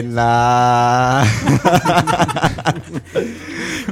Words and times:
Control. 0.00 0.12
Lena. 0.12 1.24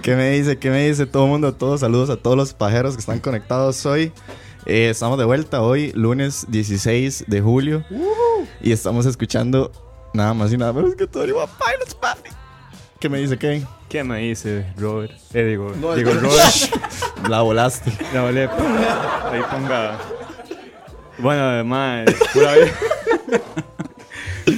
¿Qué 0.03 0.16
me 0.16 0.31
dice? 0.31 0.59
¿Qué 0.59 0.71
me 0.71 0.88
dice 0.88 1.06
todo 1.06 1.25
el 1.25 1.31
mundo? 1.31 1.55
Todos 1.55 1.81
saludos 1.81 2.11
a 2.11 2.16
todos 2.16 2.37
los 2.37 2.55
pajeros 2.55 2.94
que 2.94 3.00
están 3.00 3.21
conectados 3.21 3.84
hoy. 3.87 4.12
Eh, 4.66 4.91
estamos 4.91 5.19
de 5.19 5.25
vuelta 5.25 5.62
hoy, 5.62 5.93
lunes 5.94 6.47
16 6.49 7.25
de 7.27 7.41
julio. 7.41 7.84
Y 8.60 8.72
estamos 8.72 9.06
escuchando 9.06 9.72
nada 10.15 10.34
más 10.34 10.53
y 10.53 10.56
nada 10.56 10.72
menos 10.72 10.94
que 10.94 11.06
Tony 11.06 11.33
One 11.33 11.49
Pilots, 11.59 11.94
papi. 11.94 12.31
¿Qué 12.99 13.09
me 13.09 13.19
dice 13.19 13.39
Kevin? 13.39 13.66
¿Qué 13.89 14.05
me 14.05 14.19
dice 14.19 14.66
Robert? 14.77 15.12
Eh, 15.33 15.44
digo, 15.44 15.72
No, 15.81 15.94
digo 15.94 16.12
Robert. 16.12 16.55
La 17.28 17.41
volaste. 17.41 17.93
La 18.12 18.22
volé. 18.22 18.43
Ahí 18.43 19.41
ponga. 19.50 19.99
Bueno, 21.19 21.43
además, 21.43 22.06
pura 22.33 22.55
vida. 22.55 22.72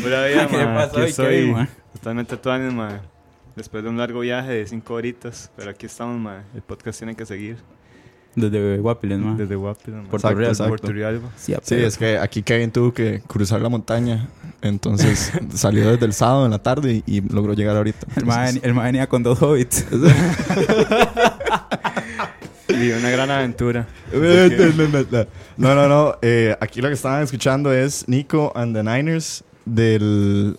Pura 0.03 0.27
vida, 0.27 0.47
¿Qué 0.51 0.65
ma. 0.65 0.75
pasó 0.75 1.01
Aquí 1.03 1.13
Kevin, 1.13 1.53
ma? 1.53 1.69
totalmente 1.93 2.37
tuanes, 2.37 2.73
ma. 2.73 3.01
Después 3.57 3.83
de 3.85 3.91
un 3.91 3.99
largo 3.99 4.21
viaje 4.21 4.51
de 4.53 4.67
5 4.67 4.95
horitas. 4.95 5.51
Pero 5.57 5.71
aquí 5.71 5.87
estamos, 5.87 6.19
ma. 6.21 6.43
El 6.55 6.63
podcast 6.63 6.99
tiene 6.99 7.15
que 7.15 7.27
seguir. 7.27 7.57
Desde 8.35 8.79
Guapiles, 8.79 9.19
ma. 9.19 9.35
Desde 9.37 9.55
Guapi, 9.57 9.91
ma. 9.91 10.03
Puerto 10.05 10.17
Exacto, 10.29 10.39
Real. 10.39 10.51
exacto. 10.51 10.71
Puerto. 10.93 11.31
Sí, 11.37 11.55
Sí, 11.63 11.75
es 11.75 11.99
que 11.99 12.17
aquí 12.19 12.43
Kevin 12.43 12.71
tuvo 12.71 12.93
que 12.95 13.21
cruzar 13.27 13.61
la 13.61 13.69
montaña. 13.69 14.29
Entonces 14.63 15.33
salió 15.55 15.91
desde 15.93 16.07
el 16.07 16.15
sábado 16.15 16.47
en 16.47 16.51
la 16.53 16.63
tarde 16.63 17.03
y, 17.07 17.19
y 17.19 17.21
logró 17.21 17.53
llegar 17.53 17.77
ahorita. 17.77 18.07
Entonces- 18.17 18.61
el 18.65 18.73
ma 18.75 18.85
venía 18.85 19.07
con 19.09 19.23
dos 19.23 19.41
hobbits. 19.43 19.85
Y 22.69 22.91
una 22.91 23.11
gran 23.11 23.31
aventura. 23.31 23.87
No, 25.57 25.75
no, 25.75 25.89
no. 25.89 26.17
eh, 26.23 26.57
aquí 26.61 26.81
lo 26.81 26.89
que 26.89 26.95
estaban 26.95 27.23
escuchando 27.23 27.73
es 27.73 28.09
Nico 28.09 28.51
and 28.57 28.75
the 28.75 28.83
Niners 28.83 29.45
del 29.65 30.59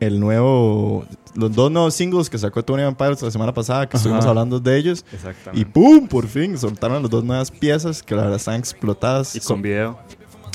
el 0.00 0.18
nuevo 0.18 1.04
los 1.34 1.52
dos 1.54 1.70
nuevos 1.70 1.94
singles 1.94 2.28
que 2.30 2.38
sacó 2.38 2.64
Tony 2.64 2.82
Van 2.82 2.96
Pilots 2.96 3.22
la 3.22 3.30
semana 3.30 3.52
pasada 3.52 3.88
que 3.88 3.96
estuvimos 3.96 4.24
hablando 4.24 4.58
de 4.58 4.76
ellos 4.76 5.04
y. 5.52 5.64
¡pum! 5.64 6.08
por 6.08 6.26
fin 6.26 6.56
soltaron 6.58 7.02
las 7.02 7.10
dos 7.10 7.24
nuevas 7.24 7.50
piezas 7.50 8.02
que 8.02 8.14
la 8.14 8.22
verdad 8.22 8.36
están 8.36 8.54
explotadas 8.56 9.36
Y 9.36 9.40
con 9.40 9.62
video. 9.62 9.98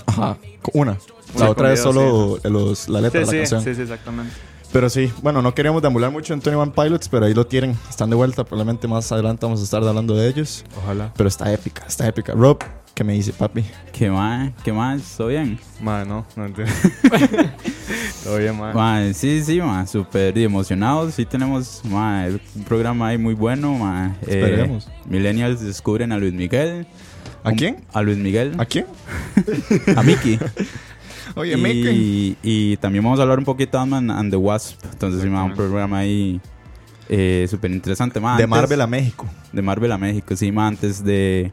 Ajá, 0.06 0.38
una 0.74 0.98
la 1.38 1.50
otra 1.50 1.72
es 1.72 1.80
solo 1.82 2.40
los, 2.44 2.90
la 2.90 3.00
letra 3.02 3.26
Sí, 3.26 3.32
de 3.32 3.42
la 3.42 3.46
sí, 3.46 3.52
canción 3.54 3.62
sí, 3.64 3.76
sí, 3.76 3.82
exactamente. 3.84 4.34
pero 4.74 4.90
sí, 4.90 5.12
bueno, 5.22 5.42
no 5.42 5.54
queríamos 5.54 5.82
deambular 5.82 6.12
mucho 6.12 6.34
en 6.34 6.42
Tony 6.42 6.56
One 6.58 6.74
Pilots, 6.76 7.08
pero 7.08 7.26
ahí 7.26 7.34
lo 7.34 7.46
tienen. 7.48 7.78
Están 7.90 8.10
de 8.10 8.16
vuelta. 8.18 8.44
Probablemente 8.44 8.88
más 8.88 9.10
adelante 9.14 9.46
vamos 9.46 9.62
a 9.62 9.64
estar 9.64 9.82
hablando 9.84 10.14
de 10.16 10.28
ellos. 10.28 10.66
Ojalá. 10.84 11.14
Pero 11.16 11.30
está 11.30 11.54
épica, 11.54 11.86
está 11.88 12.06
épica. 12.08 12.34
Rob, 12.34 12.60
¿qué 12.94 13.04
me 13.04 13.14
dice, 13.14 13.34
papi? 13.34 13.64
¿Qué 13.94 14.10
más? 14.10 14.52
¿Qué 14.64 14.72
más? 14.74 15.16
¿Todo 15.18 15.28
bien? 15.30 15.60
Ma, 15.82 16.06
no, 16.06 16.26
no 16.36 16.46
entiendo. 16.46 16.74
Todo 18.24 18.38
bien. 18.38 18.58
Ma, 18.58 19.02
sí, 19.14 19.44
sí, 19.44 19.60
ma. 19.62 19.86
Súper 19.88 20.38
emocionados. 20.38 21.14
Sí 21.16 21.26
tenemos, 21.26 21.82
ma, 21.86 22.26
un 22.56 22.64
programa 22.64 23.08
ahí 23.08 23.18
muy 23.18 23.34
bueno, 23.34 23.74
ma. 23.78 24.16
Eh, 24.28 24.40
Esperemos. 24.40 24.88
millennials 25.08 25.62
descubren 25.62 26.12
a 26.12 26.18
Luis 26.18 26.34
Miguel. 26.34 26.86
¿A 27.44 27.50
Un- 27.50 27.56
quién? 27.56 27.78
A 27.94 28.02
Luis 28.02 28.18
Miguel. 28.18 28.54
¿A 28.60 28.66
quién? 28.66 28.86
A 29.96 30.04
Mickey. 30.04 30.40
Oye, 31.36 31.56
Mickey. 31.58 32.38
y, 32.44 32.72
y 32.74 32.78
también 32.78 33.04
vamos 33.04 33.20
a 33.20 33.24
hablar 33.24 33.40
un 33.40 33.46
poquito 33.46 33.78
de 33.78 33.84
Ant-Man 33.84 34.12
and 34.12 34.30
the 34.32 34.38
Wasp. 34.38 34.78
Entonces, 34.92 35.22
sí, 35.22 35.28
un 35.28 35.54
programa 35.56 36.00
ahí 36.00 36.40
eh, 37.10 37.48
súper 37.50 37.72
interesante, 37.72 38.20
ma. 38.20 38.38
De 38.38 38.44
Antes- 38.44 38.50
Marvel 38.50 38.82
a 38.82 38.88
México. 38.88 39.28
De 39.52 39.62
Marvel 39.62 39.92
a 39.92 39.98
México, 39.98 40.36
sí, 40.36 40.52
ma. 40.52 40.68
Antes 40.68 41.04
de, 41.04 41.52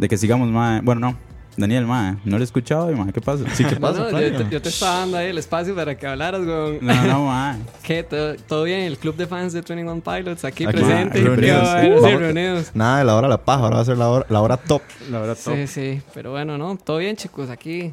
de 0.00 0.08
que 0.08 0.16
sigamos, 0.16 0.48
ma. 0.48 0.80
Bueno, 0.82 1.00
no. 1.00 1.16
Daniel, 1.56 1.84
ma. 1.86 2.18
No 2.24 2.38
lo 2.38 2.42
he 2.42 2.44
escuchado, 2.44 2.90
ma. 2.96 3.12
¿Qué 3.12 3.20
pasa? 3.20 3.44
Sí, 3.54 3.64
¿qué 3.64 3.74
No, 3.74 3.80
pasa, 3.80 4.04
no, 4.04 4.08
Flavio? 4.08 4.30
yo, 4.30 4.38
te, 4.44 4.50
yo 4.50 4.62
te 4.62 4.68
estaba 4.70 5.00
dando 5.00 5.18
ahí 5.18 5.26
el 5.28 5.36
espacio 5.36 5.74
para 5.74 5.94
que 5.98 6.06
hablaras 6.06 6.40
con... 6.40 6.78
No, 6.80 7.06
no, 7.06 7.26
ma. 7.26 7.58
¿Qué? 7.82 8.02
¿Todo, 8.02 8.34
todo 8.36 8.64
bien? 8.64 8.80
El 8.80 8.96
club 8.96 9.14
de 9.16 9.26
fans 9.26 9.52
de 9.52 9.60
21 9.60 10.00
Pilots 10.00 10.44
aquí, 10.44 10.64
Aquí, 10.64 10.72
presente. 10.72 11.20
reunidos. 11.20 11.70
Bueno, 11.72 12.00
sí, 12.00 12.16
reunidos. 12.16 12.70
Nada 12.74 12.98
de 13.00 13.04
la 13.04 13.14
hora 13.14 13.26
de 13.26 13.30
la 13.32 13.44
paja, 13.44 13.64
ahora 13.64 13.76
va 13.76 13.82
a 13.82 13.84
ser 13.84 13.98
la 13.98 14.08
hora, 14.08 14.26
la 14.30 14.40
hora 14.40 14.56
top. 14.56 14.80
La 15.10 15.18
verdad, 15.20 15.36
top. 15.44 15.54
Sí, 15.54 15.66
sí. 15.66 16.02
Pero 16.14 16.30
bueno, 16.30 16.56
¿no? 16.56 16.76
Todo 16.76 16.96
bien, 16.96 17.16
chicos. 17.16 17.50
Aquí 17.50 17.92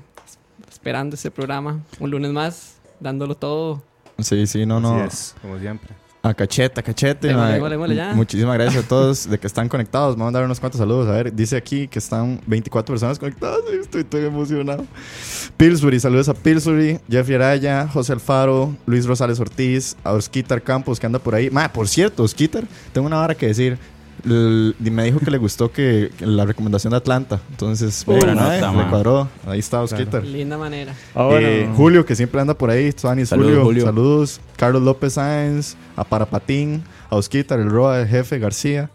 esperando 0.72 1.16
este 1.16 1.30
programa. 1.30 1.82
Un 2.00 2.10
lunes 2.12 2.32
más, 2.32 2.76
dándolo 3.02 3.36
todo. 3.36 3.84
Sí, 4.20 4.48
sí, 4.48 4.66
no, 4.66 4.80
no. 4.80 4.96
Así 5.02 5.08
es, 5.08 5.36
como 5.42 5.60
siempre. 5.60 5.90
A 6.28 6.34
cachete, 6.34 6.80
a 6.80 6.84
cachete. 6.84 7.30
Ya. 7.96 8.14
Muchísimas 8.14 8.54
gracias 8.56 8.84
a 8.84 8.88
todos 8.88 9.30
de 9.30 9.38
que 9.38 9.48
están 9.48 9.70
conectados. 9.70 10.18
Vamos 10.18 10.34
a 10.34 10.38
dar 10.38 10.46
unos 10.46 10.60
cuantos 10.60 10.80
saludos. 10.80 11.08
A 11.08 11.12
ver, 11.12 11.34
dice 11.34 11.56
aquí 11.56 11.88
que 11.88 12.00
están 12.00 12.42
24 12.46 12.94
personas 12.94 13.18
conectadas. 13.18 13.62
Estoy 13.94 14.26
emocionado. 14.26 14.86
Pillsbury, 15.56 16.00
saludos 16.00 16.28
a 16.28 16.34
Pillsbury, 16.34 17.00
Jeffrey 17.10 17.36
Araya, 17.36 17.88
José 17.88 18.14
Alfaro, 18.14 18.76
Luis 18.86 19.06
Rosales 19.06 19.40
Ortiz, 19.40 19.96
a 20.04 20.14
Osquitar 20.14 20.62
Campos 20.62 21.00
que 21.00 21.06
anda 21.06 21.20
por 21.20 21.34
ahí. 21.34 21.50
Ma, 21.50 21.72
por 21.72 21.88
cierto, 21.88 22.24
Osquitar, 22.24 22.66
tengo 22.92 23.08
una 23.08 23.22
hora 23.22 23.34
que 23.34 23.48
decir. 23.48 23.78
Y 24.26 24.90
me 24.92 25.04
dijo 25.06 25.20
que 25.20 25.32
le 25.32 25.38
gustó 25.38 25.72
que, 25.72 26.12
que 26.18 26.26
la 26.26 26.46
recomendación 26.46 26.92
de 26.92 26.98
Atlanta. 26.98 27.40
Entonces, 27.52 28.04
buena 28.06 28.36
mae, 28.36 28.60
nota, 28.60 28.72
le 28.72 28.78
mae. 28.78 28.90
cuadró. 28.90 29.30
Ahí 29.46 29.60
está 29.60 29.82
Osquitar. 29.82 30.24
Linda 30.24 30.58
manera. 30.58 30.94
Ah, 31.14 31.26
bueno. 31.26 31.48
Eh, 31.48 31.70
Julio, 31.76 32.06
que 32.06 32.16
siempre 32.16 32.42
anda 32.42 32.54
por 32.54 32.70
ahí. 32.70 32.92
Tuanis, 32.92 33.30
Saludos, 33.30 33.50
Julio. 33.50 33.64
Julio. 33.66 33.86
Saludos. 33.86 34.42
Carlos 34.56 34.82
López 34.82 35.14
Sáenz, 35.14 35.76
a 35.96 36.04
Parapatín, 36.04 36.84
a 37.10 37.16
Osquitar, 37.16 37.60
el 37.60 37.70
Roa, 37.70 38.02
el 38.02 38.08
jefe 38.08 38.40
García, 38.40 38.90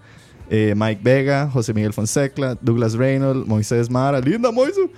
eh, 0.51 0.75
Mike 0.77 1.01
Vega, 1.03 1.49
José 1.51 1.73
Miguel 1.73 1.93
Fonseca, 1.93 2.57
Douglas 2.61 2.95
Reynolds, 2.95 3.47
Moisés 3.47 3.89
Mara, 3.89 4.21
linda 4.21 4.51
Moisés. 4.51 4.89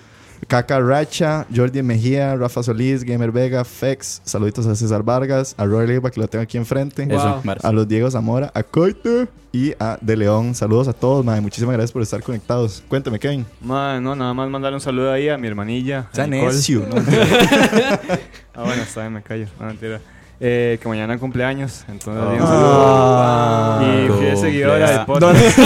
Caca 0.48 0.78
Racha, 0.80 1.46
Jordi 1.54 1.82
Mejía, 1.82 2.36
Rafa 2.36 2.62
Solís, 2.62 3.02
Gamer 3.04 3.32
Vega, 3.32 3.64
Fex, 3.64 4.20
saluditos 4.24 4.66
a 4.66 4.74
César 4.74 5.02
Vargas, 5.02 5.54
a 5.56 5.64
Roy 5.64 5.86
Leiva 5.86 6.10
que 6.10 6.20
lo 6.20 6.28
tengo 6.28 6.42
aquí 6.42 6.58
enfrente, 6.58 7.06
Wow. 7.06 7.42
A 7.62 7.72
los 7.72 7.88
Diego 7.88 8.10
Zamora, 8.10 8.50
a 8.54 8.62
Coite 8.62 9.28
y 9.52 9.72
a 9.78 9.96
De 10.00 10.16
León. 10.16 10.54
Saludos 10.54 10.88
a 10.88 10.92
todos, 10.92 11.24
madre. 11.24 11.40
Muchísimas 11.40 11.72
gracias 11.74 11.92
por 11.92 12.02
estar 12.02 12.22
conectados. 12.22 12.82
Cuéntame, 12.88 13.18
Kevin. 13.18 13.46
Ma, 13.62 14.00
no, 14.00 14.14
nada 14.14 14.34
más 14.34 14.50
mandarle 14.50 14.76
un 14.76 14.80
saludo 14.80 15.12
ahí 15.12 15.28
a 15.28 15.38
mi 15.38 15.46
hermanilla. 15.46 16.08
a 16.12 16.16
Ya 16.16 16.26
Nicole. 16.26 16.52
necio, 16.52 16.80
¿no? 16.88 16.96
Ah, 18.56 18.62
bueno, 18.64 18.82
está 18.82 19.00
bien, 19.00 19.12
me 19.14 19.22
callo. 19.22 19.46
No, 19.58 19.66
mentira. 19.66 20.00
Eh, 20.40 20.78
que 20.82 20.88
mañana 20.88 21.16
cumpleaños, 21.18 21.84
entonces 21.88 22.22
un 22.22 22.38
Ah. 22.40 23.78
saludo. 23.80 24.16
Y 24.16 24.20
fiel 24.20 24.36
seguidora 24.36 24.90
del 24.90 25.06
podcast. 25.06 25.58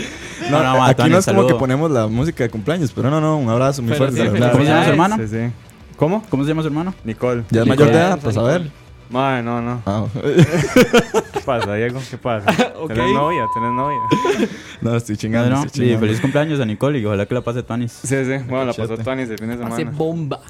No, 0.50 0.62
no, 0.62 0.84
Aquí 0.84 0.94
Tony, 0.96 1.10
no 1.10 1.18
es 1.18 1.26
como 1.26 1.46
que 1.46 1.54
ponemos 1.54 1.90
la 1.90 2.06
música 2.06 2.44
de 2.44 2.50
cumpleaños, 2.50 2.92
pero 2.92 3.10
no, 3.10 3.20
no, 3.20 3.38
un 3.38 3.48
abrazo 3.48 3.82
muy 3.82 3.94
fuerte. 3.94 4.26
¿Cómo 4.26 4.64
se 4.64 4.64
llama 4.64 4.84
su 4.84 4.90
hermano? 4.90 5.16
Sí, 5.16 5.28
sí. 5.28 5.52
¿Cómo? 5.96 6.24
¿Cómo 6.30 6.44
se 6.44 6.48
llama 6.48 6.62
su 6.62 6.68
hermano? 6.68 6.94
Nicole. 7.04 7.44
Ya 7.50 7.62
es 7.62 7.66
mayor 7.66 7.88
de 7.88 7.94
edad, 7.94 8.18
pues 8.22 8.36
a 8.36 8.42
ver. 8.42 8.70
Ma, 9.10 9.42
no, 9.42 9.60
no. 9.60 9.82
Ah, 9.86 10.06
¿Qué 11.32 11.40
pasa, 11.44 11.74
Diego? 11.74 12.00
¿Qué 12.08 12.16
pasa? 12.16 12.50
Ok. 12.80 12.94
¿Tenés 12.94 13.12
novia? 13.12 13.44
¿Tenés 13.52 13.72
novia? 13.72 13.98
no, 14.80 14.96
estoy 14.96 15.16
chingando. 15.16 15.50
no, 15.50 15.64
estoy 15.64 15.90
sí, 15.90 15.96
feliz 15.98 16.20
cumpleaños 16.20 16.60
a 16.60 16.64
Nicole 16.64 16.98
y 16.98 17.04
ojalá 17.04 17.26
que 17.26 17.34
la 17.34 17.42
pase 17.42 17.62
Tonis. 17.62 17.92
Sí, 17.92 18.24
sí. 18.24 18.38
Bueno, 18.48 18.64
la 18.66 18.72
pasó. 18.72 18.96
Tony 18.96 19.22
el 19.22 19.36
fin 19.36 19.48
de 19.48 19.54
Hace 19.54 19.76
semana. 19.76 19.90
bomba. 19.90 20.40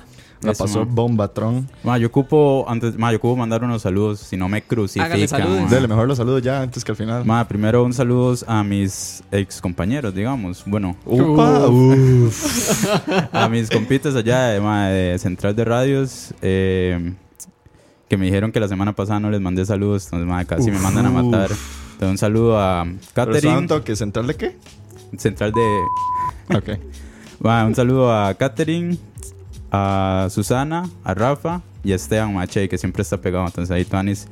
La 0.43 0.53
Eso, 0.53 0.65
pasó 0.65 0.79
ma. 0.87 0.91
bombatron. 0.91 1.69
Ma, 1.85 1.99
yo 1.99 2.07
ocupo 2.07 2.65
antes, 2.67 2.97
ma, 2.97 3.11
yo 3.13 3.19
ocupo 3.19 3.37
mandar 3.37 3.63
unos 3.63 3.83
saludos, 3.83 4.21
si 4.21 4.37
no 4.39 4.49
me 4.49 4.63
crucifican. 4.63 5.29
saludos. 5.29 5.71
Dele, 5.71 5.87
mejor 5.87 6.09
los 6.09 6.17
saludos 6.17 6.41
ya 6.43 6.63
antes 6.63 6.83
que 6.83 6.93
al 6.93 6.97
final. 6.97 7.25
Ma, 7.27 7.47
primero 7.47 7.85
un 7.85 7.93
saludo 7.93 8.35
a 8.47 8.65
mis 8.65 9.23
ex 9.31 9.61
compañeros, 9.61 10.15
digamos. 10.15 10.63
Bueno, 10.65 10.97
Upa, 11.05 11.67
uf. 11.69 12.87
a 13.33 13.49
mis 13.51 13.69
compitas 13.69 14.15
allá 14.17 14.47
de, 14.47 14.61
ma, 14.61 14.89
de 14.89 15.19
Central 15.19 15.55
de 15.55 15.65
Radios, 15.65 16.33
eh, 16.41 17.13
que 18.09 18.17
me 18.17 18.25
dijeron 18.25 18.51
que 18.51 18.61
la 18.61 18.69
semana 18.69 18.95
pasada 18.95 19.21
no 19.21 19.31
les 19.31 19.41
mandé 19.41 19.67
saludos, 19.67 20.05
entonces 20.07 20.27
ma, 20.27 20.45
casi 20.47 20.71
me 20.71 20.79
mandan 20.79 21.05
a 21.07 21.11
matar. 21.11 21.51
Entonces, 21.51 22.11
un 22.13 22.19
saludo 22.19 22.59
a 22.59 22.85
Pero 23.15 23.33
Katherine, 23.33 23.69
que 23.85 23.95
central 23.95 24.27
de 24.27 24.35
qué? 24.35 24.57
Central 25.19 25.53
de... 25.53 26.57
Ok. 26.57 26.81
Ma, 27.41 27.65
un 27.65 27.75
saludo 27.75 28.13
a 28.13 28.35
Katherine, 28.35 28.99
a 29.71 30.29
Susana, 30.31 30.89
a 31.05 31.15
Rafa 31.15 31.63
y 31.85 31.93
a 31.93 31.97
Esteban 31.97 32.35
Mache, 32.35 32.69
que 32.69 32.79
siempre 32.79 33.03
está 33.03 33.21
pegado. 33.21 33.47
Entonces 33.47 33.71
ahí, 33.71 33.85
Tuanis, 33.85 34.29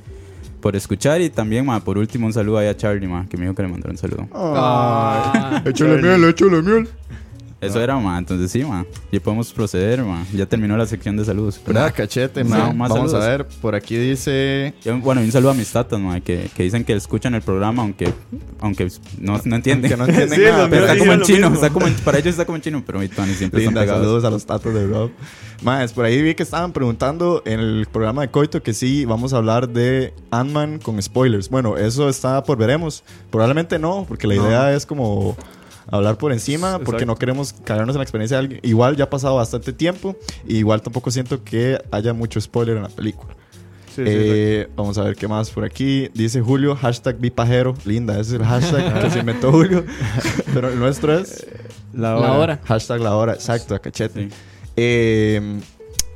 por 0.61 0.76
escuchar. 0.76 1.20
Y 1.20 1.31
también, 1.31 1.64
ma, 1.67 1.81
por 1.81 1.99
último, 1.99 2.26
un 2.26 2.32
saludo 2.32 2.58
ahí 2.58 2.69
a 2.69 2.76
Charlie, 2.76 3.06
ma, 3.08 3.26
que 3.29 3.37
me 3.37 3.44
dijo 3.44 3.55
que 3.55 3.62
le 3.62 3.69
mandara 3.69 3.90
un 3.90 3.99
saludo. 3.99 4.29
Ah. 4.35 5.62
Échale 5.64 6.02
miel, 6.02 6.25
échale 6.25 6.62
miel. 6.62 6.88
Eso 7.61 7.81
era, 7.81 7.97
ma. 7.99 8.17
Entonces 8.19 8.51
sí, 8.53 8.63
ma. 8.65 8.87
Ya 9.11 9.21
podemos 9.21 9.53
proceder, 9.53 10.03
ma. 10.05 10.25
Ya 10.33 10.47
terminó 10.47 10.77
la 10.77 10.87
sección 10.87 11.17
de 11.17 11.25
saludos. 11.25 11.61
¿Verdad? 11.67 11.93
Cachete, 11.97 12.45
No, 12.45 12.51
man. 12.51 12.77
más 12.79 12.89
Vamos 12.91 13.13
a 13.15 13.21
saludos. 13.21 13.29
ver. 13.49 13.61
Por 13.61 13.75
aquí 13.75 13.97
dice. 13.97 14.75
Y 14.85 14.89
un- 14.91 15.01
bueno, 15.03 15.21
un 15.21 15.33
saludo 15.33 15.51
a 15.51 15.55
mis 15.55 15.71
tatas, 15.73 15.99
ma, 15.99 16.21
que, 16.21 16.49
que 16.55 16.63
dicen 16.63 16.85
que 16.85 16.93
escuchan 16.93 17.35
el 17.35 17.43
programa, 17.43 17.83
aunque, 17.83 18.13
aunque 18.61 18.89
no, 19.21 19.41
no 19.45 19.57
entienden. 19.57 19.99
No 19.99 20.07
entienden 20.07 20.39
Sí, 20.39 20.45
nada. 20.49 20.69
Pero 20.71 20.87
está 20.87 20.99
como 20.99 21.13
en 21.13 21.21
chino, 21.23 21.49
está 21.53 21.71
como 21.71 21.87
en- 21.89 21.95
para 21.95 22.19
ellos 22.19 22.31
está 22.31 22.45
como 22.45 22.57
en 22.57 22.63
chino, 22.63 22.83
pero 22.87 23.01
mi 23.01 23.09
Tony 23.09 23.35
siempre 23.35 23.61
Linda, 23.63 23.83
están 23.83 23.99
saludos 23.99 24.25
a 24.25 24.31
los 24.31 24.47
tatos 24.47 24.73
de 24.73 24.87
Rob. 24.87 25.11
Más, 25.63 25.93
por 25.93 26.05
ahí 26.05 26.23
vi 26.23 26.35
que 26.37 26.45
estaban 26.45 26.73
preguntando 26.73 27.43
en 27.45 27.59
el 27.59 27.87
programa 27.91 28.23
de 28.23 28.29
Coito 28.31 28.63
que 28.63 28.73
sí 28.73 29.05
vamos 29.05 29.33
a 29.33 29.39
hablar 29.39 29.69
de 29.69 30.15
Ant-Man 30.31 30.79
con 30.79 31.03
spoilers. 31.03 31.49
Bueno, 31.49 31.77
eso 31.77 32.09
está 32.09 32.45
por 32.45 32.57
veremos. 32.57 33.03
Probablemente 33.33 33.79
no, 33.81 34.05
porque 34.09 34.29
la 34.29 34.37
No. 34.37 34.47
idea 34.47 34.73
es 34.75 34.87
como 34.87 35.37
hablar 35.90 36.19
por 36.19 36.32
encima, 36.32 36.73
porque 36.79 37.02
Exacto. 37.02 37.06
no 37.06 37.17
queremos 37.17 37.52
cagarnos 37.64 37.94
en 37.94 37.99
la 37.99 38.05
experiencia 38.05 38.37
de 38.37 38.40
alguien. 38.44 38.61
Igual 38.62 38.96
ya 38.96 39.05
ha 39.05 39.11
pasado 39.11 39.37
bastante 39.37 39.73
tiempo, 39.73 40.17
y 40.46 40.56
igual 40.58 40.82
tampoco 40.82 41.11
siento 41.11 41.43
que 41.44 41.79
haya 41.90 42.12
mucho 42.12 42.40
spoiler 42.40 42.76
en 42.76 42.82
la 42.85 42.88
película. 42.90 43.35
Sí, 43.88 44.05
sí, 44.05 44.05
Eh, 44.06 44.69
vamos 44.76 44.96
a 44.99 45.02
ver 45.02 45.17
qué 45.17 45.26
más 45.26 45.50
por 45.50 45.64
aquí. 45.64 46.08
Dice 46.14 46.40
Julio, 46.40 46.76
hashtag 46.76 47.19
bipajero. 47.19 47.75
Linda, 47.85 48.12
ese 48.20 48.37
es 48.37 48.40
el 48.40 48.44
hashtag 48.46 49.02
que 49.02 49.11
se 49.11 49.19
inventó 49.19 49.50
Julio. 49.52 49.85
Pero 50.55 50.69
el 50.70 50.79
nuestro 50.79 51.19
es 51.19 51.44
La 51.93 52.14
La 52.14 52.32
hora. 52.35 52.61
hashtag 52.64 53.00
la 53.00 53.17
hora. 53.17 53.32
Exacto, 53.32 53.75
a 53.75 53.81
cachete. 53.81 54.29
Sí. 54.29 54.37
Eh, 54.76 55.58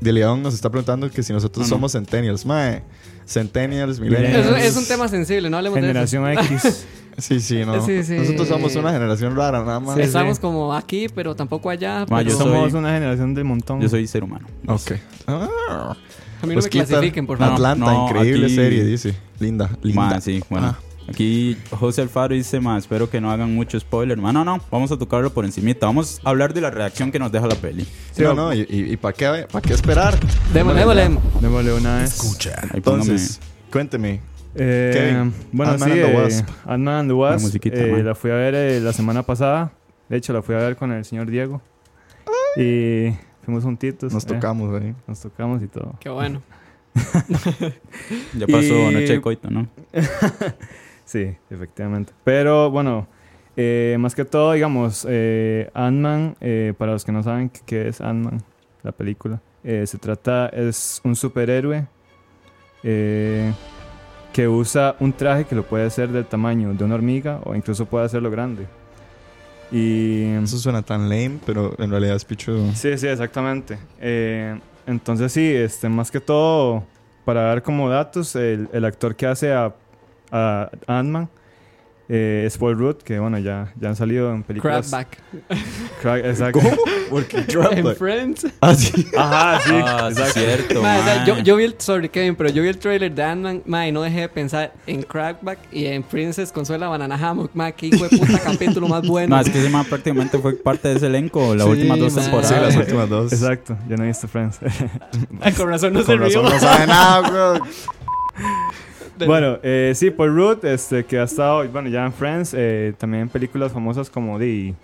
de 0.01 0.13
León 0.13 0.43
nos 0.43 0.55
está 0.55 0.71
preguntando 0.71 1.11
que 1.11 1.23
si 1.25 1.33
nosotros 1.33 1.67
No, 1.67 1.71
no. 1.71 1.77
somos 1.77 1.93
centennials. 1.93 2.45
Mae, 2.47 2.83
centennials, 3.27 3.99
millennials. 3.99 4.47
es 4.63 4.77
un 4.77 4.85
tema 4.87 5.09
sensible, 5.09 5.49
no 5.51 5.57
hablemos 5.57 5.77
de 5.77 5.81
Generación 5.83 6.29
X. 6.39 6.85
Sí, 7.19 7.41
sí, 7.41 7.65
no. 7.65 7.85
Sí, 7.85 8.03
sí. 8.05 8.15
Nosotros 8.15 8.49
somos 8.49 8.75
una 8.77 8.93
generación 8.93 9.37
rara, 9.37 9.63
nada 9.65 9.81
más. 9.81 9.97
Sí, 9.97 10.03
Estamos 10.03 10.37
sí. 10.37 10.41
como 10.41 10.75
aquí, 10.75 11.09
pero 11.15 11.35
tampoco 11.37 11.69
allá. 11.71 12.01
Ma, 12.09 12.19
pero 12.19 12.31
yo 12.31 12.37
Somos 12.39 12.71
soy- 12.73 12.79
una 12.81 12.93
generación 12.95 13.35
del 13.35 13.45
montón. 13.45 13.81
Yo 13.81 13.89
soy 13.89 14.07
ser 14.07 14.25
humano. 14.25 14.47
Ok. 14.67 14.93
Ah, 15.27 15.49
a 16.43 16.47
mí 16.47 16.55
no 16.55 16.61
pues 16.61 16.65
me 16.65 16.71
clasifiquen, 16.71 17.27
por 17.27 17.39
favor. 17.39 17.55
Atlanta, 17.55 17.85
No, 17.93 18.09
increíble 18.09 18.47
aquí- 18.47 18.55
serie, 18.55 18.85
dice. 18.85 19.15
Linda, 19.39 19.71
linda. 19.83 20.03
Ma, 20.03 20.21
sí, 20.21 20.43
bueno. 20.51 20.69
Ah. 20.69 20.79
Aquí 21.09 21.57
José 21.71 22.01
Alfaro 22.03 22.33
dice, 22.33 22.61
ma, 22.61 22.79
espero 22.79 23.11
que 23.11 23.21
no 23.21 23.31
hagan 23.33 23.53
mucho 23.53 23.79
spoiler. 23.79 24.17
Ma, 24.19 24.33
no, 24.33 24.45
no, 24.45 24.61
vamos 24.71 24.91
a 24.93 24.97
tocarlo 24.97 25.33
por 25.33 25.45
encimita. 25.45 25.87
Vamos 25.87 26.21
a 26.25 26.31
hablar 26.31 26.55
de 26.55 26.61
la 26.61 26.71
reacción 26.71 27.11
que 27.11 27.19
nos 27.19 27.33
deja 27.33 27.47
la 27.49 27.57
peli. 27.57 27.85
Sí, 28.13 28.23
no, 28.23 28.35
no, 28.35 28.55
y, 28.55 28.65
y, 28.69 28.97
para 28.97 29.13
qué, 29.13 29.47
para 29.51 29.63
qué 29.63 29.75
esperar. 29.75 30.17
Démosle, 30.55 30.81
démosle. 30.81 31.19
Démosle 31.41 31.73
una 31.75 31.97
vez. 31.99 32.17
Póngame 32.19 32.71
Entonces, 32.75 33.41
cuénteme. 33.71 34.21
Eh, 34.55 34.91
Kevin, 34.95 35.35
bueno, 35.53 35.73
Ant-Man 35.73 35.89
sí, 35.93 36.01
and 36.01 36.05
the 36.07 36.13
eh, 36.13 36.17
Wasp. 36.23 36.49
Ant-Man 36.67 36.95
and 36.95 37.09
the 37.11 37.15
Wasp. 37.15 37.37
La 37.39 37.43
musiquita, 37.47 37.77
eh, 37.77 38.03
la 38.03 38.15
fui 38.15 38.31
a 38.31 38.35
ver 38.35 38.55
eh, 38.55 38.81
la 38.81 38.93
semana 38.93 39.23
pasada. 39.23 39.73
De 40.09 40.17
hecho, 40.17 40.33
la 40.33 40.43
fui 40.43 40.55
a 40.55 40.59
ver 40.59 40.77
con 40.77 40.93
el 40.93 41.05
señor 41.05 41.31
Diego. 41.31 41.63
Y 42.57 43.15
fuimos 43.45 43.65
juntitos. 43.65 44.13
Nos 44.13 44.25
eh, 44.25 44.29
tocamos 44.29 44.81
ahí. 44.81 44.95
nos 45.07 45.21
tocamos 45.21 45.63
y 45.63 45.69
todo. 45.69 45.95
Qué 46.01 46.09
bueno. 46.11 46.43
Ya 48.39 48.47
pasó 48.47 48.91
Y- 48.91 48.95
noche 48.95 49.13
de 49.15 49.21
coito, 49.23 49.51
¿no? 49.51 49.67
Sí, 51.05 51.35
efectivamente. 51.51 52.13
Pero 52.25 52.71
bueno, 52.71 53.07
eh, 53.57 53.97
más 53.99 54.15
que 54.15 54.25
todo, 54.25 54.53
digamos, 54.53 55.07
eh, 55.09 55.71
Ant-Man, 55.75 56.37
eh, 56.41 56.75
para 56.79 56.93
los 56.93 57.05
que 57.05 57.13
no 57.13 57.23
saben 57.23 57.49
qué- 57.51 57.61
qué 57.67 57.89
es 57.89 58.01
Ant-Man, 58.01 58.43
la 58.83 58.93
película, 58.93 59.41
eh, 59.65 59.85
se 59.87 59.99
trata, 59.99 60.49
es 60.49 61.01
un 61.05 61.15
superhéroe 61.17 61.87
eh, 62.83 63.53
que 64.33 64.49
usa 64.49 64.97
un 65.01 65.13
traje 65.13 65.45
que 65.45 65.55
lo 65.55 65.63
puede 65.65 65.87
hacer 65.87 66.09
del 66.09 66.25
tamaño 66.25 66.73
de 66.75 66.85
una 66.85 66.95
hormiga 66.95 67.41
o 67.45 67.55
incluso 67.55 67.87
puede 67.87 68.07
hacerlo 68.07 68.31
grande. 68.31 68.67
Y 69.71 70.25
Eso 70.43 70.59
suena 70.59 70.83
tan 70.83 71.09
lame, 71.09 71.39
pero 71.47 71.75
en 71.79 71.91
realidad 71.91 72.17
es 72.17 72.25
picho. 72.25 72.55
Sí, 72.75 72.97
sí, 72.99 73.07
exactamente. 73.07 73.79
Eh, 74.01 74.59
entonces 74.87 75.33
sí, 75.33 75.47
este, 75.47 75.89
más 75.89 76.11
que 76.11 76.21
todo, 76.21 76.85
para 77.25 77.43
dar 77.43 77.63
como 77.63 77.89
datos, 77.89 78.37
el, 78.37 78.69
el 78.73 78.85
actor 78.85 79.17
que 79.17 79.27
hace 79.27 79.53
a, 79.53 79.75
a 80.31 80.71
Ant-Man 80.87 81.29
eh, 82.15 82.51
Paul 82.59 82.77
Rudd, 82.77 82.97
que 82.97 83.19
bueno, 83.19 83.39
ya, 83.39 83.73
ya 83.81 83.89
han 83.89 83.97
salido 83.97 84.33
en 84.35 84.43
películas. 84.43 84.89
Crabback. 84.91 85.19
Crack- 86.03 86.25
exacto. 86.31 86.61
Porque 87.09 87.39
En 87.49 87.97
Friends. 87.97 88.47
Ah, 88.61 88.75
sí. 88.75 89.07
Ajá, 89.17 89.61
sí, 89.65 89.71
ah, 89.75 90.09
exacto. 90.11 90.33
cierto, 90.41 90.83
Ma, 90.83 90.99
o 90.99 91.05
sea, 91.05 91.17
ma. 91.17 91.25
yo, 91.25 91.39
yo 91.39 91.57
vi 91.57 91.65
el, 91.65 91.75
sorry 91.79 92.09
Kevin, 92.11 92.35
pero 92.37 92.51
yo 92.51 92.63
vi 92.63 92.69
el 92.69 92.79
trailer 92.79 93.15
de 93.15 93.23
Ant-Man, 93.23 93.63
ma, 93.65 93.89
y 93.89 93.93
no 93.93 94.03
dejé 94.03 94.21
de 94.21 94.29
pensar 94.29 94.73
en 94.87 95.03
Crackback 95.03 95.59
y 95.73 95.87
en 95.87 96.03
Princess 96.03 96.53
Consuela 96.53 96.89
Banana 96.89 97.17
Hammock, 97.17 97.51
ma, 97.55 97.73
que 97.73 97.87
hijo 97.87 98.07
de 98.09 98.17
puta 98.19 98.39
capítulo 98.45 98.89
más 98.89 99.07
bueno. 99.07 99.35
No, 99.37 99.41
es 99.43 99.49
que 99.49 99.59
ese 99.61 99.71
ma 99.71 99.83
prácticamente 99.85 100.39
fue 100.39 100.53
parte 100.55 100.89
de 100.89 100.97
ese 100.97 101.07
elenco 101.07 101.55
las 101.55 101.65
Sí, 101.67 101.73
últimas 101.73 101.99
dos 101.99 102.15
ma. 102.15 102.23
temporadas. 102.23 102.49
Sí, 102.55 102.61
las 102.61 102.77
últimas 102.77 103.09
dos. 103.09 103.33
Exacto, 103.33 103.77
yo 103.89 103.97
no 103.97 104.05
he 104.05 104.09
visto 104.09 104.29
Friends. 104.29 104.59
Ay, 105.41 105.53
con 105.55 105.69
razón 105.69 105.93
no 105.95 106.01
se 106.01 106.07
Con 106.07 106.21
razón 106.21 106.43
rió. 106.45 106.51
no 106.55 106.61
sabe 106.61 106.87
nada, 106.87 107.21
bro. 107.31 107.65
Bueno, 109.27 109.59
eh, 109.63 109.93
sí, 109.95 110.11
Paul 110.11 110.35
Rudd, 110.35 110.65
este, 110.65 111.05
que 111.05 111.19
ha 111.19 111.25
estado, 111.25 111.67
bueno, 111.69 111.89
ya 111.89 112.05
en 112.07 112.13
Friends, 112.13 112.55
eh, 112.57 112.93
también 112.99 113.23
en 113.25 113.29
películas 113.29 113.73
famosas 113.73 114.09
como 114.11 114.39
de 114.39 114.75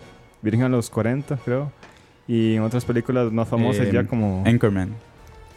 Virgen 0.42 0.62
a 0.64 0.68
los 0.68 0.90
40, 0.90 1.37
creo. 1.44 1.70
Y 2.26 2.54
en 2.56 2.62
otras 2.62 2.85
películas 2.85 3.32
más 3.32 3.49
famosas 3.49 3.87
Eh, 3.87 3.90
ya 3.92 4.04
como... 4.04 4.42
Anchorman. 4.47 4.90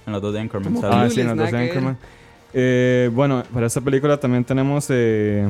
En 0.05 0.13
los 0.13 0.21
dos 0.21 0.33
de 0.33 0.39
Anchorman. 0.39 0.77
¿sabes? 0.81 0.95
Ah, 0.95 1.09
sí, 1.13 1.21
en 1.21 1.27
los 1.27 1.37
dos 1.37 1.51
de. 1.51 1.57
Anchorman. 1.57 1.97
Eh, 2.53 3.09
bueno, 3.13 3.43
para 3.53 3.67
esta 3.67 3.81
película 3.81 4.17
también 4.17 4.43
tenemos 4.43 4.87
eh, 4.89 5.47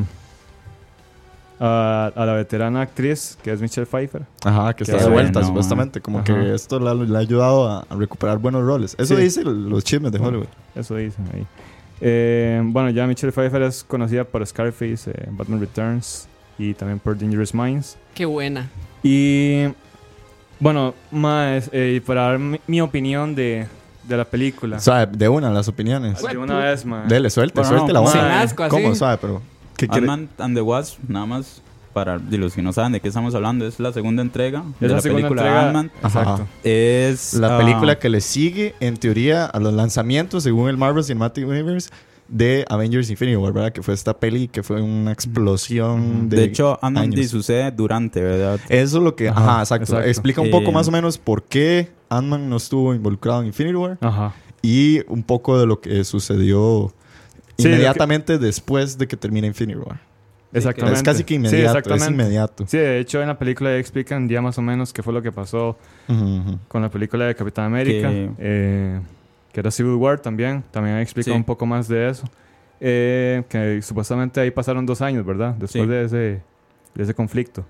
a, 1.59 2.11
a 2.15 2.25
la 2.25 2.33
veterana 2.33 2.81
actriz 2.81 3.37
que 3.43 3.51
es 3.51 3.61
Michelle 3.61 3.85
Pfeiffer. 3.85 4.23
Ajá, 4.43 4.73
que 4.73 4.83
está 4.83 4.97
de 4.97 5.09
vuelta, 5.09 5.43
supuestamente. 5.43 6.01
Como 6.01 6.19
Ajá. 6.19 6.25
que 6.25 6.55
esto 6.55 6.79
la- 6.79 6.93
le 6.95 7.15
ha 7.15 7.19
ayudado 7.19 7.69
a, 7.69 7.85
recuperar 7.95 8.39
buenos 8.39 8.63
roles. 8.65 8.95
Eso 8.97 9.15
Sí. 9.15 9.21
dicen 9.21 9.69
los 9.69 9.83
chismes 9.83 10.11
de 10.11 10.19
Hollywood. 10.19 10.47
Eso 10.75 10.95
dicen 10.95 11.25
ahí. 11.33 11.45
Eh, 12.01 12.62
bueno, 12.65 12.89
ya 12.89 13.05
Michelle 13.05 13.31
Pfeiffer 13.31 13.62
es 13.62 13.84
conocida 13.84 14.24
por 14.24 14.46
Scarface, 14.46 15.12
eh, 15.12 15.27
Batman 15.29 15.60
Returns 15.60 16.27
y 16.58 16.74
también 16.74 17.00
por 17.00 17.17
Dangerous 17.17 17.53
Minds. 17.53 17.98
Qué 18.15 18.25
buena. 18.25 18.70
Y 19.03 19.65
bueno, 20.60 20.96
más 21.12 21.70
eh, 21.72 22.01
para 22.05 22.24
dar 22.24 22.39
mi, 22.39 22.60
mi 22.65 22.81
opinión 22.81 23.36
de, 23.36 23.67
de 24.03 24.17
la 24.17 24.25
película. 24.25 24.79
Suave, 24.79 25.12
de 25.15 25.29
una, 25.29 25.51
las 25.51 25.67
opiniones. 25.67 26.22
de 26.22 26.38
una 26.38 26.58
vez, 26.58 26.86
más. 26.86 27.08
Dele, 27.08 27.29
suelte, 27.29 27.62
Bueno, 27.62 27.70
suelte 27.77 27.93
la 27.93 28.01
no, 28.01 28.08
asco, 28.08 28.63
así. 28.63 28.72
¿Cómo? 28.72 28.96
Suave, 28.96 29.17
pero. 29.22 29.41
¿Qué 29.77 29.88
quiere? 29.88 30.08
And 30.10 30.55
the 30.55 30.62
Wasp, 30.62 31.00
nada 31.08 31.25
más 31.25 31.62
para 31.91 32.17
de 32.19 32.38
los 32.38 32.53
que 32.53 32.62
no 32.62 32.74
saben 32.74 32.91
de 32.93 33.00
qué 33.00 33.07
estamos 33.07 33.36
hablando, 33.36 33.65
es 33.67 33.79
la 33.79 33.93
segunda 33.93 34.21
entrega 34.21 34.63
de 34.79 34.86
Es 34.88 34.91
la 34.91 34.98
la 34.98 35.01
segunda 35.01 35.27
película 35.29 35.41
entrega. 35.41 35.65
Ant-Man. 35.67 35.91
Exacto. 36.03 36.48
Es 36.63 37.33
La 37.36 37.55
ah, 37.55 37.60
película 37.60 38.00
que 38.00 38.10
le 38.10 38.21
sigue, 38.21 38.75
en 38.79 38.98
teoría, 38.98 39.45
a 39.45 39.60
los 39.60 39.74
lanzamientos, 39.74 40.43
según 40.43 40.69
el 40.69 40.77
Marvel 40.77 41.03
Cinematic 41.03 41.48
Universe, 41.48 41.89
de 42.27 42.65
Avengers 42.69 43.10
Infinity 43.10 43.36
War, 43.36 43.51
¿verdad? 43.53 43.74
Que 43.74 43.81
fue 43.83 43.93
esta 43.93 44.17
peli 44.17 44.48
que 44.48 44.63
fue 44.63 44.81
una 44.81 45.12
explosión 45.12 46.29
de. 46.29 46.38
De 46.38 46.43
hecho, 46.45 46.79
Ant-Man 46.81 47.12
sucede 47.27 47.71
durante, 47.71 48.21
¿verdad? 48.21 48.60
Eso 48.69 48.98
es 48.98 49.03
lo 49.03 49.15
que. 49.15 49.29
Ajá, 49.29 49.39
Ajá, 49.41 49.60
exacto. 49.62 49.83
exacto. 49.83 50.07
Explica 50.07 50.41
un 50.41 50.50
poco 50.50 50.69
Eh, 50.69 50.74
más 50.74 50.88
o 50.88 50.91
menos 50.91 51.17
por 51.17 51.43
qué 51.43 51.91
Ant-Man 52.10 52.50
no 52.50 52.57
estuvo 52.57 52.93
involucrado 52.93 53.41
en 53.41 53.48
Infinity 53.48 53.75
War 53.75 53.98
Ajá. 54.01 54.33
y 54.62 55.01
un 55.10 55.24
poco 55.24 55.60
de 55.60 55.65
lo 55.65 55.81
que 55.81 56.03
sucedió 56.03 56.93
Sí, 57.57 57.67
inmediatamente 57.67 58.38
después 58.39 58.98
de 58.98 59.07
que 59.07 59.17
termina 59.17 59.45
Infinity 59.48 59.77
War. 59.79 60.00
Exactamente. 60.53 60.98
Es 60.98 61.03
casi 61.03 61.24
que 61.24 61.29
Sí, 61.34 61.36
inmediato, 61.36 61.62
es 61.63 61.75
exactamente. 61.86 62.12
inmediato. 62.24 62.65
Sí, 62.67 62.77
de 62.77 63.00
hecho 63.00 63.22
en 63.22 63.27
la 63.29 63.38
película 63.39 63.70
ya 63.72 63.77
explican 63.77 64.27
ya 64.27 64.41
más 64.41 64.58
o 64.58 64.62
menos 64.62 64.91
qué 64.93 65.01
fue 65.03 65.13
lo 65.13 65.22
que 65.22 65.31
pasó 65.31 65.77
con 66.67 66.81
la 66.81 66.89
película 66.89 67.25
de 67.25 67.36
Capitán 67.36 67.65
América, 67.65 68.10
Que- 68.10 68.31
eh, 68.39 69.00
que 69.53 69.60
era 69.60 69.72
Civil 69.72 69.93
War 69.96 70.20
también, 70.20 70.63
también 70.72 70.98
explica 70.98 71.31
Sí. 71.31 71.36
un 71.38 71.43
poco 71.43 71.65
más 71.65 71.88
de 71.88 72.10
eso. 72.10 72.25
Eh, 72.81 73.43
que 73.48 73.81
supuestamente 73.81 74.39
ahí 74.41 74.51
pasaron 74.51 74.86
dos 74.86 75.01
años, 75.01 75.25
¿verdad? 75.25 75.51
Después 75.53 75.84
Sí. 75.84 75.86
de, 75.89 76.03
ese, 76.05 76.17
de 76.96 77.03
ese 77.03 77.13
conflicto. 77.13 77.63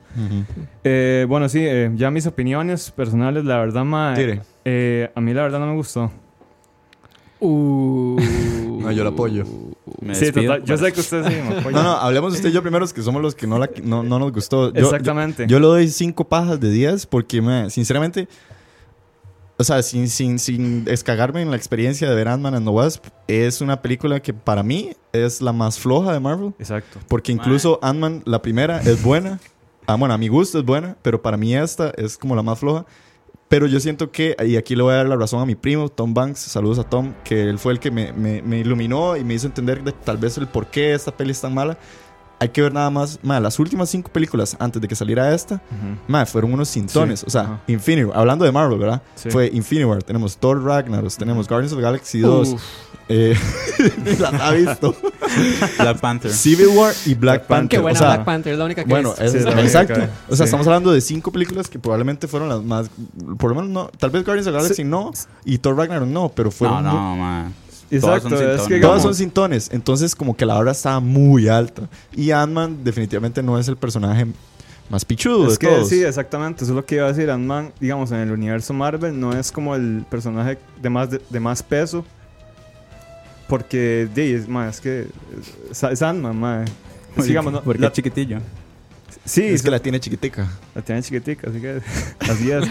Eh, 0.84 1.26
bueno, 1.30 1.50
sí, 1.50 1.60
eh, 1.62 1.92
ya 1.96 2.10
mis 2.10 2.26
opiniones 2.26 2.90
personales, 2.92 3.44
la 3.46 3.58
verdad, 3.60 3.84
ma, 3.84 4.14
Tire. 4.16 4.42
eh, 4.66 5.12
a 5.14 5.22
mí 5.22 5.34
la 5.34 5.44
verdad 5.44 5.60
no 5.60 5.68
me 5.68 5.76
gustó. 5.76 6.12
Uh. 7.40 8.18
No, 8.82 8.92
yo 8.92 9.04
la 9.04 9.12
apoyo. 9.12 9.46
Me 10.00 10.16
Sí, 10.16 10.26
despido. 10.26 10.54
total, 10.54 10.64
yo 10.66 10.78
sé 10.78 10.94
que 10.94 11.00
usted 11.00 11.24
sí 11.28 11.36
me. 11.36 11.62
No, 11.72 11.84
no, 11.84 11.92
hablemos 11.92 12.34
usted 12.34 12.50
y 12.50 12.52
yo 12.52 12.62
primero, 12.62 12.88
que 12.88 13.02
somos 13.02 13.22
los 13.22 13.36
que 13.36 13.48
no, 13.48 13.60
la, 13.60 13.70
no, 13.84 14.04
no 14.04 14.20
nos 14.20 14.32
gustó. 14.32 14.74
Yo, 14.74 14.86
Exactamente. 14.86 15.44
Yo, 15.44 15.58
yo 15.58 15.60
le 15.60 15.68
doy 15.68 15.88
5 15.90 16.28
pajas 16.28 16.60
de 16.60 16.70
10 16.72 17.06
porque, 17.08 17.42
me, 17.42 17.70
sinceramente, 17.70 18.28
o 19.58 19.64
sea, 19.64 19.84
sin, 19.84 20.10
sin, 20.10 20.40
sin 20.40 20.86
escagarme 20.88 21.42
en 21.42 21.52
la 21.52 21.58
experiencia 21.58 22.10
de 22.10 22.16
ver 22.16 22.28
Ant-Man 22.28 22.56
and 22.56 22.66
the 22.66 22.72
Wasp, 22.72 23.06
es 23.28 23.62
una 23.62 23.82
película 23.82 24.20
que 24.20 24.34
para 24.34 24.64
mí 24.64 24.92
es 25.14 25.42
la 25.42 25.54
más 25.54 25.78
floja 25.80 26.14
de 26.14 26.20
Marvel. 26.20 26.54
Exacto. 26.58 27.00
Porque 27.08 27.32
incluso 27.32 27.78
Ant-Man, 27.82 28.24
la 28.26 28.42
primera, 28.42 28.82
es 28.82 29.04
buena. 29.04 29.40
Ah, 29.88 29.96
bueno, 29.96 30.14
a 30.14 30.18
mi 30.18 30.28
gusto 30.30 30.60
es 30.60 30.66
buena, 30.66 30.96
pero 31.02 31.22
para 31.22 31.38
mí 31.38 31.56
esta 31.56 31.92
es 31.98 32.18
como 32.18 32.36
la 32.36 32.42
más 32.44 32.60
floja. 32.60 32.86
Pero 33.52 33.68
yo 33.68 33.82
siento 33.82 34.12
que, 34.12 34.38
y 34.48 34.56
aquí 34.56 34.78
le 34.78 34.82
voy 34.84 34.94
a 34.94 34.96
dar 34.96 35.08
la 35.10 35.18
razón 35.18 35.42
a 35.42 35.46
mi 35.46 35.56
primo, 35.56 35.90
Tom 35.90 36.14
Banks, 36.14 36.40
saludos 36.40 36.80
a 36.80 36.84
Tom, 36.86 37.12
que 37.26 37.50
él 37.50 37.60
fue 37.60 37.74
el 37.74 37.80
que 37.82 37.92
me, 37.92 38.14
me- 38.14 38.42
me 38.42 38.60
iluminó 38.60 39.18
y 39.18 39.26
me 39.26 39.34
hizo 39.34 39.46
entender 39.46 39.84
de, 39.84 39.92
tal 39.92 40.16
vez 40.16 40.38
el 40.38 40.48
por 40.48 40.68
qué 40.68 40.94
esta 40.94 41.12
peli 41.12 41.32
es 41.32 41.42
tan 41.42 41.54
mala. 41.54 41.78
Hay 42.42 42.50
que 42.50 42.62
ver 42.62 42.74
nada 42.74 42.90
más, 42.90 43.20
ma, 43.22 43.40
las 43.40 43.60
últimas 43.60 43.88
cinco 43.90 44.12
películas 44.12 44.58
antes 44.60 44.82
de 44.82 44.88
que 44.88 44.96
saliera 44.96 45.32
esta, 45.34 45.56
Ujú. 45.56 45.98
ma, 46.08 46.26
fueron 46.26 46.52
unos 46.54 46.70
cintones. 46.70 47.20
Sí, 47.20 47.26
O 47.28 47.30
sea, 47.30 47.42
ajá. 47.42 47.62
Infinity 47.68 48.06
War, 48.06 48.18
hablando 48.18 48.44
de 48.46 48.52
Marvel, 48.52 48.80
¿verdad? 48.80 49.02
Sí. 49.16 49.30
Fue 49.30 49.48
Infinity 49.54 49.86
War, 49.86 50.02
tenemos 50.02 50.38
Thor 50.38 50.64
Ragnarok, 50.64 51.14
tenemos 51.16 51.48
Guardians 51.48 51.72
of 51.74 51.78
the 51.78 51.84
Galaxy 51.84 52.20
2, 52.20 52.50
Uf. 52.50 52.62
eh, 53.10 53.38
las 54.20 54.34
ha 54.34 54.52
visto, 54.54 54.96
Black 55.78 56.00
Panther. 56.00 56.32
Civil 56.32 56.68
War 56.70 56.94
y 57.06 57.14
Black 57.14 57.20
Black 57.20 57.48
Panther. 57.48 57.70
Qué 57.70 57.80
buena 57.80 58.00
o 58.00 58.02
sea, 58.02 58.08
Black 58.16 58.26
Panther, 58.26 58.54
es 58.54 58.60
la 58.60 58.66
única 58.66 58.84
que 58.84 58.90
bueno, 58.90 59.14
es. 59.20 59.32
Sí, 59.32 59.38
es 59.38 59.46
la 59.46 59.62
exacto. 59.62 59.94
única, 59.94 60.12
O 60.28 60.36
sea, 60.36 60.38
sí. 60.38 60.44
estamos 60.46 60.66
hablando 60.66 60.92
de 60.92 61.02
cinco 61.02 61.32
películas 61.32 61.70
que 61.70 61.78
probablemente 61.78 62.28
fueron 62.28 62.50
las 62.50 62.64
más. 62.64 62.90
Por 63.38 63.52
lo 63.52 63.56
menos 63.62 63.70
no. 63.70 63.92
Tal 64.00 64.10
vez 64.10 64.26
Guardians 64.26 64.48
of 64.48 64.54
the 64.54 64.58
Galaxy 64.62 64.84
no. 64.84 65.12
Y 65.46 65.60
Thor 65.60 65.78
Ragnarok 65.78 66.08
no. 66.10 66.30
Pero 66.30 66.48
No, 66.48 66.52
fueron. 66.52 66.84
muy- 66.84 66.94
no, 66.94 67.16
man. 67.18 67.54
Exacto, 67.92 68.00
Todas 68.02 68.24
son 68.24 68.34
es 68.34 68.40
que 68.40 68.40
sintones. 68.40 68.58
Todas 68.58 68.70
digamos- 68.80 69.02
son 69.04 69.16
cintones. 69.16 69.70
Entonces, 69.72 70.16
como 70.16 70.36
que 70.36 70.46
la 70.46 70.54
vara 70.56 70.72
estaba 70.72 71.00
muy 71.00 71.48
alta. 71.48 71.84
Y 72.16 72.32
Ant-Man 72.32 72.84
definitivamente 72.84 73.44
no 73.44 73.60
es 73.60 73.68
el 73.68 73.76
personaje 73.78 74.26
más 74.90 75.06
pichudo 75.06 75.48
Es 75.48 75.54
de 75.54 75.58
que 75.60 75.68
todos. 75.68 75.90
sí, 75.90 76.04
exactamente, 76.04 76.64
eso 76.64 76.74
es 76.74 76.76
lo 76.76 76.86
que 76.86 76.96
iba 76.96 77.06
a 77.06 77.14
decir. 77.14 77.30
Ant-Man, 77.30 77.72
digamos, 77.80 78.12
en 78.12 78.18
el 78.20 78.32
universo 78.32 78.74
Marvel 78.74 79.18
no 79.20 79.34
es 79.34 79.52
como 79.52 79.76
el 79.76 80.06
personaje 80.10 80.58
de 80.82 80.90
más, 80.90 81.10
de, 81.12 81.22
de 81.30 81.40
más 81.40 81.62
peso. 81.64 82.04
Porque, 83.48 84.08
di, 84.16 84.34
es, 84.34 84.48
ma, 84.48 84.70
es 84.70 84.80
que 84.80 85.08
es, 85.72 85.84
es 85.84 86.02
Ant-Man, 86.02 86.38
ma. 86.40 86.64
Es, 87.18 87.26
digamos, 87.26 87.52
no, 87.52 87.62
Porque 87.62 87.82
la- 87.82 87.88
es 87.88 87.94
chiquitillo. 87.94 88.40
Sí, 89.26 89.44
es 89.44 89.62
que 89.64 89.72
la 89.72 89.80
tiene 89.80 90.00
chiquitica. 90.00 90.48
la 90.76 90.82
tiene 90.82 91.02
chiquitica, 91.02 91.50
así 91.50 91.60
que 91.62 91.82
así 92.20 92.52
es. 92.52 92.66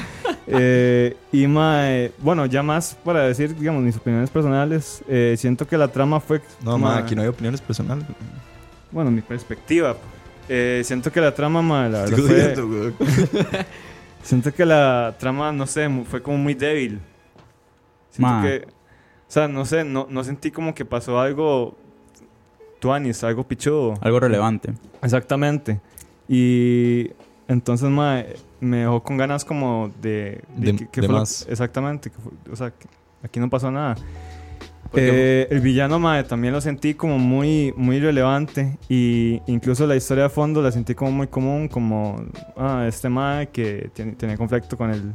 Eh, 0.46 1.16
y 1.32 1.46
ma, 1.46 1.90
eh, 1.90 2.12
bueno, 2.18 2.46
ya 2.46 2.62
más 2.62 2.96
para 3.04 3.22
decir, 3.24 3.54
digamos, 3.56 3.82
mis 3.82 3.96
opiniones 3.96 4.30
personales, 4.30 5.02
eh, 5.08 5.34
siento 5.38 5.66
que 5.66 5.76
la 5.78 5.88
trama 5.88 6.18
fue... 6.20 6.40
No, 6.62 6.76
ma, 6.78 6.94
ma, 6.94 6.98
aquí 6.98 7.14
no 7.14 7.22
hay 7.22 7.28
opiniones 7.28 7.60
personales. 7.60 8.04
Bueno, 8.90 9.10
mi 9.10 9.20
perspectiva. 9.20 9.96
eh, 10.48 10.82
siento 10.84 11.12
que 11.12 11.20
la 11.20 11.32
trama, 11.34 11.62
ma, 11.62 11.88
la 11.88 12.02
verdad 12.02 12.18
Estoy 12.18 12.28
fue... 12.28 12.54
jodiendo, 12.54 12.68
güey. 12.68 12.94
Siento 14.22 14.52
que 14.52 14.66
la 14.66 15.14
trama, 15.18 15.50
no 15.50 15.66
sé, 15.66 15.88
fue 16.10 16.20
como 16.20 16.36
muy 16.36 16.52
débil. 16.52 17.00
Siento 18.10 18.34
Ma. 18.34 18.42
que, 18.42 18.66
o 18.66 19.30
sea, 19.32 19.48
no 19.48 19.64
sé, 19.64 19.82
no, 19.82 20.06
no 20.10 20.22
sentí 20.24 20.50
como 20.50 20.74
que 20.74 20.84
pasó 20.84 21.18
algo 21.18 21.74
tuanis, 22.80 23.24
algo 23.24 23.44
pichudo. 23.44 23.94
Algo 24.02 24.20
relevante. 24.20 24.74
Exactamente. 25.00 25.80
Y 26.32 27.10
entonces 27.48 27.90
me 28.60 28.76
dejó 28.78 29.02
con 29.02 29.16
ganas 29.16 29.44
como 29.44 29.90
de... 30.00 30.40
De- 30.56 30.76
que- 30.76 30.86
que 30.86 31.00
de 31.00 31.06
fue 31.08 31.14
lo- 31.14 31.20
más. 31.20 31.44
exactamente. 31.50 32.08
que 32.10 32.16
fue- 32.18 32.52
o 32.52 32.54
sea, 32.56 32.70
que 32.70 32.86
aquí 33.24 33.40
no 33.40 33.50
pasó 33.50 33.70
nada. 33.72 33.96
Eh, 34.94 35.46
el 35.50 35.60
villano 35.60 36.00
también 36.24 36.52
lo 36.52 36.60
sentí 36.60 36.94
como 36.94 37.16
muy, 37.18 37.72
muy 37.76 38.00
relevante 38.00 38.76
y 38.88 39.40
incluso 39.46 39.86
la 39.86 39.94
historia 39.94 40.24
de 40.24 40.30
fondo 40.30 40.62
la 40.62 40.72
sentí 40.72 40.94
como 40.94 41.12
muy 41.12 41.26
común, 41.28 41.68
como 41.68 42.24
ah, 42.56 42.84
este 42.88 43.08
ma 43.08 43.46
que 43.46 43.90
tiene, 43.94 44.12
tenía 44.12 44.36
conflicto 44.36 44.76
con 44.76 44.90
el, 44.90 45.12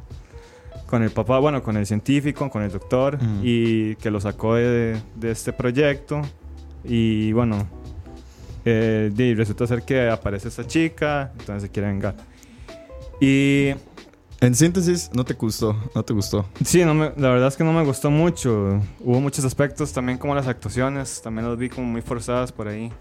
con 0.85 1.03
el 1.03 1.11
papá, 1.11 1.39
bueno, 1.39 1.61
con 1.61 1.75
el 1.75 1.85
científico, 1.85 2.49
con 2.49 2.61
el 2.63 2.71
doctor 2.71 3.15
Ujú. 3.15 3.25
y 3.43 3.95
que 3.97 4.09
lo 4.11 4.21
sacó 4.21 4.55
de, 4.55 4.95
de 5.15 5.31
este 5.31 5.51
proyecto 5.51 6.21
y 6.85 7.33
bueno, 7.33 7.67
eh, 8.65 9.11
y 9.15 9.33
resulta 9.35 9.67
ser 9.67 9.83
que 9.83 10.09
aparece 10.09 10.47
esta 10.49 10.65
chica, 10.67 11.31
entonces 11.39 11.63
se 11.63 11.69
quiere 11.69 11.87
vengar. 11.89 12.15
Y 13.21 13.69
En 14.41 14.53
síntesis, 14.53 15.09
no 15.13 15.23
te 15.23 15.33
gustó. 15.33 15.75
No 15.95 16.03
te 16.03 16.13
gustó. 16.13 16.45
Sí, 16.63 16.83
no 16.83 16.93
me- 16.93 17.11
la 17.17 17.29
verdad 17.29 17.47
es 17.47 17.55
que 17.55 17.63
no 17.63 17.71
me 17.71 17.83
gustó 17.85 18.11
mucho. 18.11 18.81
Hubo 18.99 19.21
muchos 19.21 19.45
aspectos, 19.45 19.93
también 19.93 20.17
como 20.17 20.35
las 20.35 20.47
actuaciones, 20.47 21.21
también 21.21 21.47
las 21.47 21.57
vi 21.57 21.69
como 21.69 21.87
muy 21.87 22.01
forzadas 22.01 22.51
por 22.51 22.67
ahí. 22.67 22.91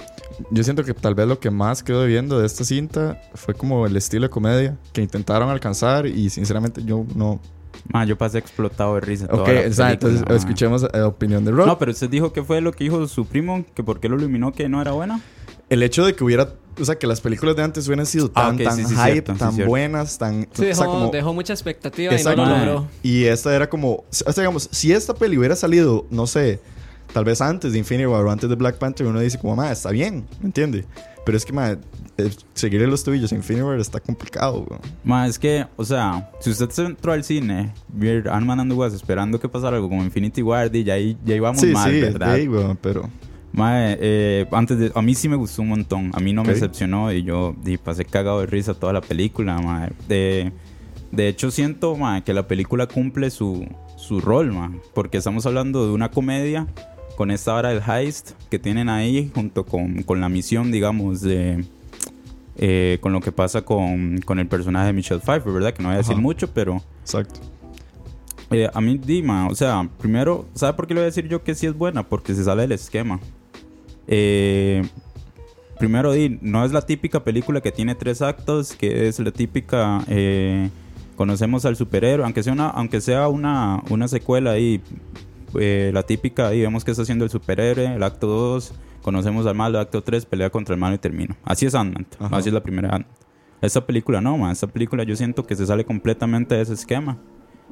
Yo 0.50 0.62
siento 0.62 0.84
que 0.84 0.94
tal 0.94 1.14
vez 1.16 1.26
lo 1.26 1.40
que 1.40 1.50
más 1.50 1.82
quedó 1.82 2.04
viendo 2.06 2.38
de 2.38 2.46
esta 2.46 2.64
cinta 2.64 3.20
fue 3.34 3.54
como 3.54 3.84
el 3.86 3.96
estilo 3.96 4.22
de 4.26 4.30
comedia 4.30 4.76
que 4.92 5.02
intentaron 5.02 5.50
alcanzar 5.50 6.06
y 6.06 6.30
sinceramente 6.30 6.82
yo 6.84 7.04
no... 7.14 7.40
Man, 7.92 8.06
yo 8.06 8.16
pasé 8.16 8.38
explotado 8.38 8.94
de 8.94 9.00
risa. 9.02 9.26
Ok, 9.30 9.48
exacto. 9.48 10.06
Entonces, 10.08 10.26
man. 10.28 10.36
escuchemos 10.38 10.86
la 10.90 11.06
opinión 11.08 11.44
de 11.44 11.50
Rob. 11.50 11.66
No, 11.66 11.78
pero 11.78 11.90
usted 11.90 12.08
dijo 12.08 12.32
que 12.32 12.42
fue 12.44 12.60
lo 12.60 12.72
que 12.72 12.84
dijo 12.84 13.06
su 13.08 13.26
primo, 13.26 13.64
que 13.74 13.82
por 13.82 13.98
qué 14.00 14.08
lo 14.08 14.16
iluminó 14.16 14.52
que 14.52 14.68
no 14.68 14.80
era 14.80 14.92
buena. 14.92 15.20
El 15.70 15.82
hecho 15.82 16.04
de 16.04 16.14
que 16.14 16.24
hubiera... 16.24 16.48
O 16.80 16.84
sea, 16.84 16.96
que 16.98 17.06
las 17.06 17.20
películas 17.20 17.54
de 17.54 17.62
antes 17.62 17.86
hubieran 17.86 18.04
sido 18.04 18.32
Ah, 18.34 18.46
tan, 18.46 18.56
ok, 18.56 18.62
tan 18.64 18.76
sí, 18.76 18.84
sí, 18.84 18.94
hype, 18.96 19.12
cierto, 19.12 19.32
sí, 19.34 19.38
tan 19.38 19.52
cierto. 19.54 19.68
buenas, 19.70 20.18
tan... 20.18 20.42
Sí, 20.42 20.48
o 20.50 20.56
sea, 20.56 20.66
dejó, 20.66 20.84
como- 20.86 21.10
dejó 21.12 21.32
mucha 21.32 21.52
expectativa 21.52 22.12
y 22.12 22.16
Exacto. 22.16 22.42
no 22.44 22.50
lo 22.50 22.56
Mae. 22.56 22.66
logró. 22.66 22.88
Y 23.04 23.24
esta 23.24 23.54
era 23.54 23.68
como... 23.68 23.92
O 23.94 24.04
sea, 24.10 24.32
digamos, 24.42 24.68
si 24.72 24.92
esta 24.92 25.14
peli 25.14 25.38
hubiera 25.38 25.54
salido, 25.54 26.04
no 26.10 26.26
sé, 26.26 26.58
tal 27.12 27.24
vez 27.24 27.40
antes 27.40 27.72
de 27.72 27.78
Infinity 27.78 28.06
War 28.06 28.24
o 28.24 28.30
antes 28.32 28.50
de 28.50 28.56
Black 28.56 28.78
Panther, 28.78 29.06
uno 29.06 29.20
dice 29.20 29.38
como, 29.38 29.54
ma, 29.54 29.70
está 29.70 29.90
bien, 29.92 30.26
¿me 30.40 30.46
entiende? 30.46 30.84
Pero 31.24 31.38
es 31.38 31.44
que, 31.44 31.52
ma, 31.52 31.70
eh, 32.18 32.30
seguirle 32.54 32.88
los 32.88 33.04
tobillos 33.04 33.30
a 33.30 33.36
Infinity 33.36 33.64
War 33.64 33.78
está 33.78 34.00
complicado, 34.00 34.64
güey. 34.68 34.80
Ma, 35.04 35.28
es 35.28 35.38
que, 35.38 35.64
o 35.76 35.84
sea, 35.84 36.28
si 36.40 36.50
usted 36.50 36.70
se 36.70 36.82
entró 36.82 37.12
al 37.12 37.22
cine, 37.22 37.72
ver 37.88 38.28
Ant-Man 38.28 38.58
and 38.58 38.72
the 38.72 38.76
Wasp 38.76 38.96
esperando 38.96 39.38
que 39.38 39.48
pasara 39.48 39.76
algo 39.76 39.88
como 39.88 40.02
Infinity 40.02 40.42
War, 40.42 40.74
y 40.74 40.82
ya, 40.82 40.94
ahí- 40.94 41.16
ya 41.24 41.36
íbamos 41.36 41.60
Sí, 41.60 41.68
mal, 41.68 41.88
sí, 41.92 42.00
¿verdad? 42.00 42.36
ey, 42.36 42.48
güey, 42.48 42.76
pero... 42.82 43.08
Mae, 43.54 43.96
eh, 44.00 44.46
antes 44.50 44.78
de, 44.78 44.90
a 44.96 45.00
mí 45.00 45.14
sí 45.14 45.28
me 45.28 45.36
gustó 45.36 45.62
un 45.62 45.68
montón. 45.68 46.10
A 46.14 46.18
mí 46.18 46.32
no 46.32 46.42
me 46.42 46.54
decepcionó 46.54 47.12
y 47.12 47.22
yo 47.22 47.54
di, 47.62 47.76
pasé 47.78 48.04
cagado 48.04 48.40
de 48.40 48.46
risa 48.46 48.74
toda 48.74 48.92
la 48.92 49.00
película. 49.00 49.58
mae. 49.60 49.92
De, 50.08 50.52
de 51.12 51.28
hecho, 51.28 51.52
siento 51.52 51.96
mae, 51.96 52.22
que 52.24 52.34
la 52.34 52.48
película 52.48 52.88
cumple 52.88 53.30
su, 53.30 53.64
su 53.96 54.20
rol, 54.20 54.52
mae, 54.52 54.70
porque 54.92 55.18
estamos 55.18 55.46
hablando 55.46 55.86
de 55.86 55.92
una 55.92 56.10
comedia 56.10 56.66
con 57.16 57.30
esta 57.30 57.54
hora 57.54 57.68
del 57.68 57.80
heist 57.80 58.32
que 58.50 58.58
tienen 58.58 58.88
ahí 58.88 59.30
junto 59.32 59.64
con, 59.64 60.02
con 60.02 60.20
la 60.20 60.28
misión, 60.28 60.72
digamos, 60.72 61.20
de... 61.20 61.64
eh, 62.56 62.98
con 63.00 63.12
lo 63.12 63.20
que 63.20 63.30
pasa 63.30 63.62
con, 63.62 64.18
con 64.22 64.40
el 64.40 64.48
personaje 64.48 64.86
de 64.86 64.92
Michelle 64.94 65.20
Pfeiffer, 65.20 65.52
¿verdad? 65.52 65.72
Que 65.72 65.82
no 65.84 65.90
voy 65.90 65.94
a 65.94 65.98
decir 65.98 66.14
Ajá. 66.14 66.20
mucho, 66.22 66.50
pero... 66.52 66.82
Exacto. 67.02 67.38
Eh, 68.50 68.68
a 68.74 68.80
mí, 68.80 68.98
Dima, 68.98 69.46
o 69.46 69.54
sea, 69.54 69.88
primero, 69.98 70.46
¿sabe 70.54 70.72
por 70.72 70.88
qué 70.88 70.94
le 70.94 71.00
voy 71.00 71.04
a 71.04 71.06
decir 71.06 71.28
yo 71.28 71.44
que 71.44 71.54
sí 71.54 71.66
es 71.66 71.78
buena? 71.78 72.02
Porque 72.02 72.34
se 72.34 72.42
sale 72.42 72.62
del 72.62 72.72
esquema. 72.72 73.20
Eh, 74.06 74.82
primero, 75.78 76.12
no 76.40 76.64
es 76.64 76.72
la 76.72 76.82
típica 76.82 77.22
película 77.24 77.60
que 77.60 77.72
tiene 77.72 77.94
tres 77.94 78.22
actos, 78.22 78.72
que 78.74 79.08
es 79.08 79.18
la 79.18 79.30
típica. 79.30 80.02
eh, 80.08 80.70
conocemos 81.16 81.64
al 81.64 81.76
superhéroe, 81.76 82.24
aunque 82.24 82.42
sea 82.42 82.52
una, 82.52 82.68
aunque 82.70 83.00
sea 83.00 83.28
una, 83.28 83.82
una 83.88 84.08
secuela 84.08 84.50
ahí, 84.52 84.80
eh, 85.60 85.90
la 85.94 86.02
típica 86.02 86.48
ahí, 86.48 86.60
vemos 86.60 86.84
que 86.84 86.90
está 86.90 87.02
haciendo 87.04 87.24
el 87.24 87.30
superhéroe, 87.30 87.94
el 87.94 88.02
acto 88.02 88.26
2, 88.26 88.74
conocemos 89.00 89.46
al 89.46 89.54
malo, 89.54 89.78
el 89.78 89.82
acto 89.84 90.02
3, 90.02 90.26
pelea 90.26 90.50
contra 90.50 90.74
el 90.74 90.80
malo 90.80 90.96
y 90.96 90.98
termina. 90.98 91.36
Así 91.44 91.66
es 91.66 91.74
Ant-Man, 91.76 92.06
así 92.32 92.48
es 92.48 92.52
la 92.54 92.62
primera 92.64 92.88
Ant-Man. 92.88 93.06
Esta 93.62 93.86
película 93.86 94.20
no, 94.20 94.36
man. 94.36 94.50
Esta 94.50 94.66
película 94.66 95.04
yo 95.04 95.14
siento 95.16 95.46
que 95.46 95.54
se 95.56 95.64
sale 95.66 95.84
completamente 95.84 96.56
de 96.56 96.62
ese 96.62 96.74
esquema. 96.74 97.16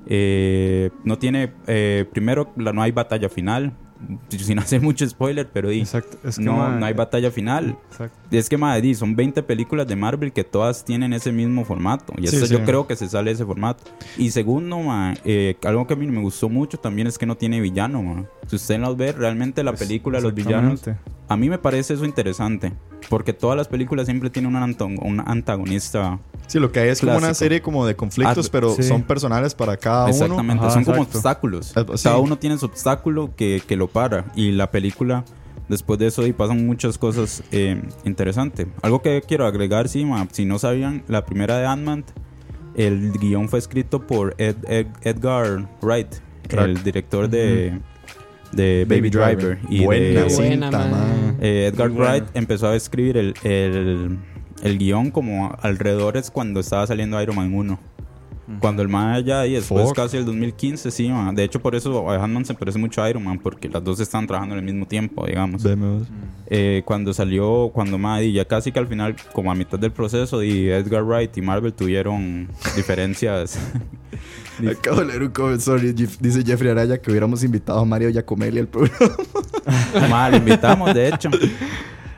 Eh, 0.07 0.91
no 1.05 1.19
tiene, 1.19 1.53
eh, 1.67 2.07
primero, 2.13 2.51
la- 2.57 2.73
no 2.73 2.81
hay 2.81 2.93
batalla 2.93 3.29
final. 3.29 3.73
Sin 4.29 4.59
hacer 4.59 4.81
mucho 4.81 5.09
spoiler, 5.09 5.49
pero 5.53 5.69
di, 5.69 5.81
Exacto. 5.81 6.17
Es 6.27 6.39
que, 6.39 6.45
no, 6.45 6.69
no 6.79 6.87
hay 6.87 6.95
batalla 6.95 7.31
final. 7.31 7.77
Exacto. 7.91 8.17
Es 8.31 8.49
que, 8.49 8.57
madre, 8.57 8.83
di, 8.83 8.95
son 8.95 9.15
20 9.15 9.43
películas 9.43 9.87
de 9.87 9.97
Marvel 9.97 10.33
que 10.33 10.45
todas 10.45 10.85
tienen 10.85 11.13
ese 11.13 11.33
mismo 11.33 11.65
formato. 11.65 12.13
Y 12.19 12.27
Sí, 12.27 12.39
sí. 12.39 12.53
yo 12.53 12.65
creo 12.65 12.87
que 12.87 12.97
se 12.97 13.09
sale 13.09 13.31
de 13.31 13.35
ese 13.35 13.45
formato. 13.45 13.85
Y 14.17 14.31
segundo, 14.31 14.81
eh, 15.25 15.57
algo 15.65 15.87
que 15.87 15.95
a 15.95 15.97
mí 15.97 16.07
me 16.07 16.21
gustó 16.21 16.49
mucho 16.49 16.79
también 16.79 17.07
es 17.07 17.19
que 17.19 17.27
no 17.27 17.37
tiene 17.37 17.61
villano. 17.61 18.27
Si 18.47 18.57
usted 18.57 18.79
los 18.79 18.97
ve, 18.97 19.13
realmente 19.13 19.63
la 19.63 19.75
película, 19.75 20.21
los 20.21 20.35
villanos. 20.35 20.83
A 21.29 21.37
mí 21.37 21.49
me 21.49 21.59
parece 21.59 21.95
eso 21.95 22.05
interesante. 22.05 22.73
Porque 23.09 23.33
todas 23.33 23.57
las 23.57 23.67
películas 23.69 24.07
siempre 24.07 24.31
tienen 24.31 24.55
un, 24.55 25.21
antagonista. 25.27 26.19
Sí, 26.47 26.59
lo 26.61 26.71
que 26.71 26.81
hay 26.81 26.89
es 26.91 27.01
como 27.01 27.17
una 27.17 27.35
serie 27.35 27.61
como 27.61 27.85
de 27.87 27.97
conflictos, 27.97 28.47
Ah, 28.47 28.51
pero 28.53 28.75
sí. 28.75 28.83
son 28.85 29.03
personales 29.03 29.55
para 29.55 29.77
cada 29.77 30.05
uno. 30.05 30.11
Exactamente, 30.15 30.71
son 30.71 30.85
como 30.85 31.03
obstáculos. 31.03 31.77
Eh, 31.77 31.85
sí. 31.97 32.05
Cada 32.05 32.19
uno 32.19 32.39
tiene 32.39 32.59
su 32.59 32.67
obstáculo 32.67 33.35
que, 33.37 33.61
que 33.67 33.77
lo 33.77 33.89
para. 33.89 34.27
Y 34.37 34.53
la 34.53 34.71
película, 34.71 35.25
después 35.69 35.99
de 35.99 36.07
eso, 36.07 36.27
y 36.27 36.33
pasan 36.33 36.65
muchas 36.65 36.97
cosas 36.97 37.43
eh, 37.51 37.83
interesantes. 38.05 38.67
Algo 38.83 39.03
que 39.03 39.23
quiero 39.27 39.47
agregar, 39.47 39.89
sí, 39.89 40.05
ma, 40.05 40.27
si 40.31 40.45
no 40.45 40.59
sabían, 40.59 41.03
la 41.09 41.25
primera 41.25 41.59
de 41.59 41.67
Ant-Man, 41.67 42.05
el 42.77 43.13
guion 43.19 43.49
fue 43.49 43.59
escrito 43.59 44.07
por 44.07 44.35
Ed- 44.39 44.57
Ed- 44.69 44.87
Edgar 45.03 45.69
Wright, 45.83 46.15
Crack. 46.49 46.65
el 46.67 46.83
director 46.83 47.29
de, 47.29 47.81
de 48.53 48.87
Baby, 48.89 49.11
Driver. 49.11 49.59
Y 49.69 49.85
Buena 49.85 50.25
de, 50.25 50.35
Buena, 50.35 50.71
cinta, 50.71 50.79
man. 50.87 51.37
eh, 51.41 51.71
Edgar 51.73 51.91
Muy. 51.91 52.01
Wright 52.01 52.25
empezó 52.35 52.69
a 52.69 52.77
escribir 52.77 53.17
el, 53.17 53.35
el, 53.43 54.19
el 54.63 54.79
guion 54.79 55.11
como 55.11 55.57
alrededor 55.61 56.17
es 56.17 56.31
cuando 56.31 56.61
estaba 56.61 56.87
saliendo 56.87 57.21
Iron 57.23 57.37
Man 57.37 57.53
1. 57.55 57.81
Cuando 58.61 58.83
el 58.83 58.89
man 58.89 59.25
ya 59.25 59.47
y 59.47 59.53
después 59.55 59.93
casi 59.93 60.17
el 60.17 60.25
2015, 60.25 60.91
sí, 60.91 61.09
man. 61.09 61.35
De 61.35 61.45
hecho, 61.45 61.61
por 61.61 61.75
eso 61.75 62.09
a 62.11 62.23
Ant-Man 62.23 62.45
se 62.45 62.55
parece 62.55 62.79
mucho 62.79 63.03
a 63.03 63.09
Iron 63.11 63.25
Man, 63.25 63.39
porque 63.39 63.69
las 63.69 63.83
dos 63.83 64.01
están 64.01 64.27
trabajando 64.27 64.55
en 64.57 64.61
el 64.61 64.65
mismo 64.65 64.87
tiempo, 64.87 65.27
digamos. 65.27 65.65
Eh, 66.49 66.83
cuando 66.85 67.15
salió, 67.15 67.71
cuando 67.73 67.99
ma, 67.99 68.21
y 68.23 68.33
ya 68.33 68.45
casi 68.45 68.73
que 68.73 68.79
al 68.79 68.87
final, 68.87 69.17
como 69.33 69.51
a 69.51 69.55
mitad 69.55 69.79
del 69.79 69.91
proceso, 69.93 70.43
y 70.43 70.69
Edgar 70.69 71.03
Wright 71.05 71.37
y 71.37 71.43
Marvel 71.43 71.73
tuvieron 71.73 72.49
diferencias. 72.77 73.59
Acabo 74.71 75.01
de 75.01 75.07
leer 75.07 75.23
un 75.23 75.33
Jef- 75.33 76.19
dice 76.21 76.43
Jeffrey 76.45 76.71
Araya 76.71 76.99
que 77.01 77.11
hubiéramos 77.11 77.43
invitado 77.43 77.79
a 77.81 77.85
Mario 77.85 78.11
Giacomelli 78.11 78.59
al 78.61 78.69
programa. 78.69 79.15
Mal, 80.11 80.35
invitamos, 80.37 80.95
de 80.95 81.09
hecho. 81.09 81.31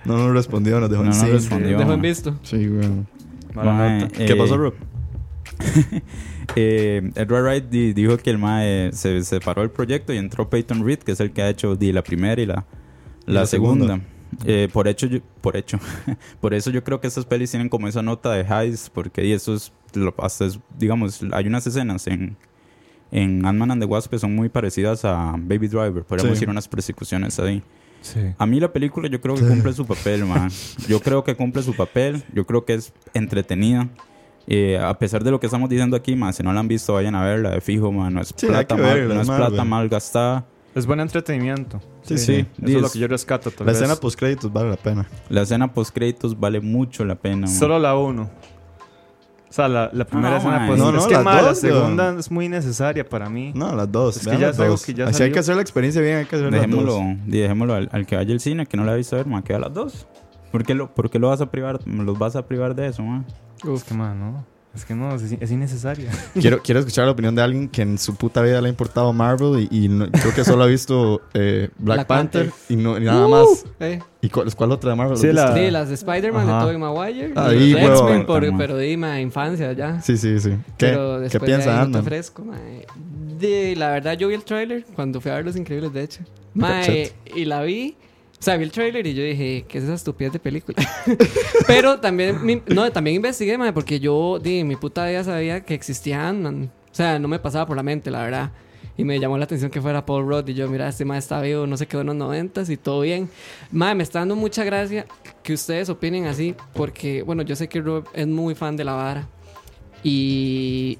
No 0.05 0.19
nos 0.19 0.33
respondió, 0.35 0.81
nos 0.81 0.91
dejó 0.91 1.03
No 1.05 1.13
en 1.13 1.17
nos 1.17 1.27
sí. 1.27 1.31
respondió. 1.33 1.79
Dejo 1.79 1.93
en 1.93 2.03
visto. 2.03 2.35
Sí, 2.43 2.67
güey. 2.67 2.89
Ma, 3.55 3.63
nota. 3.63 3.99
eh, 4.23 4.27
¿Qué 4.27 4.35
pasó, 4.37 4.57
Rob? 4.59 4.75
eh, 6.57 7.11
Edward 7.15 7.43
Wright 7.45 7.65
di- 7.69 7.93
dijo 7.93 8.17
que 8.19 8.31
el 8.31 8.39
MAE 8.39 8.91
se 8.93 9.23
separó 9.25 9.63
del 9.63 9.71
proyecto 9.71 10.13
y 10.13 10.19
entró 10.19 10.49
Peyton 10.49 10.85
Reed, 10.85 10.99
que 11.01 11.13
es 11.13 11.21
el 11.21 11.33
que 11.33 11.43
ha 11.43 11.49
hecho 11.49 11.77
di, 11.77 11.93
la 11.93 12.03
primera 12.03 12.41
y 12.41 12.47
la, 12.47 12.65
la, 13.27 13.41
la 13.41 13.47
segunda. 13.47 13.87
segunda. 13.87 14.05
Eh, 14.47 14.69
por 14.73 14.89
hecho, 14.89 15.07
yo- 15.07 15.21
por 15.41 15.57
hecho, 15.57 15.79
por 16.41 16.55
eso 16.55 16.71
yo 16.71 16.83
creo 16.83 17.01
que 17.01 17.07
estas 17.07 17.25
pelis 17.25 17.51
tienen 17.51 17.69
como 17.69 17.87
esa 17.89 18.03
nota 18.03 18.33
de 18.33 18.43
highs, 18.43 18.91
porque 18.91 19.33
eso 19.33 19.55
es, 19.55 19.73
lo- 19.95 20.15
hasta 20.19 20.47
es- 20.47 20.59
digamos, 20.79 21.21
hay 21.33 21.47
unas 21.47 21.67
escenas 21.67 22.07
en, 22.07 22.37
en 23.13 23.47
Ant-Man 23.47 23.71
and 23.73 23.83
the 23.83 23.87
Wasp 23.87 24.11
que 24.11 24.19
son 24.19 24.35
muy 24.35 24.49
parecidas 24.49 25.05
a 25.05 25.33
Baby 25.39 25.69
Driver, 25.69 26.03
podríamos 26.05 26.31
Sí. 26.31 26.41
decir 26.41 26.49
unas 26.51 26.67
persecuciones 26.69 27.39
ahí. 27.39 27.63
Sí. 28.01 28.21
A 28.37 28.45
mí 28.45 28.61
la 28.61 28.71
película 28.71 29.09
yo 29.09 29.19
creo 29.19 29.35
que 29.35 29.47
cumple 29.47 29.73
su 29.73 29.87
papel, 29.87 30.27
man. 30.27 30.51
Yo 30.89 31.01
creo 31.01 31.25
que 31.25 31.35
cumple 31.37 31.63
su 31.63 31.75
papel. 31.75 32.23
Yo 32.35 32.45
creo 32.45 32.67
que 32.67 32.75
es 32.75 32.93
entretenida. 33.15 33.89
Eh, 34.47 34.79
a 34.79 34.99
pesar 34.99 35.25
de 35.25 35.31
lo 35.31 35.41
que 35.41 35.47
estamos 35.47 35.71
diciendo 35.71 35.97
aquí, 35.97 36.15
man, 36.17 36.33
si 36.35 36.43
no 36.43 36.53
la 36.53 36.61
han 36.61 36.69
visto, 36.69 36.93
vayan 36.93 37.15
a 37.15 37.25
verla 37.25 37.51
de 37.51 37.61
fijo, 37.61 37.91
man. 37.93 38.13
No 38.15 38.21
es 38.21 38.29
Sí, 38.37 38.47
hay 38.47 38.53
plata, 38.53 38.77
mal, 38.77 38.85
verla, 38.85 39.15
no 39.15 39.21
es 39.23 39.29
es 39.29 39.35
plata 39.35 39.65
mal 39.65 39.89
gastada. 39.89 40.45
Es 40.75 40.87
buen 40.87 41.01
entretenimiento. 41.01 41.81
Sí, 42.03 42.19
Sí, 42.19 42.27
sí. 42.27 42.47
Eso 42.63 42.77
es 42.77 42.83
lo 42.83 42.91
que 42.91 42.99
yo 42.99 43.09
rescato. 43.09 43.51
Tal 43.51 43.67
La 43.67 43.73
vez. 43.73 43.81
escena 43.81 43.97
post 43.99 44.19
créditos 44.19 44.53
vale 44.53 44.71
la 44.71 44.77
pena. 44.77 45.07
La 45.31 45.43
escena 45.43 45.73
post 45.73 45.95
créditos 45.95 46.39
vale 46.39 46.61
mucho 46.61 47.05
la 47.05 47.15
pena, 47.15 47.47
man. 47.47 47.49
Solo 47.49 47.79
la 47.79 47.97
uno. 47.97 48.29
O 49.49 49.53
sea, 49.55 49.69
la, 49.69 49.89
la 49.93 50.05
primera 50.05 50.31
no, 50.31 50.37
escena 50.39 50.59
man. 50.59 50.67
pues, 50.67 50.79
No, 50.81 50.91
no, 50.93 50.99
es 50.99 51.07
que 51.07 51.15
las 51.15 51.25
ma, 51.25 51.35
la 51.37 51.43
dos, 51.43 51.59
segunda 51.61 52.05
weón. 52.09 52.19
es 52.19 52.31
muy 52.31 52.49
necesaria 52.49 53.09
para 53.09 53.31
mí. 53.31 53.53
No, 53.55 53.75
las 53.75 53.91
dos. 53.91 54.17
Es 54.17 54.27
que 54.27 54.33
ya 54.37 54.49
las 54.49 54.57
dos. 54.57 54.85
que 54.85 54.95
ya 54.95 55.07
Así 55.07 55.23
hay 55.23 55.31
que 55.31 55.39
hacer 55.39 55.55
la 55.55 55.63
experiencia 55.63 56.03
bien, 56.03 56.17
hay 56.19 56.25
que 56.25 56.35
hacer 56.37 56.51
las 56.51 56.61
Dejémoslo, 56.61 56.93
dos. 56.95 57.03
di, 57.25 57.39
dejémoslo 57.39 57.75
al, 57.75 57.89
al 57.93 58.05
que 58.05 58.17
vaya 58.17 58.33
al 58.35 58.41
cine, 58.41 58.67
que 58.67 58.77
no 58.77 58.85
la 58.85 58.93
ha 58.93 58.97
visto 58.97 59.15
ver, 59.17 59.27
man, 59.27 59.43
que 59.45 59.53
vea 59.53 59.61
las 59.61 59.73
dos. 59.73 60.07
¿Por 60.51 60.65
qué 60.65 60.75
lo, 60.75 60.93
por 60.93 61.09
qué 61.09 61.21
lo 61.21 61.29
vas 61.29 61.41
a 61.41 61.51
privar? 61.51 61.79
¿Los 61.87 62.19
vas 62.19 62.35
a 62.37 62.45
privar 62.47 62.75
de 62.75 62.89
eso, 62.89 63.03
man? 63.05 63.25
Es 63.75 63.85
que, 63.85 63.95
man, 63.95 64.19
no. 64.19 64.55
Es 64.75 64.85
que 64.85 64.93
no, 64.93 65.15
es, 65.15 65.23
es 65.23 65.51
innecesaria. 65.53 66.11
Quiero, 66.35 66.61
quiero 66.61 66.81
escuchar 66.81 67.05
la 67.05 67.13
opinión 67.13 67.33
de 67.37 67.43
alguien 67.43 67.69
que 67.69 67.83
en 67.83 67.97
su 67.97 68.17
puta 68.17 68.43
vida 68.43 68.61
le 68.61 68.67
ha 68.67 68.71
importado 68.71 69.13
Marvel 69.13 69.69
y, 69.71 69.85
y 69.85 69.89
no- 69.89 70.11
creo 70.11 70.35
que 70.35 70.45
solo 70.45 70.65
ha 70.65 70.67
visto 70.67 71.23
eh, 71.33 71.69
Black, 71.79 71.99
Black 71.99 72.07
Panther, 72.09 72.47
Panther. 72.51 72.65
y, 72.69 72.77
no, 72.83 72.99
y 72.99 73.05
nada 73.05 73.29
más. 73.29 73.65
Eh, 73.79 74.01
¿Y 74.21 74.29
cuál, 74.31 74.53
cuál 74.53 74.73
otra 74.73 74.91
de 74.91 74.97
Marvel? 74.97 75.17
Sí, 75.17 75.29
la-? 75.33 75.55
Sí, 75.55 75.71
las 75.71 75.89
de 75.91 75.95
Spider-Man 75.95 76.47
de 76.49 76.53
Tobey 76.55 76.77
Maguire. 76.79 77.33
Ahí, 77.37 77.71
los. 77.73 78.01
X-Men, 78.01 78.27
por- 78.27 78.57
pero 78.59 78.77
de 78.77 78.97
ma, 78.97 79.21
infancia 79.21 79.73
ya. 79.75 80.01
Sí, 80.03 80.17
sí, 80.17 80.41
sí. 80.41 80.57
¿Qué, 80.77 81.29
¿qué 81.31 81.39
piensa 81.39 81.89
te 81.93 82.03
fresco, 82.03 82.45
mae. 82.45 82.85
De, 83.39 83.77
la 83.77 83.91
verdad, 83.91 84.15
yo 84.19 84.27
vi 84.27 84.35
el 84.35 84.43
tráiler 84.43 84.85
cuando 84.97 85.21
fui 85.21 85.31
a 85.31 85.35
ver 85.37 85.45
Los 85.45 85.55
Increíbles, 85.55 85.93
de 85.93 86.03
hecho. 86.03 86.21
Mae, 86.55 86.81
Cachet. 86.81 87.15
y 87.37 87.45
la 87.45 87.63
vi... 87.63 87.97
Sea, 88.45 88.59
vi 88.59 88.65
el 88.65 88.73
tráiler 88.73 89.07
y 89.07 89.15
yo 89.15 89.23
dije, 89.23 89.65
¿qué 89.67 89.79
es 89.79 89.85
esa 89.85 89.95
estupidez 89.95 90.35
de 90.35 90.39
película? 90.39 90.77
Pero 91.67 91.99
también, 92.01 92.45
mi- 92.45 92.61
no, 92.67 92.93
también 92.93 93.17
investigué, 93.17 93.57
mae, 93.57 93.73
porque 93.73 93.99
yo, 94.01 94.39
di, 94.39 94.65
mi 94.65 94.77
puta 94.77 95.07
vida 95.07 95.25
sabía 95.25 95.65
que 95.65 95.73
existía 95.73 96.29
Ant-Man. 96.29 96.71
O 96.93 96.95
sea, 96.95 97.19
no 97.19 97.27
me 97.27 97.39
pasaba 97.39 97.67
por 97.67 97.75
la 97.77 97.83
mente, 97.83 98.11
la 98.11 98.23
verdad. 98.23 98.53
Y 98.99 99.05
me 99.05 99.19
llamó 99.19 99.39
la 99.39 99.45
atención 99.45 99.71
que 99.71 99.81
fuera 99.81 100.05
Paul 100.05 100.27
Rudd. 100.29 100.47
Y 100.49 100.53
yo, 100.55 100.69
mira, 100.69 100.87
este 100.89 101.07
mae 101.07 101.19
está 101.19 101.41
vivo, 101.41 101.67
no 101.67 101.79
se 101.79 101.87
quedó 101.87 102.03
en 102.03 102.09
los 102.09 102.17
noventas 102.17 102.69
y 102.69 102.77
todo 102.77 103.01
bien. 103.01 103.31
Mae, 103.73 103.95
me 103.95 104.03
está 104.03 104.19
dando 104.19 104.37
mucha 104.37 104.63
gracia 104.63 105.07
que 105.43 105.55
ustedes 105.55 105.89
opinen 105.89 106.27
así. 106.27 106.55
Porque, 106.75 107.23
bueno, 107.23 107.43
yo 107.43 107.57
sé 107.57 107.67
que 107.69 107.81
Rob 107.81 108.05
es 108.13 108.27
muy 108.27 108.55
fan 108.55 108.77
de 108.77 108.85
la 108.85 108.93
vara. 108.93 109.27
Y, 110.03 110.99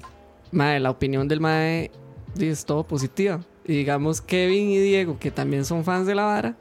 mae, 0.51 0.79
la 0.79 0.89
opinión 0.89 1.27
del 1.27 1.39
mae 1.39 1.91
es 2.39 2.65
todo 2.65 2.83
positiva. 2.85 3.39
Y 3.65 3.73
digamos, 3.73 4.19
Kevin 4.21 4.69
y 4.71 4.79
Diego, 4.79 5.17
que 5.19 5.31
también 5.31 5.63
son 5.63 5.83
fans 5.83 6.07
de 6.07 6.15
la 6.15 6.25
vara, 6.25 6.55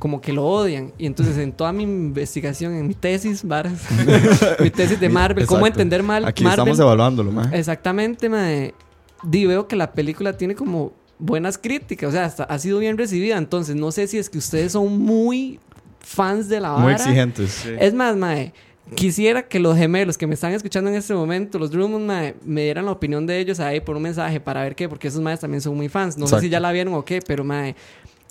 como 0.00 0.20
que 0.20 0.32
lo 0.32 0.44
odian. 0.44 0.92
Y 0.98 1.06
entonces 1.06 1.36
en 1.38 1.52
toda 1.52 1.72
mi 1.72 1.84
investigación, 1.84 2.74
en 2.74 2.88
mi 2.88 2.94
tesis, 2.94 3.44
varas, 3.44 3.80
mi 4.58 4.70
tesis 4.70 4.98
de 4.98 5.08
Marvel, 5.08 5.46
cómo 5.46 5.66
entender 5.66 6.02
mal 6.02 6.24
Aquí 6.24 6.42
Marvel. 6.42 6.58
estamos 6.58 6.80
evaluándolo, 6.80 7.30
man. 7.30 7.54
Exactamente, 7.54 8.28
mae. 8.28 8.74
Di, 9.22 9.46
veo 9.46 9.68
que 9.68 9.76
la 9.76 9.92
película 9.92 10.36
tiene 10.36 10.54
como 10.54 10.92
buenas 11.18 11.58
críticas, 11.58 12.08
o 12.08 12.12
sea, 12.12 12.24
hasta 12.24 12.44
ha 12.44 12.58
sido 12.58 12.78
bien 12.78 12.96
recibida. 12.96 13.36
Entonces, 13.36 13.76
no 13.76 13.92
sé 13.92 14.06
si 14.06 14.16
es 14.16 14.30
que 14.30 14.38
ustedes 14.38 14.72
son 14.72 14.98
muy 14.98 15.60
fans 16.00 16.48
de 16.48 16.60
la 16.60 16.70
vara. 16.70 16.82
Muy 16.82 16.94
exigentes. 16.94 17.66
Es 17.78 17.92
más, 17.92 18.16
mae, 18.16 18.54
quisiera 18.94 19.42
que 19.42 19.60
los 19.60 19.76
gemelos 19.76 20.16
que 20.16 20.26
me 20.26 20.32
están 20.32 20.52
escuchando 20.52 20.88
en 20.88 20.96
este 20.96 21.12
momento, 21.12 21.58
los 21.58 21.70
Drummond, 21.70 22.06
mae, 22.06 22.34
me 22.42 22.62
dieran 22.62 22.86
la 22.86 22.92
opinión 22.92 23.26
de 23.26 23.38
ellos 23.38 23.60
ahí 23.60 23.80
por 23.80 23.96
un 23.96 24.02
mensaje 24.02 24.40
para 24.40 24.62
ver 24.62 24.74
qué, 24.74 24.88
porque 24.88 25.08
esos 25.08 25.20
maes 25.20 25.40
también 25.40 25.60
son 25.60 25.76
muy 25.76 25.90
fans. 25.90 26.16
No 26.16 26.26
sé 26.26 26.40
si 26.40 26.48
ya 26.48 26.58
la 26.58 26.72
vieron 26.72 26.94
o 26.94 27.04
qué, 27.04 27.20
pero 27.20 27.44
mae, 27.44 27.76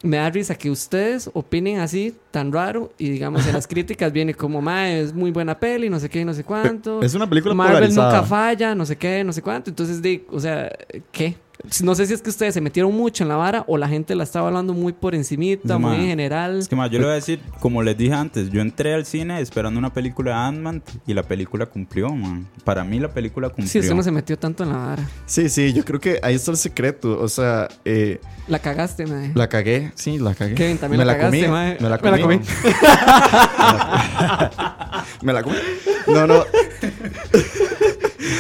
me 0.02 0.18
da 0.18 0.30
risa 0.30 0.56
que 0.56 0.70
ustedes 0.70 1.30
opinen 1.34 1.80
así, 1.80 2.16
tan 2.32 2.52
raro, 2.52 2.94
y 2.98 3.10
digamos 3.10 3.46
en 3.48 3.54
las 3.54 3.68
críticas 3.68 4.12
viene 4.12 4.34
como, 4.34 4.62
mae, 4.62 5.02
es 5.02 5.14
muy 5.14 5.32
buena 5.32 5.60
peli, 5.60 5.90
no 5.90 6.00
sé 6.00 6.10
qué, 6.10 6.24
no 6.24 6.34
sé 6.34 6.44
cuánto. 6.44 7.02
Es 7.02 7.14
una 7.16 7.28
película 7.28 7.54
Marvel 7.54 7.76
polarizada. 7.76 8.14
nunca 8.14 8.24
falla, 8.24 8.76
no 8.76 8.86
sé 8.86 8.98
qué, 8.98 9.24
no 9.24 9.34
sé 9.34 9.42
cuánto. 9.42 9.70
Entonces, 9.70 10.02
di, 10.02 10.24
o 10.32 10.40
sea, 10.40 10.72
¿qué? 11.12 11.36
No 11.84 11.94
sé 11.94 12.06
si 12.08 12.14
es 12.14 12.22
que 12.22 12.30
ustedes 12.30 12.54
se 12.54 12.62
metieron 12.62 12.96
mucho 12.96 13.24
en 13.24 13.28
la 13.28 13.36
vara 13.36 13.66
o 13.68 13.78
la 13.78 13.90
gente 13.90 14.16
la 14.16 14.24
estaba 14.24 14.48
hablando 14.48 14.74
muy 14.74 14.94
por 14.94 15.14
encimita, 15.14 15.74
No, 15.74 15.80
muy 15.80 15.98
ma. 15.98 16.04
en 16.04 16.08
general. 16.08 16.60
Es 16.60 16.70
que, 16.70 16.76
ma, 16.76 16.88
yo 16.88 17.00
le 17.00 17.06
voy 17.06 17.12
a 17.12 17.16
decir, 17.16 17.42
como 17.60 17.84
les 17.84 17.98
dije 17.98 18.14
antes, 18.14 18.50
yo 18.50 18.62
entré 18.62 18.94
al 18.94 19.06
cine 19.06 19.42
esperando 19.42 19.78
una 19.78 19.92
película 19.94 20.32
de 20.32 20.38
Ant-Man 20.38 20.82
y 21.06 21.14
la 21.14 21.24
película 21.24 21.66
cumplió, 21.66 22.10
man. 22.16 22.48
Para 22.64 22.86
mí 22.86 22.98
la 23.00 23.10
película 23.14 23.50
cumplió. 23.50 23.68
Sí, 23.68 23.80
usted 23.80 23.94
no 23.94 24.04
se 24.04 24.12
metió 24.12 24.40
tanto 24.40 24.64
en 24.64 24.70
la 24.70 24.78
vara. 24.78 25.10
Sí, 25.26 25.50
sí, 25.50 25.74
yo 25.74 25.84
creo 25.84 26.00
que 26.00 26.20
ahí 26.24 26.36
está 26.36 26.52
el 26.52 26.58
secreto. 26.58 27.20
O 27.22 27.28
sea, 27.28 27.68
eh, 27.84 28.22
La 28.48 28.60
cagaste, 28.60 29.06
mae. 29.06 29.32
la 29.36 29.50
cagué. 29.50 29.92
Sí, 29.96 30.18
la 30.18 30.34
cagué. 30.36 30.56
Kevin, 30.56 30.78
también 30.78 31.00
me 31.00 31.06
la 31.06 31.18
la 31.18 31.26
comí. 31.26 31.42
mae. 31.46 31.78
Me 31.82 31.90
la 31.90 31.98
Me 31.98 32.12
la 32.12 32.22
comí. 32.22 32.40
comí. 32.40 32.42
me 35.24 35.34
la 35.34 35.44
comí. 35.44 35.58
No, 36.08 36.26
no. 36.26 36.44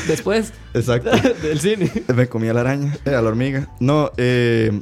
Después 0.08 0.54
Exacto. 0.73 1.12
del 1.41 1.60
cine. 1.60 1.91
Me 2.15 2.28
comí 2.28 2.47
a 2.47 2.54
la 2.54 2.62
araña, 2.62 2.97
eh, 3.06 3.15
a 3.15 3.21
la 3.21 3.30
hormiga. 3.30 3.69
No, 3.80 4.12
eh, 4.17 4.80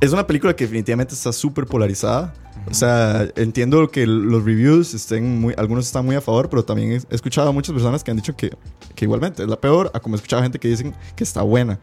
es 0.00 0.12
una 0.12 0.26
película 0.26 0.54
que 0.56 0.64
definitivamente 0.64 1.14
está 1.14 1.32
súper 1.32 1.66
polarizada. 1.66 2.34
O 2.70 2.74
sea, 2.74 3.28
entiendo 3.36 3.90
que 3.90 4.06
los 4.06 4.44
reviews 4.44 4.92
estén 4.94 5.40
muy, 5.40 5.54
algunos 5.56 5.86
están 5.86 6.04
muy 6.04 6.16
a 6.16 6.20
favor, 6.20 6.48
pero 6.50 6.64
también 6.64 6.92
he 6.92 7.14
escuchado 7.14 7.48
a 7.48 7.52
muchas 7.52 7.72
personas 7.72 8.04
que 8.04 8.10
han 8.10 8.18
dicho 8.18 8.36
que, 8.36 8.50
que 8.94 9.04
igualmente 9.06 9.42
es 9.42 9.48
la 9.48 9.58
peor, 9.58 9.90
a 9.94 10.00
como 10.00 10.14
he 10.14 10.16
escuchado 10.16 10.40
a 10.40 10.42
gente 10.42 10.58
que 10.58 10.68
dicen 10.68 10.94
que 11.16 11.24
está 11.24 11.42
buena. 11.42 11.78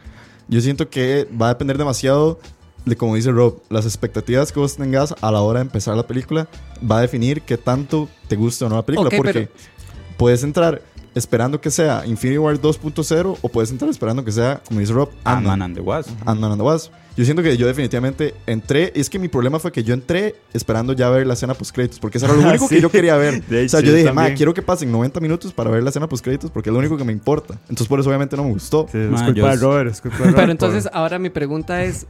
Yo 0.48 0.62
siento 0.62 0.90
que 0.90 1.28
va 1.40 1.48
a 1.48 1.50
depender 1.50 1.78
demasiado 1.78 2.40
de, 2.86 2.96
como 2.96 3.16
dice 3.16 3.32
Rob, 3.32 3.62
las 3.70 3.86
expectativas 3.86 4.52
que 4.52 4.60
vos 4.60 4.78
tengas 4.78 5.14
a 5.20 5.32
la 5.32 5.42
hora 5.42 5.60
de 5.60 5.66
empezar 5.66 5.96
la 5.96 6.08
película 6.08 6.48
va 6.90 7.00
a 7.00 7.02
definir 7.02 7.42
qué 7.42 7.58
tanto 7.58 8.08
te 8.28 8.36
gusta 8.36 8.66
o 8.66 8.70
no 8.70 8.76
la 8.76 8.86
película. 8.86 9.10
Porque 9.16 9.34
pero- 9.34 9.52
puedes 10.18 10.44
entrar 10.44 10.82
esperando 11.18 11.60
que 11.60 11.72
sea 11.72 12.06
Infinity 12.06 12.38
War 12.38 12.60
2.0 12.60 13.38
o 13.42 13.50
puedes 13.50 13.72
entrar 13.72 13.90
esperando 13.90 14.24
que 14.24 14.32
sea, 14.32 14.62
como 14.68 14.80
dice 14.80 14.94
Rob, 14.94 15.10
Ant-Man 15.24 15.62
and 15.62 15.76
the 15.76 15.82
Wasp. 15.82 16.10
Ant-Man 16.26 16.52
and 16.52 16.62
the 16.62 16.66
Wasp. 16.66 16.92
Yo 17.18 17.26
siento 17.26 17.42
que 17.42 17.58
yo 17.58 17.66
definitivamente 17.66 18.36
entré. 18.46 18.92
Es 18.96 19.10
que 19.10 19.18
mi 19.18 19.28
problema 19.28 19.58
fue 19.58 19.72
que 19.72 19.84
yo 19.84 19.96
entré 19.96 20.36
esperando 20.54 20.94
ya 20.94 21.10
ver 21.10 21.26
la 21.26 21.34
escena 21.34 21.56
post 21.56 21.74
créditos. 21.74 22.00
Porque 22.00 22.20
eso 22.20 22.28
era 22.28 22.36
lo 22.36 22.42
único 22.50 22.70
que 22.70 22.80
yo 22.80 22.92
quería 22.92 23.18
ver. 23.18 23.42
O 23.66 23.70
sea, 23.70 23.80
yo 23.80 23.88
yo 23.88 23.94
dije, 23.96 24.12
ma, 24.12 24.32
quiero 24.36 24.54
que 24.54 24.62
pasen 24.62 24.92
90 24.92 25.20
minutos 25.20 25.52
para 25.52 25.72
ver 25.72 25.82
la 25.82 25.90
escena 25.90 26.08
post 26.08 26.24
créditos 26.24 26.52
porque 26.52 26.70
es 26.70 26.74
lo 26.74 26.78
único 26.80 26.96
que 26.96 27.04
me 27.04 27.12
importa. 27.14 27.56
Entonces, 27.64 27.88
por 27.88 28.00
eso 28.00 28.10
obviamente 28.10 28.38
no 28.38 28.44
me 28.44 28.52
gustó. 28.52 28.86
Sí, 28.92 29.00
es 29.00 29.10
Ma, 29.10 29.26
culpa 29.26 29.34
yo- 29.34 29.48
de 29.48 29.56
Robert, 29.56 29.92
es 29.92 30.02
culpa 30.02 30.18
de 30.18 30.24
Robert. 30.26 30.36
Pero 30.36 30.46
por- 30.46 30.52
entonces, 30.52 30.90
ahora 30.94 31.18
mi 31.18 31.32
pregunta 31.32 31.84
es: 31.84 32.06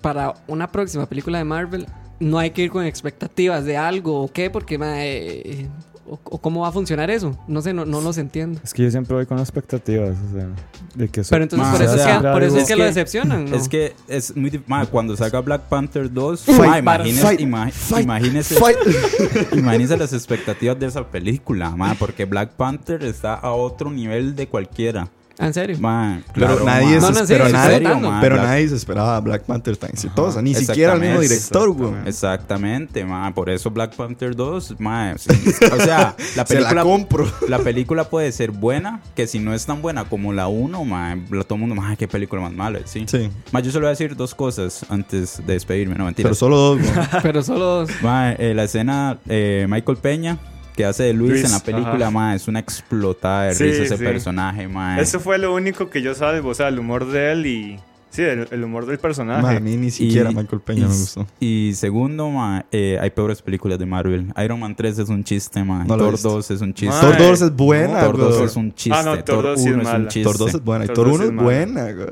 para 0.00 0.32
una 0.46 0.72
próxima 0.72 1.04
película 1.06 1.36
de 1.36 1.44
Marvel, 1.44 1.86
no 2.18 2.38
hay 2.38 2.50
que 2.52 2.62
ir 2.62 2.70
con 2.70 2.84
expectativas 2.86 3.66
de 3.66 3.76
algo 3.76 4.22
o 4.22 4.32
qué, 4.32 4.48
porque 4.48 4.78
mae, 4.78 5.68
o, 6.08 6.18
o 6.24 6.38
cómo 6.38 6.60
va 6.62 6.68
a 6.68 6.72
funcionar 6.72 7.10
eso. 7.10 7.36
No 7.48 7.60
sé, 7.62 7.72
no, 7.72 7.84
no 7.84 8.00
los 8.00 8.18
entiendo. 8.18 8.60
Es 8.64 8.72
que 8.74 8.82
yo 8.84 8.90
siempre 8.90 9.14
voy 9.14 9.26
con 9.26 9.38
expectativas, 9.38 10.16
o 10.30 10.32
sea, 10.36 10.46
de 10.94 11.08
que... 11.08 11.22
Pero 11.28 11.42
entonces, 11.42 11.68
por 11.68 11.80
o 11.80 11.84
eso, 11.84 11.94
es 11.96 12.02
sea, 12.02 12.20
que, 12.20 12.28
por 12.28 12.42
eso 12.42 12.56
es 12.56 12.62
es 12.62 12.68
que 12.68 12.76
lo 12.76 12.82
que- 12.82 12.86
decepcionan. 12.88 13.44
¿no? 13.50 13.56
Es 13.56 13.68
que 13.68 13.94
es 14.08 14.36
muy 14.36 14.62
ma, 14.66 14.86
cuando 14.86 15.16
salga 15.16 15.40
Black 15.40 15.62
Panther 15.62 16.12
2, 16.12 16.40
Fight, 16.42 16.58
ma, 16.60 16.78
imagínese, 16.78 17.22
fight, 17.22 17.40
ima- 17.40 17.70
fight, 17.70 18.04
imagínese, 18.04 18.56
imagínese 19.52 19.96
las 19.96 20.12
expectativas 20.12 20.78
de 20.78 20.86
esa 20.86 21.04
película, 21.06 21.70
ma, 21.70 21.94
porque 21.98 22.24
Black 22.24 22.50
Panther 22.50 23.02
está 23.04 23.34
a 23.34 23.52
otro 23.52 23.90
nivel 23.90 24.34
de 24.36 24.48
cualquiera. 24.48 25.08
Ah, 25.38 25.48
¿En 25.48 25.54
serio? 25.54 25.76
Ma, 25.80 26.20
Pero 26.32 26.46
claro, 26.46 26.64
nadie 26.64 26.98
ma. 26.98 27.00
No, 27.00 27.06
se 27.08 27.12
no, 27.20 27.26
sí, 27.26 27.32
pero 27.34 27.48
nadie, 27.50 27.80
tratando. 27.80 28.10
ma, 28.10 28.20
pero 28.22 28.36
Black- 28.36 28.46
nadie 28.46 28.68
se 28.68 28.76
esperaba 28.76 29.16
a 29.16 29.20
Black 29.20 29.42
Panther 29.42 29.76
tan 29.76 29.90
exitosa. 29.90 30.40
Ni 30.40 30.54
siquiera 30.54 30.94
el 30.94 31.00
mismo 31.00 31.20
exactamente, 31.20 31.34
director, 31.34 31.70
güey. 31.72 32.08
Exactamente, 32.08 33.04
ma, 33.04 33.34
por 33.34 33.50
eso 33.50 33.70
Black 33.70 33.94
Panther 33.94 34.34
2, 34.34 34.76
ma, 34.78 35.14
sí, 35.18 35.28
o 35.72 35.76
sea, 35.82 36.14
la 36.18 36.24
Se 36.24 36.36
la 36.36 36.44
película 36.46 36.82
compro. 36.82 37.30
la 37.48 37.58
película 37.58 38.04
puede 38.08 38.32
ser 38.32 38.50
buena, 38.50 39.00
que 39.14 39.26
si 39.26 39.38
no 39.38 39.52
es 39.52 39.66
tan 39.66 39.82
buena 39.82 40.04
como 40.04 40.32
la 40.32 40.48
1, 40.48 40.84
ma, 40.84 41.14
la- 41.30 41.44
todo 41.44 41.54
el 41.56 41.60
mundo, 41.60 41.74
ma, 41.74 41.94
qué 41.96 42.08
película 42.08 42.40
más 42.42 42.52
mala, 42.52 42.80
sí. 42.86 43.04
Sí. 43.06 43.28
Ma, 43.52 43.60
yo 43.60 43.70
solo 43.70 43.84
voy 43.84 43.88
a 43.88 43.90
decir 43.90 44.16
dos 44.16 44.34
cosas 44.34 44.86
antes 44.88 45.38
de 45.46 45.52
despedirme, 45.52 45.96
no 45.96 46.04
mentira. 46.06 46.28
Pero 46.28 46.34
solo 46.34 46.56
dos, 46.56 46.78
güey. 46.80 46.92
Pero 47.22 47.42
solo. 47.42 47.86
Ma, 48.02 48.32
eh, 48.32 48.54
la 48.54 48.64
escena 48.64 49.18
eh, 49.28 49.66
Michael 49.68 49.98
Peña 49.98 50.38
que 50.76 50.84
hace 50.84 51.04
de 51.04 51.12
Luis, 51.14 51.30
Luis, 51.32 51.44
en 51.44 51.52
la 51.52 51.60
película, 51.60 52.10
ma, 52.10 52.34
es 52.34 52.46
una 52.48 52.58
explotada 52.60 53.44
de 53.44 53.54
Sí, 53.54 53.64
risa 53.64 53.82
ese 53.84 53.96
sí. 53.96 54.04
personaje, 54.04 54.68
ma. 54.68 55.00
Eso 55.00 55.18
fue 55.20 55.38
lo 55.38 55.54
único 55.54 55.88
que 55.90 56.02
yo 56.02 56.14
salvo, 56.14 56.50
o 56.50 56.54
sea, 56.54 56.68
el 56.68 56.78
humor 56.78 57.06
de 57.10 57.32
él 57.32 57.46
y... 57.46 57.80
Sí, 58.10 58.22
el, 58.22 58.48
el 58.50 58.64
humor 58.64 58.86
del 58.86 58.98
personaje. 58.98 59.42
Ma, 59.42 59.50
a 59.50 59.60
mí 59.60 59.76
ni 59.76 59.90
siquiera 59.90 60.30
Y- 60.30 60.34
Michael 60.34 60.62
Peña 60.62 60.80
y, 60.80 60.82
me 60.84 60.88
gustó. 60.88 61.26
Y 61.38 61.72
segundo, 61.74 62.30
ma, 62.30 62.64
eh, 62.72 62.96
hay 62.98 63.10
peores 63.10 63.42
películas 63.42 63.78
de 63.78 63.84
Marvel. 63.84 64.32
Iron 64.42 64.58
Man 64.60 64.74
3 64.74 65.00
es 65.00 65.08
un 65.10 65.22
chiste, 65.22 65.62
ma. 65.64 65.84
No 65.84 65.98
Thor 65.98 66.12
visto. 66.12 66.30
2 66.30 66.50
es 66.52 66.60
un 66.62 66.72
chiste. 66.72 66.94
Thor 66.98 67.14
Ay, 67.18 67.26
2 67.26 67.42
es 67.42 67.52
buena, 67.56 68.00
Thor 68.04 68.16
2 68.16 68.34
güey. 68.36 68.46
es 68.46 68.56
un 68.56 68.72
chiste. 68.74 68.98
Ah, 68.98 69.02
no, 69.02 69.22
Thor 69.22 69.42
2 69.44 69.62
sí 69.62 69.68
1 69.68 69.82
es 69.82 69.88
es 69.88 69.94
un 69.94 70.08
chiste. 70.08 70.22
Thor 70.22 70.38
2 70.38 70.54
es 70.54 70.64
buena. 70.64 70.84
Y 70.84 70.86
Thor 70.88 70.94
Thor 70.94 71.06
2 71.08 71.14
1 71.18 71.24
es 71.24 71.30
es 71.30 71.36
buena, 71.44 71.92
güey. 71.92 72.06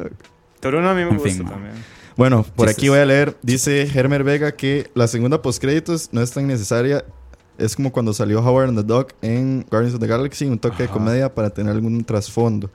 Thor 0.60 0.74
1 0.74 0.88
a 0.90 0.94
mí 0.94 1.02
me 1.04 1.08
En 1.08 1.14
gusta 1.16 1.28
fin, 1.30 1.42
ma. 1.44 1.50
también. 1.52 1.74
Bueno, 2.16 2.42
por 2.42 2.66
Chistes. 2.68 2.76
aquí 2.82 2.88
voy 2.90 2.98
a 2.98 3.06
leer. 3.06 3.36
Dice 3.42 3.88
Hermer 3.94 4.24
Vega 4.24 4.52
que 4.52 4.90
la 4.94 5.08
segunda 5.08 5.40
postcréditos 5.40 6.10
no 6.12 6.20
es 6.20 6.32
tan 6.32 6.46
necesaria. 6.46 7.02
Es 7.56 7.76
como 7.76 7.92
cuando 7.92 8.12
salió 8.12 8.40
Howard 8.40 8.68
and 8.70 8.78
the 8.78 8.84
Dog 8.84 9.08
en 9.22 9.64
Guardians 9.70 9.94
of 9.94 10.00
the 10.00 10.06
Galaxy, 10.06 10.46
un 10.46 10.58
toque 10.58 10.82
de 10.84 10.88
comedia 10.88 11.32
para 11.32 11.50
tener 11.50 11.72
algún 11.72 12.02
trasfondo. 12.04 12.68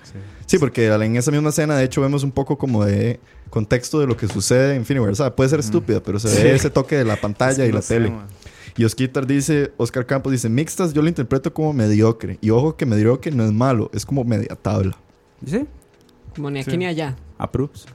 Sí, 0.46 0.58
porque 0.58 0.88
en 0.88 1.15
esa 1.18 1.32
misma 1.32 1.50
escena, 1.50 1.76
de 1.76 1.84
hecho, 1.84 2.02
vemos 2.02 2.24
un 2.24 2.32
poco 2.32 2.58
como 2.58 2.86
de 2.86 3.20
contexto 3.50 4.00
de 4.00 4.08
lo 4.08 4.15
que 4.15 4.28
sucede 4.28 4.72
en 4.72 4.78
Infinity 4.78 5.02
War. 5.02 5.12
O 5.12 5.15
sea, 5.15 5.36
puede 5.36 5.50
ser 5.50 5.60
estúpida, 5.60 6.02
pero 6.02 6.18
se 6.20 6.44
ve 6.44 6.56
ese 6.56 6.70
toque 6.70 6.96
de 6.96 7.04
la 7.06 7.18
pantalla 7.18 7.65
y 7.65 7.72
la 7.72 7.82
tele. 7.82 8.13
Y 8.78 8.86
Osquitar 8.86 9.28
dice, 9.28 9.74
Oscar 9.76 10.06
Campos 10.06 10.32
dice, 10.32 10.48
mixtas 10.48 10.94
yo 10.94 11.02
lo 11.02 11.10
interpreto 11.10 11.54
como 11.54 11.74
mediocre. 11.74 12.38
Y 12.39 12.50
ojo 12.52 12.78
que 12.78 12.86
mediocre 12.86 13.32
no 13.32 13.44
es 13.44 13.52
malo, 13.52 13.89
es 13.94 14.06
como 14.06 14.24
media 14.24 14.56
tabla. 14.56 14.96
¿Sí? 15.46 15.65
Como 16.36 16.50
ni 16.50 16.60
aquí 16.62 16.72
Sí. 16.72 16.78
ni 16.78 16.86
allá. 16.86 17.18
Approves. 17.38 17.86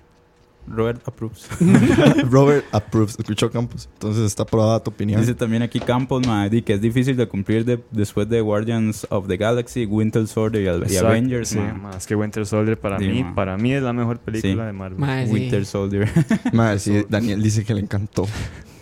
Robert 0.67 1.01
approves. 1.07 1.47
Robert 2.31 2.65
approves, 2.73 3.17
escuchó 3.19 3.51
Campos. 3.51 3.89
Entonces 3.95 4.25
está 4.25 4.45
aprobada 4.45 4.83
tu 4.83 4.91
opinión. 4.91 5.21
Dice 5.21 5.35
también 5.35 5.63
aquí 5.63 5.81
Campos, 5.81 6.27
ma, 6.27 6.49
di 6.49 6.63
que 6.63 6.75
es 6.75 6.81
difícil 6.81 7.17
de 7.17 7.27
cumplir 7.29 7.65
de- 7.65 7.83
después 7.91 8.29
de 8.29 8.41
Guardians 8.41 9.07
of 9.11 9.27
the 9.29 9.37
Galaxy, 9.37 9.87
Winter 9.87 10.27
Soldier 10.27 10.63
y, 10.63 10.67
y 10.67 10.83
Exacto, 10.87 11.09
Avengers. 11.09 11.49
Sí, 11.49 11.59
es 11.97 12.07
que 12.07 12.15
Winter 12.17 12.47
Soldier 12.47 12.79
para 12.79 12.99
Sí, 12.99 13.09
mí, 13.09 13.25
ma. 13.25 13.35
para 13.35 13.57
mí 13.57 13.73
es 13.73 13.83
la 13.83 13.93
mejor 13.93 14.19
película 14.19 14.53
Sí. 14.53 14.67
de 14.67 14.73
Marvel. 14.73 15.27
Sí. 15.27 15.33
Winter 15.33 15.67
Soldier. 15.67 16.11
Madre, 16.53 16.79
sí, 16.79 17.05
Daniel 17.09 17.43
dice 17.43 17.65
que 17.65 17.75
le 17.75 17.81
encantó. 17.81 18.27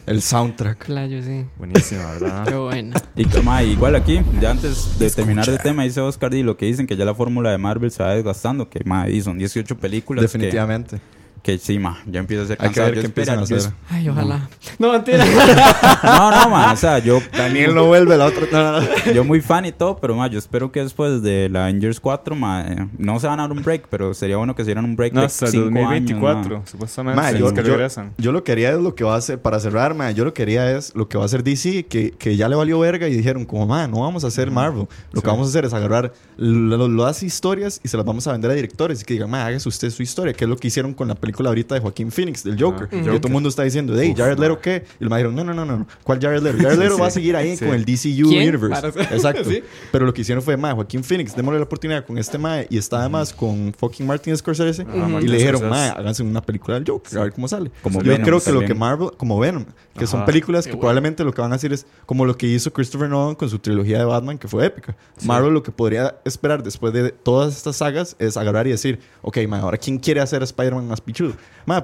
El 0.04 0.20
soundtrack. 0.20 0.78
Claro, 0.86 1.22
sí. 1.22 1.44
Buenísima, 1.58 2.04
¿verdad? 2.14 2.44
Qué 2.44 2.54
bueno. 2.56 2.96
Y 3.14 3.24
ma, 3.44 3.62
igual 3.62 3.94
aquí, 3.94 4.20
ya 4.40 4.50
antes 4.50 4.98
de 4.98 5.08
terminar 5.10 5.48
el 5.48 5.58
tema, 5.58 5.84
dice 5.84 6.00
Oscar 6.00 6.30
D. 6.32 6.42
Lo 6.42 6.56
que 6.56 6.66
dicen 6.66 6.88
que 6.88 6.96
ya 6.96 7.04
la 7.04 7.14
fórmula 7.14 7.52
de 7.52 7.58
Marvel 7.58 7.88
se 7.92 8.02
va 8.02 8.12
desgastando. 8.12 8.68
Que 8.68 8.80
ma, 8.84 9.08
y 9.08 9.20
son 9.20 9.38
18 9.38 9.76
películas. 9.78 10.22
Definitivamente. 10.22 10.96
Que, 10.96 11.21
sí, 11.60 11.78
ma, 11.78 11.98
ya 12.06 12.20
empieza 12.20 12.44
a 12.44 12.46
ser 12.46 12.56
Hay 12.60 12.68
que 12.70 12.74
cansado. 12.74 12.86
ver 12.86 12.94
Yo 12.96 13.00
qué 13.02 13.06
espera- 13.08 13.34
empiezan 13.34 13.58
a 13.58 13.60
yo 13.60 13.68
hacer. 13.68 13.72
Ay, 13.90 14.08
ojalá. 14.08 14.48
No, 14.78 14.92
mentira. 14.92 15.24
No, 16.02 16.30
no, 16.30 16.50
ma, 16.50 16.72
o 16.72 16.76
sea, 16.76 16.98
yo, 16.98 17.20
Daniel 17.36 17.74
no 17.74 17.86
vuelve 17.86 18.16
la 18.16 18.26
otra. 18.26 18.46
No, 18.50 18.72
no, 18.72 18.80
no. 18.80 18.86
yo 19.14 19.24
muy 19.24 19.40
fan 19.40 19.64
y 19.66 19.72
todo, 19.72 19.96
pero 19.96 20.14
ma, 20.14 20.26
yo 20.28 20.38
espero 20.38 20.70
que 20.72 20.80
después 20.82 21.22
de 21.22 21.48
la 21.48 21.64
Avengers 21.64 22.00
4, 22.00 22.34
ma, 22.34 22.62
eh, 22.62 22.88
no 22.98 23.18
se 23.20 23.26
van 23.26 23.38
a 23.40 23.42
dar 23.44 23.52
un 23.52 23.62
break, 23.62 23.86
pero 23.88 24.14
sería 24.14 24.36
bueno 24.36 24.54
que 24.54 24.62
se 24.62 24.66
dieran 24.68 24.84
un 24.84 24.96
break 24.96 25.12
No, 25.12 25.20
de 25.20 25.26
hasta 25.26 25.46
el 25.46 25.52
5 25.52 25.64
2024, 25.64 26.56
años, 26.56 26.70
supuestamente. 26.70 27.20
Ma, 27.20 27.30
yo, 27.32 27.52
que 27.52 27.62
yo- 27.62 27.72
regresan. 27.74 28.12
yo 28.18 28.32
lo 28.32 28.42
que 28.44 28.52
haría 28.52 28.70
es 28.72 28.78
lo 28.78 28.94
que 28.94 29.04
va 29.04 29.14
a 29.14 29.18
hacer, 29.18 29.40
para 29.40 29.58
cerrar, 29.60 29.94
ma, 29.94 30.10
yo 30.10 30.24
lo 30.24 30.34
que 30.34 30.42
haría 30.42 30.70
es 30.76 30.94
lo 30.94 31.08
que 31.08 31.18
va 31.18 31.24
a 31.24 31.26
hacer 31.26 31.42
DC, 31.44 31.86
que, 31.86 32.12
que 32.12 32.36
ya 32.36 32.48
le 32.48 32.56
valió 32.56 32.78
verga 32.78 33.08
y 33.08 33.14
dijeron, 33.14 33.44
como, 33.44 33.66
ma, 33.66 33.86
no 33.86 34.00
vamos 34.00 34.24
a 34.24 34.28
hacer 34.28 34.50
Marvel. 34.50 34.86
Lo 35.12 35.20
Sí. 35.20 35.22
que 35.22 35.26
vamos 35.28 35.46
a 35.46 35.50
hacer 35.50 35.64
es 35.64 35.72
agarrar 35.74 36.12
las 36.36 37.22
historias 37.22 37.80
y 37.82 37.88
se 37.88 37.96
las 37.96 38.06
vamos 38.06 38.26
a 38.26 38.32
vender 38.32 38.50
a 38.50 38.54
directores 38.54 39.00
y 39.02 39.04
que 39.04 39.14
digan, 39.14 39.30
ma, 39.30 39.44
hágase 39.46 39.68
usted 39.68 39.90
su 39.90 40.02
historia, 40.02 40.32
que 40.32 40.44
es 40.44 40.48
lo 40.48 40.56
que 40.56 40.68
hicieron 40.68 40.94
con 40.94 41.08
la 41.08 41.14
película 41.14 41.31
ahorita 41.40 41.74
de 41.74 41.80
Joaquín 41.80 42.10
Phoenix, 42.12 42.44
del 42.44 42.60
Joker. 42.60 42.84
Ah, 42.86 42.90
Que 42.90 42.98
Joker. 43.00 43.18
todo 43.20 43.28
el 43.28 43.32
mundo 43.32 43.48
está 43.48 43.62
diciendo, 43.62 43.94
hey, 43.98 44.14
Jared. 44.16 44.38
Leto, 44.38 44.60
¿qué? 44.60 44.84
Y 45.00 45.04
los 45.04 45.10
ma 45.10 45.16
dijeron, 45.16 45.34
no, 45.34 45.44
no, 45.44 45.54
no, 45.54 45.64
no, 45.64 45.86
¿cuál 46.02 46.20
Jared 46.20 46.42
Leto? 46.42 46.58
Jared 46.58 46.78
Leto 46.78 46.94
Sí. 46.96 47.00
va 47.00 47.06
a 47.06 47.10
seguir 47.10 47.36
ahí 47.36 47.56
Sí. 47.56 47.64
con 47.64 47.74
el 47.74 47.84
DCU 47.84 48.28
¿Quién? 48.28 48.48
Universe. 48.54 48.86
Exacto. 49.14 49.44
Sí. 49.44 49.62
Pero 49.90 50.06
lo 50.06 50.12
que 50.14 50.20
hicieron 50.22 50.42
fue, 50.42 50.56
ma, 50.56 50.72
Joaquín 50.74 51.02
Phoenix, 51.04 51.34
démosle 51.36 51.58
la 51.58 51.64
oportunidad 51.64 52.04
con 52.06 52.18
este 52.18 52.38
ma 52.38 52.58
y 52.68 52.76
está 52.78 53.00
además 53.00 53.32
con 53.32 53.72
fucking 53.78 54.06
Martin 54.06 54.36
Scorsese. 54.36 54.82
Ajá, 54.82 54.96
Y 54.96 54.98
Martin 55.00 55.30
le 55.30 55.36
dijeron, 55.38 55.60
Scorsese. 55.62 55.90
ma, 55.92 55.98
háganse 55.98 56.22
una 56.22 56.42
película 56.42 56.74
del 56.78 56.84
Joker, 56.88 57.18
a 57.18 57.22
ver 57.24 57.32
cómo 57.32 57.48
sale. 57.48 57.70
Como 57.82 58.00
Yo 58.02 58.10
Venom 58.12 58.24
creo 58.26 58.40
que 58.40 58.50
lo 58.50 58.58
también. 58.60 58.68
que 58.72 58.78
Marvel, 58.78 59.10
como 59.16 59.38
Venom, 59.38 59.64
que 59.98 60.06
son 60.06 60.20
Ajá. 60.20 60.26
películas 60.26 60.64
Qué 60.64 60.70
que 60.70 60.76
bueno. 60.76 60.80
probablemente 60.80 61.24
lo 61.24 61.32
que 61.32 61.40
van 61.40 61.52
a 61.52 61.56
hacer 61.56 61.72
es 61.72 61.86
como 62.06 62.24
lo 62.26 62.36
que 62.36 62.46
hizo 62.46 62.72
Christopher 62.72 63.08
Nolan 63.08 63.34
con 63.34 63.48
su 63.48 63.58
trilogía 63.58 63.98
de 63.98 64.04
Batman, 64.04 64.38
que 64.38 64.48
fue 64.48 64.66
épica. 64.66 64.96
Marvel 65.24 65.52
lo 65.54 65.62
que 65.62 65.70
podría 65.72 66.16
esperar 66.24 66.62
después 66.62 66.92
de 66.92 67.10
todas 67.10 67.56
estas 67.56 67.76
sagas 67.76 68.16
es 68.18 68.36
agarrar 68.36 68.66
y 68.66 68.70
decir, 68.70 68.98
ok, 69.22 69.38
ma, 69.48 69.58
ahora 69.60 69.76
quién 69.78 69.98
quiere 69.98 70.20
hacer 70.20 70.40
a 70.42 70.44
Spider-Man 70.44 70.88
más 70.88 71.00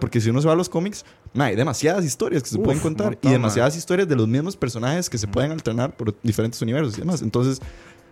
porque 0.00 0.20
si 0.20 0.30
uno 0.30 0.40
se 0.40 0.46
va 0.46 0.54
a 0.54 0.56
los 0.56 0.68
cómics, 0.68 1.04
hay 1.36 1.56
demasiadas 1.56 2.04
historias 2.04 2.42
que 2.42 2.48
se 2.50 2.58
Uf, 2.58 2.64
pueden 2.64 2.80
contar 2.80 3.06
montón, 3.12 3.30
y 3.30 3.32
demasiadas 3.32 3.76
historias 3.76 4.08
de 4.08 4.16
los 4.16 4.26
mismos 4.28 4.56
personajes 4.56 5.08
que 5.08 5.18
se 5.18 5.26
pueden 5.28 5.52
alternar 5.52 5.96
por 5.96 6.14
diferentes 6.22 6.60
universos 6.62 6.96
y 6.96 7.00
demás. 7.00 7.22
Entonces, 7.22 7.60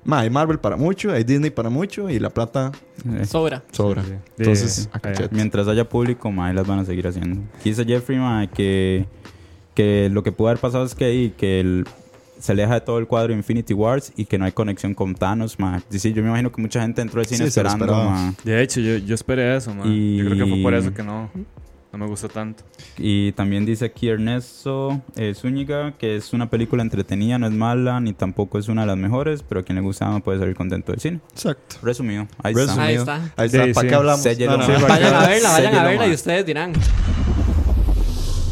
hay 0.09 0.31
Marvel 0.31 0.59
para 0.61 0.77
mucho, 0.77 1.11
hay 1.13 1.25
Disney 1.25 1.51
para 1.51 1.69
mucho 1.69 2.09
y 2.09 2.19
la 2.21 2.31
plata 2.31 2.71
Eh, 3.19 3.25
Sobra. 3.27 3.63
sobra. 3.73 4.05
Sí. 4.05 4.13
Entonces, 4.39 4.89
Sí. 4.93 5.23
Eh. 5.25 5.29
Mientras 5.33 5.67
haya 5.69 5.89
público, 5.89 6.31
ma, 6.31 6.47
ahí 6.47 6.55
las 6.55 6.67
van 6.67 6.79
a 6.79 6.85
seguir 6.85 7.07
haciendo. 7.09 7.43
Dice 7.65 7.85
Jeffrey, 7.85 8.19
que, 8.55 9.07
que 9.75 10.09
lo 10.11 10.23
que 10.23 10.31
pudo 10.33 10.49
haber 10.49 10.61
pasado 10.61 10.85
es 10.85 10.95
que, 10.95 11.13
y 11.15 11.31
que 11.31 11.61
el- 11.61 11.87
se 12.39 12.53
aleja 12.53 12.75
de 12.75 12.81
todo 12.81 12.99
el 12.99 13.07
cuadro 13.07 13.33
de 13.33 13.39
Infinity 13.39 13.75
Wars 13.75 14.13
y 14.17 14.25
que 14.27 14.39
no 14.39 14.45
hay 14.45 14.53
conexión 14.53 14.95
con 14.95 15.15
Thanos, 15.15 15.59
ma. 15.59 15.83
Sí, 15.91 16.13
yo 16.13 16.23
me 16.23 16.29
imagino 16.29 16.53
que 16.53 16.61
mucha 16.61 16.81
gente 16.83 17.03
entró 17.03 17.21
al 17.21 17.27
cine 17.27 17.39
Sí, 17.39 17.49
esperando, 17.49 17.87
ma. 17.87 18.35
De 18.45 18.63
hecho, 18.63 18.81
yo, 18.81 18.97
yo 18.99 19.15
esperé 19.15 19.57
eso, 19.57 19.75
man. 19.75 19.91
Y- 19.93 20.19
Yo 20.19 20.25
creo 20.27 20.45
que 20.45 20.51
fue 20.53 20.63
por 20.63 20.75
eso 20.75 20.93
que 20.95 21.03
no, 21.03 21.31
no 21.93 21.99
me 21.99 22.07
gustó 22.07 22.29
tanto. 22.29 22.63
Y 22.99 23.33
también 23.33 23.65
dice 23.65 23.87
aquí 23.87 24.09
Ernesto 24.09 25.01
eh, 25.17 25.33
Zúñiga 25.35 25.93
que 25.93 26.17
es 26.17 26.33
una 26.35 26.49
película 26.51 26.83
entretenida, 26.83 27.39
no 27.39 27.47
es 27.47 27.53
mala, 27.53 28.01
ni 28.01 28.13
tampoco 28.13 28.59
es 28.59 28.69
una 28.69 28.83
de 28.83 28.89
las 28.89 28.97
mejores, 28.99 29.43
pero 29.43 29.61
a 29.61 29.65
quien 29.65 29.77
le 29.77 29.83
gusta 29.83 30.09
no 30.11 30.21
puede 30.23 30.39
salir 30.39 30.55
contento 30.55 30.93
del 30.93 31.01
cine. 31.01 31.21
Exacto. 31.33 31.77
Resumido, 31.83 32.27
ahí 32.43 32.53
Resumido. 32.55 32.83
está. 33.01 33.15
Ahí 33.15 33.25
está. 33.27 33.43
Ahí 33.43 33.47
está. 33.47 33.65
Sí, 33.67 33.73
¿Para 33.73 33.83
sí. 33.85 33.89
qué 33.89 33.95
hablamos? 33.95 34.25
No, 34.25 34.57
no, 34.59 34.81
ma. 34.81 34.89
Vayan 34.89 35.15
a 35.15 35.27
verla, 35.27 35.51
vayan 35.53 35.75
a 35.75 35.85
verla 35.85 36.03
ma. 36.05 36.09
y 36.09 36.15
ustedes 36.15 36.45
dirán. 36.47 36.73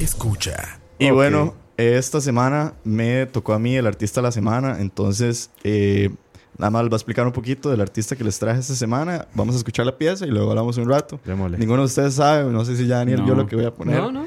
Escucha. 0.00 0.78
Y 0.98 1.10
bueno, 1.10 1.54
esta 1.76 2.20
semana 2.20 2.74
me 2.84 3.26
tocó 3.26 3.52
a 3.52 3.58
mí 3.58 3.76
el 3.76 3.86
artista 3.86 4.20
de 4.20 4.26
la 4.28 4.32
semana. 4.32 4.78
Entonces, 4.80 5.50
eh, 5.64 6.10
Nada 6.56 6.70
más 6.70 6.84
les 6.84 6.92
va 6.92 6.94
a 6.94 6.98
explicar 6.98 7.26
un 7.26 7.32
poquito 7.32 7.68
del 7.68 7.80
artista 7.80 8.14
que 8.14 8.22
les 8.22 8.38
traje 8.38 8.60
esta 8.60 8.76
semana. 8.76 9.26
Vamos 9.34 9.56
a 9.56 9.58
escuchar 9.58 9.84
la 9.86 9.98
pieza 9.98 10.24
y 10.24 10.30
luego 10.30 10.50
hablamos 10.50 10.76
un 10.78 10.88
rato. 10.88 11.18
Démosle. 11.24 11.58
Ninguno 11.58 11.80
de 11.80 11.86
ustedes 11.86 12.14
sabe, 12.14 12.48
no 12.52 12.64
sé 12.64 12.76
si 12.76 12.86
ya 12.86 12.98
Daniel 12.98 13.18
No. 13.18 13.24
vio 13.24 13.34
lo 13.34 13.46
que 13.48 13.56
voy 13.56 13.64
a 13.64 13.74
poner. 13.74 13.96
No, 13.98 14.12
no. 14.12 14.26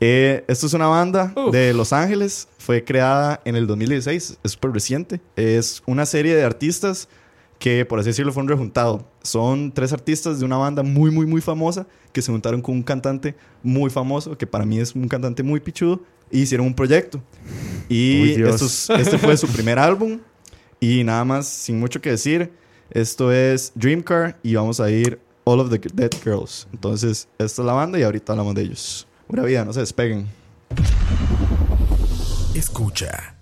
Eh, 0.00 0.42
esto 0.48 0.68
es 0.68 0.72
una 0.72 0.86
banda 0.86 1.34
Uf. 1.36 1.52
de 1.52 1.74
Los 1.74 1.92
Ángeles. 1.92 2.48
Fue 2.56 2.82
creada 2.82 3.42
en 3.44 3.56
el 3.56 3.66
2016. 3.66 4.38
Es 4.42 4.52
súper 4.52 4.70
reciente. 4.72 5.20
Es 5.36 5.82
una 5.84 6.06
serie 6.06 6.34
de 6.34 6.44
artistas 6.44 7.10
que, 7.58 7.84
por 7.84 7.98
así 7.98 8.08
decirlo, 8.08 8.32
fueron 8.32 8.48
rejuntados. 8.48 9.02
Son 9.22 9.70
tres 9.70 9.92
artistas 9.92 10.38
de 10.38 10.46
una 10.46 10.56
banda 10.56 10.82
muy, 10.82 11.10
muy, 11.10 11.26
muy 11.26 11.42
famosa 11.42 11.86
que 12.12 12.22
se 12.22 12.32
juntaron 12.32 12.62
con 12.62 12.74
un 12.74 12.82
cantante 12.82 13.34
muy 13.62 13.90
famoso, 13.90 14.38
que 14.38 14.46
para 14.46 14.64
mí 14.64 14.78
es 14.78 14.94
un 14.94 15.08
cantante 15.08 15.42
muy 15.42 15.60
pichudo, 15.60 16.00
hicieron 16.40 16.66
un 16.66 16.74
proyecto. 16.74 17.22
Y 17.88 18.42
Uy, 18.42 18.50
este 18.50 19.18
fue 19.18 19.36
su 19.36 19.46
primer 19.48 19.78
álbum. 19.78 20.20
Y 20.80 21.04
nada 21.04 21.24
más, 21.24 21.48
sin 21.48 21.78
mucho 21.78 22.00
que 22.00 22.10
decir, 22.10 22.52
esto 22.90 23.32
es 23.32 23.72
Dreamcar 23.74 24.38
y 24.42 24.54
vamos 24.54 24.80
a 24.80 24.90
ir 24.90 25.18
All 25.44 25.60
of 25.60 25.70
the 25.70 25.78
Dead 25.78 26.10
Girls. 26.22 26.66
Entonces, 26.72 27.28
esta 27.38 27.62
es 27.62 27.66
la 27.66 27.72
banda 27.72 27.98
y 27.98 28.02
ahorita 28.02 28.32
hablamos 28.32 28.54
de 28.54 28.62
ellos. 28.62 29.06
Buena 29.28 29.46
vida, 29.46 29.64
no 29.64 29.72
se 29.72 29.80
despeguen. 29.80 30.26
Escucha. 32.54 33.35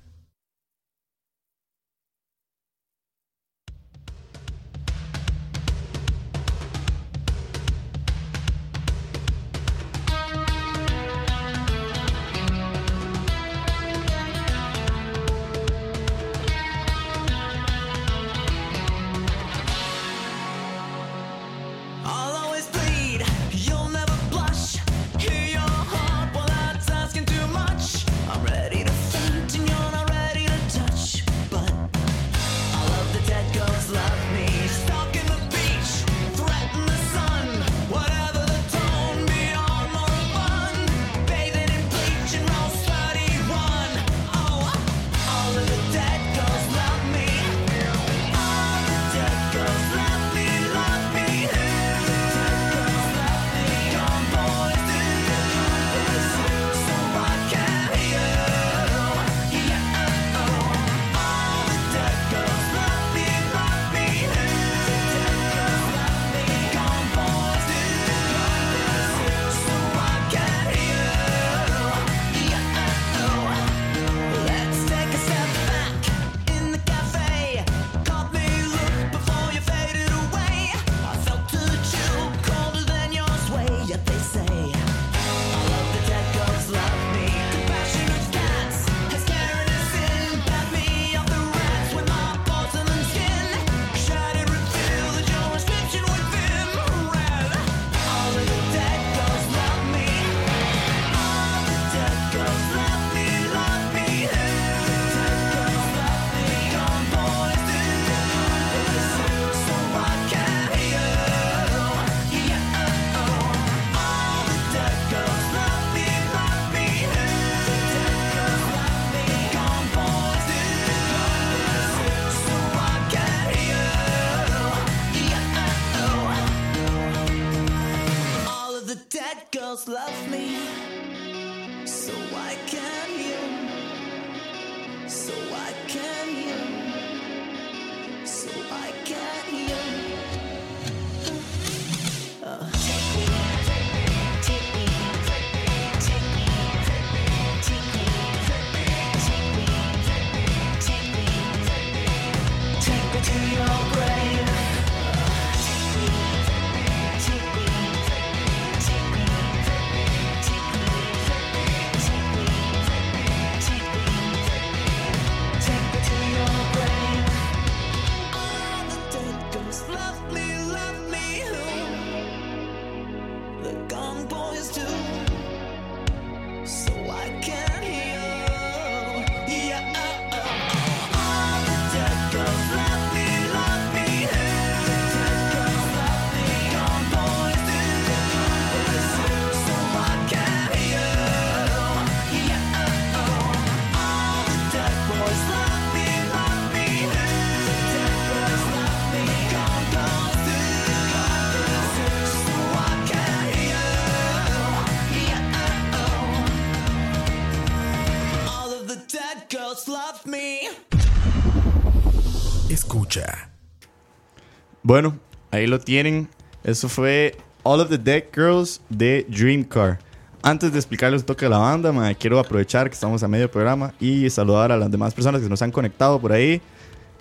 Bueno, 214.82 215.18
ahí 215.50 215.66
lo 215.66 215.80
tienen. 215.80 216.28
Eso 216.62 216.88
fue 216.88 217.36
All 217.62 217.80
of 217.80 217.88
the 217.88 217.98
Dead 217.98 218.24
Girls 218.34 218.80
de 218.88 219.26
Dream 219.28 219.64
Car. 219.64 219.98
Antes 220.42 220.72
de 220.72 220.78
explicarles 220.78 221.22
un 221.22 221.26
toque 221.26 221.46
de 221.46 221.50
la 221.50 221.58
banda, 221.58 221.90
ma, 221.90 222.12
quiero 222.14 222.38
aprovechar 222.38 222.90
que 222.90 222.94
estamos 222.94 223.22
a 223.22 223.28
medio 223.28 223.50
programa 223.50 223.94
y 223.98 224.28
saludar 224.28 224.72
a 224.72 224.76
las 224.76 224.90
demás 224.90 225.14
personas 225.14 225.40
que 225.40 225.48
nos 225.48 225.62
han 225.62 225.70
conectado 225.70 226.20
por 226.20 226.32
ahí. 226.32 226.60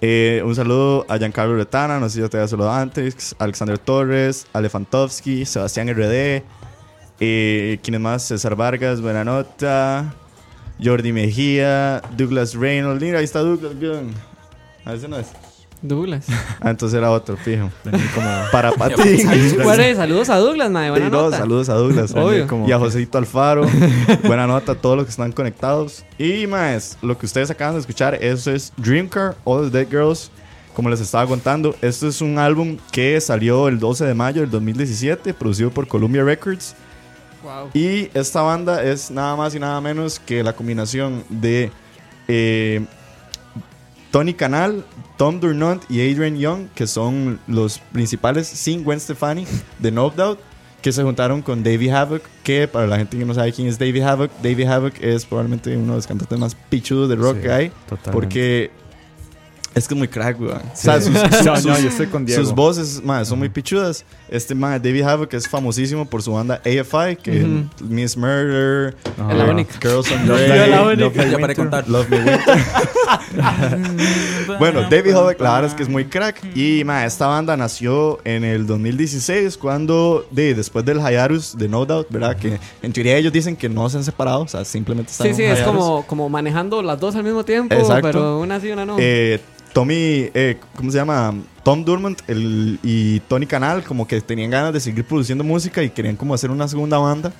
Eh, 0.02 0.42
un 0.46 0.54
saludo 0.54 1.06
a 1.08 1.18
Giancarlo 1.18 1.56
Retana, 1.56 1.98
no 1.98 2.10
sé 2.10 2.16
si 2.16 2.22
ya 2.22 2.28
te 2.28 2.36
había 2.36 2.50
saludado 2.50 2.74
antes, 2.74 3.34
Alexander 3.40 3.78
Torres, 3.78 4.46
Alefantovsky, 4.52 5.46
Sebastián 5.46 5.88
RD, 5.88 6.44
eh, 7.22 7.80
¿quiénes 7.82 8.02
más? 8.02 8.24
César 8.24 8.58
Vargas, 8.58 9.00
buena 9.00 9.24
nota, 9.24 10.14
Jordi 10.84 11.14
Mejía, 11.14 12.02
Douglas 12.18 12.56
Reynolds, 12.56 13.02
mira, 13.02 13.20
ahí 13.20 13.24
está 13.24 13.40
Douglas. 13.40 13.72
A 14.84 14.98
si 14.98 15.08
no 15.08 15.18
es. 15.18 15.53
Douglas. 15.84 16.26
Ah, 16.62 16.70
entonces 16.70 16.98
era 16.98 17.12
otro, 17.12 17.36
fijo. 17.36 17.70
Vení 17.84 18.02
como... 18.16 18.28
Para 18.52 18.72
Pati. 18.72 19.24
Bueno, 19.64 19.96
saludos 19.96 20.30
a 20.30 20.38
Douglas, 20.38 20.72
madre. 20.72 20.92
Buena 20.92 21.06
Sí, 21.08 21.12
no, 21.12 21.22
nota. 21.24 21.38
saludos 21.38 21.68
a 21.70 21.74
Douglas. 21.74 22.14
Obvio. 22.16 22.48
Y 22.68 22.72
a 22.72 22.80
Joséito 22.80 23.18
Alfaro. 23.18 23.68
Buena 24.24 24.48
nota 24.48 24.72
a 24.72 24.76
todos 24.76 24.96
los 24.96 25.06
que 25.06 25.12
están 25.12 25.32
conectados. 25.34 26.06
Y 26.18 26.48
más, 26.48 26.98
lo 27.02 27.18
que 27.18 27.26
ustedes 27.26 27.52
acaban 27.52 27.74
de 27.76 27.82
escuchar, 27.82 28.16
eso 28.16 28.50
es 28.52 28.72
Dreamcar, 28.78 29.36
All 29.44 29.70
the 29.70 29.78
Dead 29.80 29.90
Girls. 29.90 30.32
como 30.74 30.90
les 30.90 31.02
estaba 31.02 31.28
contando, 31.28 31.76
esto 31.82 32.08
es 32.08 32.22
un 32.22 32.40
álbum 32.40 32.78
que 32.92 33.20
salió 33.20 33.68
el 33.68 33.78
12 33.78 34.06
de 34.06 34.14
mayo 34.14 34.42
del 34.42 34.50
2017, 34.52 35.34
producido 35.34 35.70
por 35.70 35.88
Columbia 35.88 36.24
Records. 36.24 36.76
Wow. 37.44 37.70
Y 37.74 38.10
esta 38.14 38.42
banda 38.42 38.82
es 38.82 39.12
nada 39.12 39.36
más 39.36 39.54
y 39.54 39.60
nada 39.60 39.82
menos 39.82 40.18
que 40.20 40.44
la 40.44 40.54
combinación 40.54 41.26
de 41.30 41.72
eh, 42.30 42.86
Tony 44.14 44.36
Canal, 44.36 44.86
Tom 45.18 45.40
Durnant 45.40 45.82
y 45.90 46.00
Adrian 46.00 46.38
Young, 46.38 46.68
que 46.76 46.86
son 46.86 47.40
los 47.48 47.80
principales 47.80 48.46
sin 48.46 48.84
Gwen 48.84 49.00
Stefani 49.00 49.48
de 49.80 49.92
No 49.92 50.12
Doubt, 50.12 50.40
que 50.84 50.92
se 50.92 51.02
juntaron 51.02 51.42
con 51.42 51.64
Davey 51.64 51.90
Havoc, 51.90 52.22
que 52.44 52.68
para 52.68 52.86
la 52.86 52.98
gente 52.98 53.18
que 53.18 53.26
no 53.26 53.34
sabe 53.34 53.52
quién 53.54 53.68
es 53.68 53.80
Davey 53.80 54.02
Havoc, 54.02 54.30
Davey 54.44 54.66
Havoc 54.66 54.94
es 55.02 55.26
probablemente 55.26 55.76
uno 55.76 55.94
de 55.94 55.98
los 55.98 56.06
cantantes 56.06 56.38
más 56.38 56.54
pichudos 56.54 57.10
de 57.10 57.16
rock 57.16 57.38
Sí, 57.38 57.42
que 57.42 57.52
hay, 57.52 57.70
totalmente. 57.90 58.12
porque 58.12 58.72
es 59.76 59.88
que 59.88 59.94
es 59.94 59.98
muy 59.98 60.08
crack, 60.08 60.40
weón. 60.40 60.58
O 60.58 60.62
sea, 60.76 61.00
sus, 61.02 61.12
No, 61.14 61.56
sus- 61.56 61.66
no, 61.66 61.80
yo 61.80 61.90
estoy 61.90 62.08
con 62.08 62.26
Diego. 62.26 62.42
sus 62.44 62.54
voces, 62.54 63.02
madre, 63.04 63.26
son 63.26 63.40
muy 63.40 63.50
pichudas. 63.50 64.04
Este 64.30 64.56
man, 64.56 64.82
David 64.82 65.02
Havoc, 65.04 65.34
es 65.34 65.48
famosísimo 65.48 66.06
por 66.06 66.22
su 66.24 66.34
banda 66.34 66.56
AFI, 66.66 67.16
que 67.22 67.44
Ujú. 67.44 67.86
Miss 67.86 68.18
Murder, 68.18 68.96
Ajá. 69.20 69.32
Es 69.32 69.38
la 69.38 69.46
única. 69.46 69.74
Girls 69.82 70.12
on 70.12 70.20
Love 70.28 70.38
Grey, 70.40 70.60
Me- 70.60 70.68
la 70.68 70.82
única. 70.84 71.04
Love 71.04 71.16
Me 71.16 71.36
Winter. 71.38 71.56
contar. 71.56 71.90
Love 71.90 72.10
Me 72.10 72.18
Winter. 72.18 72.40
Bueno, 74.60 74.88
David 74.90 75.14
Havoc, 75.14 75.40
la 75.40 75.54
verdad 75.54 75.66
es 75.70 75.74
que 75.74 75.84
es 75.84 75.90
muy 75.90 76.06
crack. 76.06 76.42
Y 76.56 76.84
ma, 76.84 77.06
esta 77.06 77.28
banda 77.28 77.56
nació 77.58 78.20
en 78.24 78.44
el 78.44 78.66
2016, 78.68 79.58
cuando 79.58 80.26
de, 80.32 80.54
después 80.54 80.86
del 80.86 81.00
hiatus 81.00 81.58
de 81.58 81.68
No 81.68 81.86
Doubt, 81.86 82.08
¿verdad? 82.10 82.36
Que 82.38 82.60
en 82.82 82.94
teoría 82.94 83.18
ellos 83.18 83.34
dicen 83.34 83.56
que 83.56 83.70
no 83.70 83.90
se 83.90 83.98
han 83.98 84.04
separado, 84.04 84.42
o 84.42 84.48
sea, 84.48 84.64
simplemente 84.66 85.12
están 85.12 85.26
Sí, 85.26 85.30
en 85.32 85.36
sí, 85.36 85.44
es 85.44 85.62
como, 85.62 86.06
como 86.06 86.30
manejando 86.30 86.82
las 86.82 87.00
dos 87.00 87.16
al 87.16 87.24
mismo 87.24 87.44
tiempo, 87.44 87.74
Exacto. 87.76 88.02
pero 88.04 88.40
una 88.40 88.60
sí, 88.60 88.70
una 88.72 88.86
no. 88.86 88.98
Eh, 89.00 89.40
Tommy, 89.74 90.30
eh, 90.34 90.58
¿cómo 90.76 90.92
se 90.92 90.98
llama? 90.98 91.34
Tom 91.64 91.84
Durmont 91.84 92.22
y 92.28 93.20
Tony 93.22 93.48
Canal 93.48 93.84
como 93.84 94.08
que 94.08 94.22
tenían 94.22 94.52
ganas 94.52 94.74
de 94.74 94.80
seguir 94.80 95.06
produciendo 95.06 95.44
música 95.44 95.82
y 95.82 95.90
querían 95.90 96.16
como 96.16 96.34
hacer 96.34 96.52
una 96.52 96.68
segunda 96.68 96.98
banda 97.00 97.34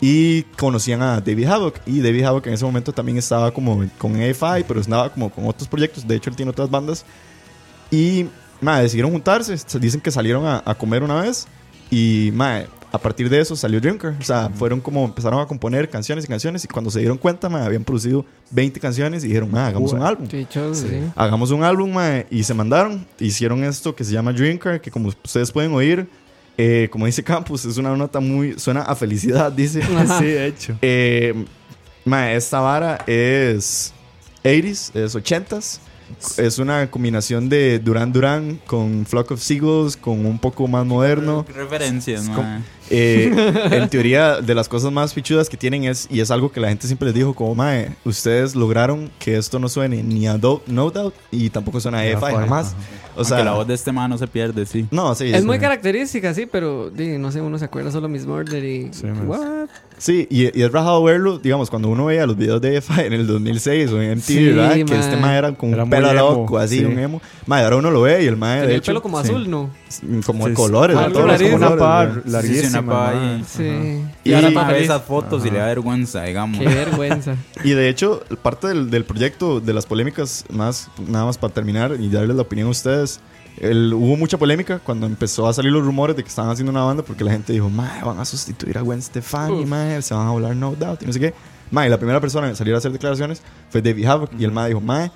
y 0.00 0.42
conocían 0.58 1.00
a 1.00 1.20
David 1.20 1.46
Havoc 1.46 1.80
y 1.86 2.00
David 2.00 2.24
Havoc 2.24 2.46
en 2.46 2.54
ese 2.54 2.64
momento 2.64 2.92
también 2.92 3.18
estaba 3.18 3.52
como 3.52 3.84
con 3.96 4.16
AFI 4.16 4.64
pero 4.66 4.80
estaba 4.80 5.10
como 5.10 5.30
con 5.30 5.46
otros 5.46 5.68
proyectos 5.68 6.06
de 6.06 6.16
hecho 6.16 6.28
él 6.30 6.36
tiene 6.36 6.50
otras 6.50 6.70
bandas 6.70 7.04
y 7.90 8.26
madre, 8.60 8.82
decidieron 8.82 9.12
juntarse 9.12 9.56
se 9.56 9.78
dicen 9.78 10.00
que 10.00 10.10
salieron 10.10 10.44
a, 10.44 10.62
a 10.64 10.74
comer 10.74 11.02
una 11.02 11.22
vez 11.22 11.46
y 11.90 12.30
madre, 12.34 12.68
a 12.90 12.98
partir 12.98 13.28
de 13.28 13.38
eso 13.40 13.54
salió 13.54 13.80
Drinker 13.80 14.14
o 14.18 14.22
sea 14.22 14.48
fueron 14.48 14.80
como 14.80 15.04
empezaron 15.04 15.40
a 15.40 15.46
componer 15.46 15.90
canciones 15.90 16.24
y 16.24 16.28
canciones 16.28 16.64
y 16.64 16.68
cuando 16.68 16.90
se 16.90 17.00
dieron 17.00 17.18
cuenta 17.18 17.48
madre, 17.48 17.66
habían 17.66 17.84
producido 17.84 18.24
20 18.50 18.80
canciones 18.80 19.24
y 19.24 19.28
dijeron 19.28 19.50
madre, 19.50 19.68
hagamos 19.68 19.92
un 19.92 20.02
álbum 20.02 20.26
Sí, 20.30 20.46
show, 20.50 20.74
sí. 20.74 20.86
hagamos 21.14 21.50
un 21.50 21.62
álbum 21.64 21.92
mae, 21.92 22.26
y 22.30 22.42
se 22.42 22.54
mandaron. 22.54 23.06
Hicieron 23.18 23.62
esto 23.64 23.94
que 23.94 24.04
se 24.04 24.12
llama 24.12 24.32
Drinker, 24.32 24.80
que 24.80 24.90
como 24.90 25.08
ustedes 25.08 25.52
pueden 25.52 25.72
oír, 25.74 26.08
eh, 26.56 26.88
como 26.90 27.06
dice 27.06 27.22
Campus, 27.22 27.64
es 27.66 27.76
una 27.76 27.94
nota 27.96 28.20
muy. 28.20 28.58
suena 28.58 28.80
a 28.82 28.96
felicidad, 28.96 29.52
dice. 29.52 29.80
Sí, 30.18 30.24
de 30.24 30.46
hecho. 30.46 30.76
Eh, 30.82 31.44
mae, 32.04 32.34
esta 32.36 32.60
vara 32.60 33.04
es 33.06 33.92
80s, 34.44 34.94
es 34.96 35.14
80s. 35.14 35.78
Es 36.38 36.58
una 36.58 36.90
combinación 36.90 37.50
de 37.50 37.78
Duran 37.78 38.10
Duran 38.14 38.58
con 38.66 39.04
Flock 39.04 39.32
of 39.32 39.42
Seagulls, 39.42 39.94
con 39.96 40.24
un 40.24 40.38
poco 40.38 40.66
más 40.66 40.86
moderno. 40.86 41.44
Referencias, 41.54 42.22
como- 42.30 42.42
man. 42.44 42.64
Eh, 42.90 43.30
en 43.70 43.88
teoría, 43.88 44.40
de 44.40 44.54
las 44.54 44.68
cosas 44.68 44.90
más 44.92 45.12
fichudas 45.14 45.48
que 45.48 45.56
tienen 45.56 45.84
es, 45.84 46.06
y 46.10 46.20
es 46.20 46.30
algo 46.30 46.50
que 46.50 46.60
la 46.60 46.68
gente 46.68 46.86
siempre 46.86 47.06
les 47.06 47.14
dijo, 47.14 47.34
como, 47.34 47.54
mae, 47.54 47.90
ustedes 48.04 48.54
lograron 48.54 49.10
que 49.18 49.36
esto 49.36 49.58
no 49.58 49.68
suene 49.68 50.02
ni 50.02 50.26
a 50.26 50.38
Do- 50.38 50.62
No 50.66 50.90
Doubt 50.90 51.14
y 51.30 51.50
tampoco 51.50 51.80
suena 51.80 51.98
a 51.98 52.06
EFI, 52.06 52.24
ajá. 52.34 52.64
O 53.16 53.24
sea, 53.24 53.42
la 53.42 53.52
voz 53.52 53.66
de 53.66 53.74
este 53.74 53.90
man 53.92 54.10
no 54.10 54.16
se 54.18 54.26
pierde, 54.28 54.64
sí. 54.64 54.86
no, 54.90 55.14
sí. 55.14 55.26
Es 55.32 55.40
sí. 55.40 55.46
muy 55.46 55.58
característica, 55.58 56.32
sí, 56.34 56.46
pero 56.46 56.88
di, 56.90 57.18
no 57.18 57.32
sé, 57.32 57.40
uno 57.40 57.58
se 57.58 57.64
acuerda 57.64 57.90
solo 57.90 58.08
Miss 58.08 58.24
Murder 58.26 58.64
y... 58.64 58.88
Sí. 58.92 59.06
What? 59.26 59.68
Sí, 59.98 60.26
y, 60.30 60.56
y 60.58 60.62
es 60.62 60.72
rajado 60.72 61.02
verlo, 61.02 61.38
digamos, 61.38 61.68
cuando 61.70 61.88
uno 61.88 62.06
veía 62.06 62.24
los 62.26 62.36
videos 62.36 62.60
de 62.60 62.76
EFI 62.76 63.00
en 63.02 63.12
el 63.12 63.26
2006 63.26 63.90
o 63.92 64.00
en 64.00 64.12
MTV, 64.18 64.22
Sí, 64.22 64.44
¿verdad? 64.46 64.74
Que 64.74 64.98
este 64.98 65.16
mae 65.16 65.38
era 65.38 65.52
con 65.54 65.72
Era 65.74 65.84
un 65.84 65.90
pelo 65.90 66.10
emo, 66.10 66.18
loco, 66.18 66.58
así, 66.58 66.78
sí. 66.78 66.84
un 66.84 66.98
emo. 66.98 67.20
Mae, 67.46 67.64
ahora 67.64 67.76
uno 67.76 67.90
lo 67.90 68.02
ve 68.02 68.22
y 68.22 68.26
el 68.26 68.36
mae, 68.36 68.56
de 68.56 68.60
Tenía 68.62 68.74
el 68.76 68.80
hecho, 68.80 68.90
pelo 68.92 69.02
como 69.02 69.20
sí, 69.22 69.28
azul, 69.30 69.50
¿no? 69.50 69.70
como 70.24 70.44
de 70.46 70.50
Sí, 70.52 70.56
colores, 70.56 70.96
sí. 70.96 71.04
de 71.04 71.10
todos 71.10 71.26
los 71.26 71.42
colores, 71.50 71.78
par. 71.78 72.12
Sí, 72.14 72.20
sí, 72.24 72.30
larguísima. 72.30 73.40
Sí. 73.46 73.62
Y- 74.24 74.30
Y, 74.30 74.34
ahora 74.34 74.48
vez 74.50 74.66
feliz. 74.66 74.82
esas 74.84 75.02
fotos 75.02 75.44
y 75.46 75.50
le 75.50 75.58
da 75.58 75.66
vergüenza, 75.66 76.22
digamos. 76.24 76.58
Qué 76.60 76.66
vergüenza. 76.68 77.36
Y 77.64 77.70
de 77.70 77.88
hecho, 77.88 78.22
parte 78.42 78.68
del, 78.68 78.90
del 78.90 79.04
proyecto, 79.04 79.60
de 79.60 79.72
las 79.72 79.84
polémicas, 79.86 80.44
más 80.50 80.88
nada 81.08 81.24
más 81.24 81.38
para 81.38 81.52
terminar 81.52 81.96
y 81.98 82.08
darles 82.08 82.36
la 82.36 82.42
opinión 82.42 82.68
a 82.68 82.70
ustedes, 82.70 83.20
el- 83.60 83.92
hubo 83.94 84.16
mucha 84.16 84.36
polémica 84.38 84.78
cuando 84.78 85.06
empezó 85.06 85.46
a 85.46 85.52
salir 85.52 85.72
los 85.72 85.84
rumores 85.84 86.16
de 86.16 86.22
que 86.22 86.28
estaban 86.28 86.50
haciendo 86.50 86.70
una 86.70 86.82
banda 86.84 87.02
porque 87.02 87.24
la 87.24 87.32
gente 87.32 87.52
dijo, 87.52 87.68
mae, 87.70 88.02
van 88.04 88.18
a 88.18 88.24
sustituir 88.24 88.78
a 88.78 88.82
Gwen 88.82 89.00
Stefani, 89.02 89.64
mae, 89.66 90.00
se 90.02 90.14
van 90.14 90.26
a 90.26 90.30
volar 90.30 90.54
No 90.56 90.74
Doubt 90.74 91.02
y 91.02 91.06
no 91.06 91.12
sé 91.12 91.20
qué. 91.20 91.34
Mae, 91.70 91.88
la 91.90 91.98
primera 91.98 92.20
persona 92.20 92.48
en 92.48 92.56
salir 92.56 92.74
a 92.74 92.78
hacer 92.78 92.92
declaraciones 92.92 93.42
fue 93.70 93.82
David 93.82 94.04
Havoc 94.06 94.30
y 94.38 94.44
el 94.44 94.52
mae 94.52 94.68
dijo, 94.68 94.80
mae, 94.80 95.10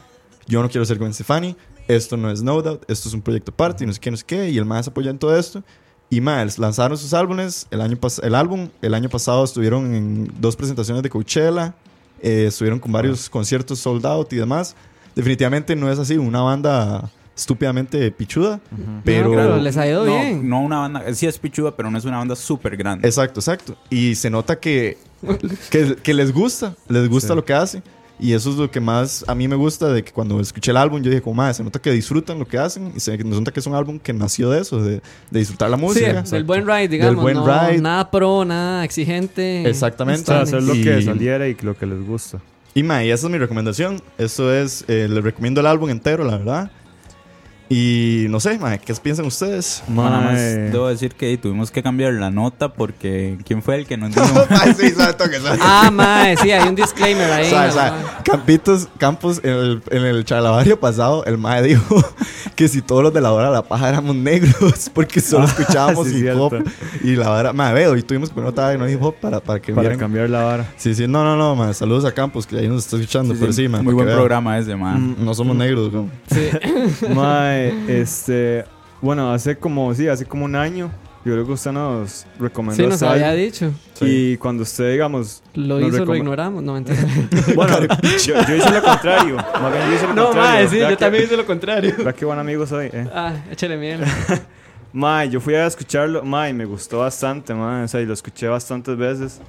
yo 0.46 0.62
no 0.62 0.68
quiero 0.68 0.84
ser 0.84 0.98
Gwen 0.98 1.14
Stefani, 1.14 1.56
esto 1.88 2.16
no 2.16 2.30
es 2.30 2.42
No 2.42 2.60
Doubt, 2.62 2.84
esto 2.90 3.08
es 3.08 3.14
un 3.14 3.22
proyecto 3.22 3.50
aparte 3.52 3.84
y 3.84 3.86
no 3.86 3.92
sé 3.92 4.00
qué, 4.00 4.10
no 4.10 4.16
sé 4.16 4.24
qué, 4.26 4.50
y 4.50 4.58
el 4.58 4.64
mae 4.64 4.82
se 4.82 4.90
apoyó 4.90 5.10
en 5.10 5.18
todo 5.18 5.36
esto. 5.36 5.62
Y 6.10 6.20
más, 6.20 6.58
lanzaron 6.58 6.98
sus 6.98 7.14
álbumes. 7.14 7.66
El, 7.70 7.80
año 7.80 7.96
pas- 7.96 8.22
el 8.22 8.34
álbum, 8.34 8.68
el 8.82 8.92
año 8.92 9.08
pasado 9.08 9.42
estuvieron 9.44 9.94
en 9.94 10.30
dos 10.40 10.56
presentaciones 10.56 11.02
de 11.02 11.08
Coachella. 11.08 11.74
eh, 12.20 12.44
estuvieron 12.48 12.78
con 12.78 12.92
varios 12.92 13.30
conciertos 13.30 13.78
sold 13.78 14.04
out 14.04 14.30
y 14.32 14.36
demás. 14.36 14.76
Definitivamente 15.16 15.74
no 15.74 15.90
es 15.90 15.98
así, 15.98 16.18
una 16.18 16.42
banda 16.42 17.10
estúpidamente 17.36 18.10
pichuda. 18.10 18.60
Pero. 19.04 19.30
No, 19.30 19.36
pero 19.36 19.56
les 19.58 19.76
ha 19.76 19.86
ido 19.86 20.04
no, 20.04 20.14
bien. 20.14 20.48
No 20.48 20.60
una 20.62 20.78
banda, 20.78 21.14
sí 21.14 21.26
es 21.26 21.38
pichuda, 21.38 21.74
pero 21.76 21.90
no 21.90 21.98
es 21.98 22.04
una 22.04 22.18
banda 22.18 22.36
súper 22.36 22.76
grande. 22.76 23.06
Exacto, 23.08 23.40
exacto. 23.40 23.76
Y 23.90 24.14
se 24.14 24.30
nota 24.30 24.58
que, 24.58 24.98
que, 25.70 25.96
que 25.96 26.14
les 26.14 26.32
gusta, 26.32 26.74
les 26.88 27.08
gusta 27.08 27.28
Sí. 27.30 27.34
lo 27.36 27.44
que 27.44 27.54
hace. 27.54 27.82
Y 28.20 28.34
eso 28.34 28.50
es 28.50 28.56
lo 28.56 28.70
que 28.70 28.78
más 28.78 29.24
a 29.26 29.34
mí 29.34 29.48
me 29.48 29.56
gusta 29.56 29.88
de 29.88 30.04
que 30.04 30.12
cuando 30.12 30.38
escuché 30.38 30.70
el 30.70 30.76
álbum 30.76 31.02
yo 31.02 31.10
dije, 31.10 31.22
como, 31.22 31.34
madre, 31.34 31.54
se 31.54 31.64
nota 31.64 31.80
que 31.80 31.90
disfrutan 31.90 32.38
lo 32.38 32.46
que 32.46 32.56
hacen 32.56 32.92
y 32.94 33.00
se 33.00 33.16
nota 33.18 33.50
que 33.50 33.58
es 33.58 33.66
un 33.66 33.74
álbum 33.74 33.98
que 33.98 34.12
nació 34.12 34.48
de 34.50 34.60
eso, 34.60 34.80
de, 34.80 35.00
de 35.30 35.38
disfrutar 35.40 35.68
la 35.70 35.76
Sí, 35.76 35.82
música. 35.82 36.22
del 36.22 36.44
buen 36.44 36.64
ride, 36.64 36.86
digamos. 36.88 37.20
buen 37.20 37.34
no, 37.34 37.44
ride. 37.46 37.80
Nada 37.80 38.08
pro, 38.12 38.44
nada 38.44 38.84
exigente. 38.84 39.68
Exactamente. 39.68 40.22
O 40.22 40.26
sea, 40.26 40.42
hacer 40.42 40.62
lo 40.62 40.72
que 40.74 41.00
Y- 41.00 41.02
saliera 41.02 41.48
y 41.48 41.56
lo 41.62 41.76
que 41.76 41.86
les 41.86 42.06
gusta. 42.06 42.38
Y 42.74 42.84
ma, 42.84 43.02
y 43.04 43.10
esa 43.10 43.26
es 43.26 43.32
mi 43.32 43.38
recomendación. 43.38 44.00
Eso 44.18 44.54
es, 44.54 44.84
eh, 44.86 45.08
les 45.10 45.24
recomiendo 45.24 45.60
el 45.60 45.66
álbum 45.66 45.90
entero, 45.90 46.22
la 46.24 46.36
verdad. 46.38 46.70
Y 47.74 48.26
no 48.28 48.38
sé, 48.38 48.58
ma, 48.58 48.76
¿qué 48.76 48.92
piensan 48.94 49.24
ustedes? 49.24 49.82
Bueno, 49.88 50.10
nada 50.10 50.22
más 50.24 50.32
Mae. 50.34 50.70
debo 50.70 50.88
decir 50.88 51.14
que 51.14 51.34
tuvimos 51.38 51.70
que 51.70 51.82
cambiar 51.82 52.12
la 52.12 52.30
nota 52.30 52.74
porque 52.74 53.38
¿quién 53.46 53.62
fue 53.62 53.76
el 53.76 53.86
que 53.86 53.96
nos 53.96 54.14
dijo? 54.14 54.26
Ay, 54.50 54.74
sí, 54.78 54.90
sabe 54.90 55.14
toque, 55.14 55.40
sabe. 55.40 55.58
Ah, 55.62 55.90
mae, 55.90 56.36
sí, 56.36 56.50
hay 56.50 56.68
un 56.68 56.74
disclaimer 56.74 57.30
ahí. 57.32 57.48
Sabe, 57.48 57.68
¿no? 57.68 57.72
sabe. 57.72 57.92
Campitos, 58.24 58.88
Campos, 58.98 59.40
en 59.42 59.50
el, 59.50 59.82
en 59.90 60.04
el 60.04 60.24
charlavario 60.26 60.78
pasado, 60.78 61.24
el 61.24 61.38
mae 61.38 61.62
dijo 61.62 61.96
que 62.56 62.68
si 62.68 62.82
todos 62.82 63.02
los 63.02 63.14
de 63.14 63.22
la 63.22 63.32
hora 63.32 63.46
de 63.46 63.54
la 63.54 63.62
paja 63.62 63.88
éramos 63.88 64.14
negros, 64.16 64.90
porque 64.94 65.20
solo 65.22 65.46
escuchábamos 65.46 66.06
Ah, 66.06 66.10
sí, 66.10 66.18
hip 66.18 66.34
hop. 66.36 66.54
Y 67.02 67.16
la 67.16 67.30
hora, 67.30 67.52
ma, 67.54 67.72
veo, 67.72 67.96
y 67.96 68.02
tuvimos 68.02 68.28
que 68.28 68.34
poner 68.34 68.50
otra 68.50 68.68
vez 68.68 68.78
no 68.78 68.86
hip 68.86 69.02
hop 69.02 69.14
para, 69.18 69.40
para 69.40 69.60
que 69.60 69.72
Para 69.72 69.80
vieran. 69.82 69.98
cambiar 69.98 70.28
la 70.28 70.42
vara. 70.44 70.66
Sí, 70.76 70.94
sí, 70.94 71.06
no, 71.08 71.24
no, 71.24 71.36
no, 71.36 71.56
ma, 71.56 71.72
saludos 71.72 72.04
a 72.04 72.12
Campos, 72.12 72.46
que 72.46 72.58
ahí 72.58 72.68
nos 72.68 72.84
está 72.84 72.96
escuchando, 72.96 73.32
Sí, 73.32 73.40
pero 73.40 73.52
sí, 73.54 73.62
sí, 73.62 73.68
ma, 73.68 73.80
muy 73.82 73.94
buen 73.94 74.06
vean. 74.06 74.18
programa 74.18 74.58
ese, 74.58 74.76
man. 74.76 75.16
No 75.18 75.32
somos 75.32 75.56
negros, 75.56 75.90
güey. 75.90 76.04
Sí. 76.30 76.50
Mae, 77.14 77.61
este. 77.88 78.64
Bueno, 79.00 79.32
hace 79.32 79.56
como, 79.56 79.94
sí, 79.94 80.08
hace 80.08 80.24
como 80.24 80.44
un 80.44 80.54
año. 80.54 80.90
Yo 81.24 81.34
creo 81.34 81.46
que 81.46 81.52
usted 81.52 81.70
nos 81.70 82.26
recomendó. 82.38 82.82
Sí, 82.82 82.88
nos 82.88 83.00
había 83.02 83.32
dicho. 83.32 83.72
Y 84.00 84.36
cuando 84.38 84.64
usted, 84.64 84.90
digamos. 84.90 85.42
Lo 85.54 85.80
hizo, 85.80 86.04
lo 86.04 86.16
ignoramos. 86.16 86.62
No, 86.62 86.74
mentira. 86.74 86.98
Bueno, 87.54 87.78
yo, 88.26 88.34
yo 88.46 88.56
hice 88.56 88.70
lo 88.70 88.82
contrario. 88.82 89.36
Yo 89.36 89.94
hice 89.94 90.06
lo 90.08 90.14
no, 90.14 90.24
contrario. 90.26 90.34
mae, 90.34 90.68
sí, 90.68 90.78
yo 90.80 90.88
que- 90.88 90.96
también 90.96 91.24
hice 91.24 91.36
lo 91.36 91.46
contrario. 91.46 91.94
Vea 91.98 92.12
qué 92.12 92.24
buen 92.24 92.38
amigo 92.38 92.66
soy, 92.66 92.86
eh. 92.92 93.08
Ah, 93.14 93.34
échale 93.50 93.76
miel. 93.76 94.00
Mae, 94.94 95.30
yo 95.30 95.40
fui 95.40 95.54
a 95.54 95.66
escucharlo, 95.66 96.22
mae, 96.22 96.52
me 96.52 96.66
gustó 96.66 96.98
bastante, 96.98 97.54
mae, 97.54 97.84
o 97.84 97.88
sea, 97.88 98.02
y 98.02 98.04
lo 98.04 98.12
escuché 98.12 98.46
bastantes 98.46 98.94
veces, 98.94 99.40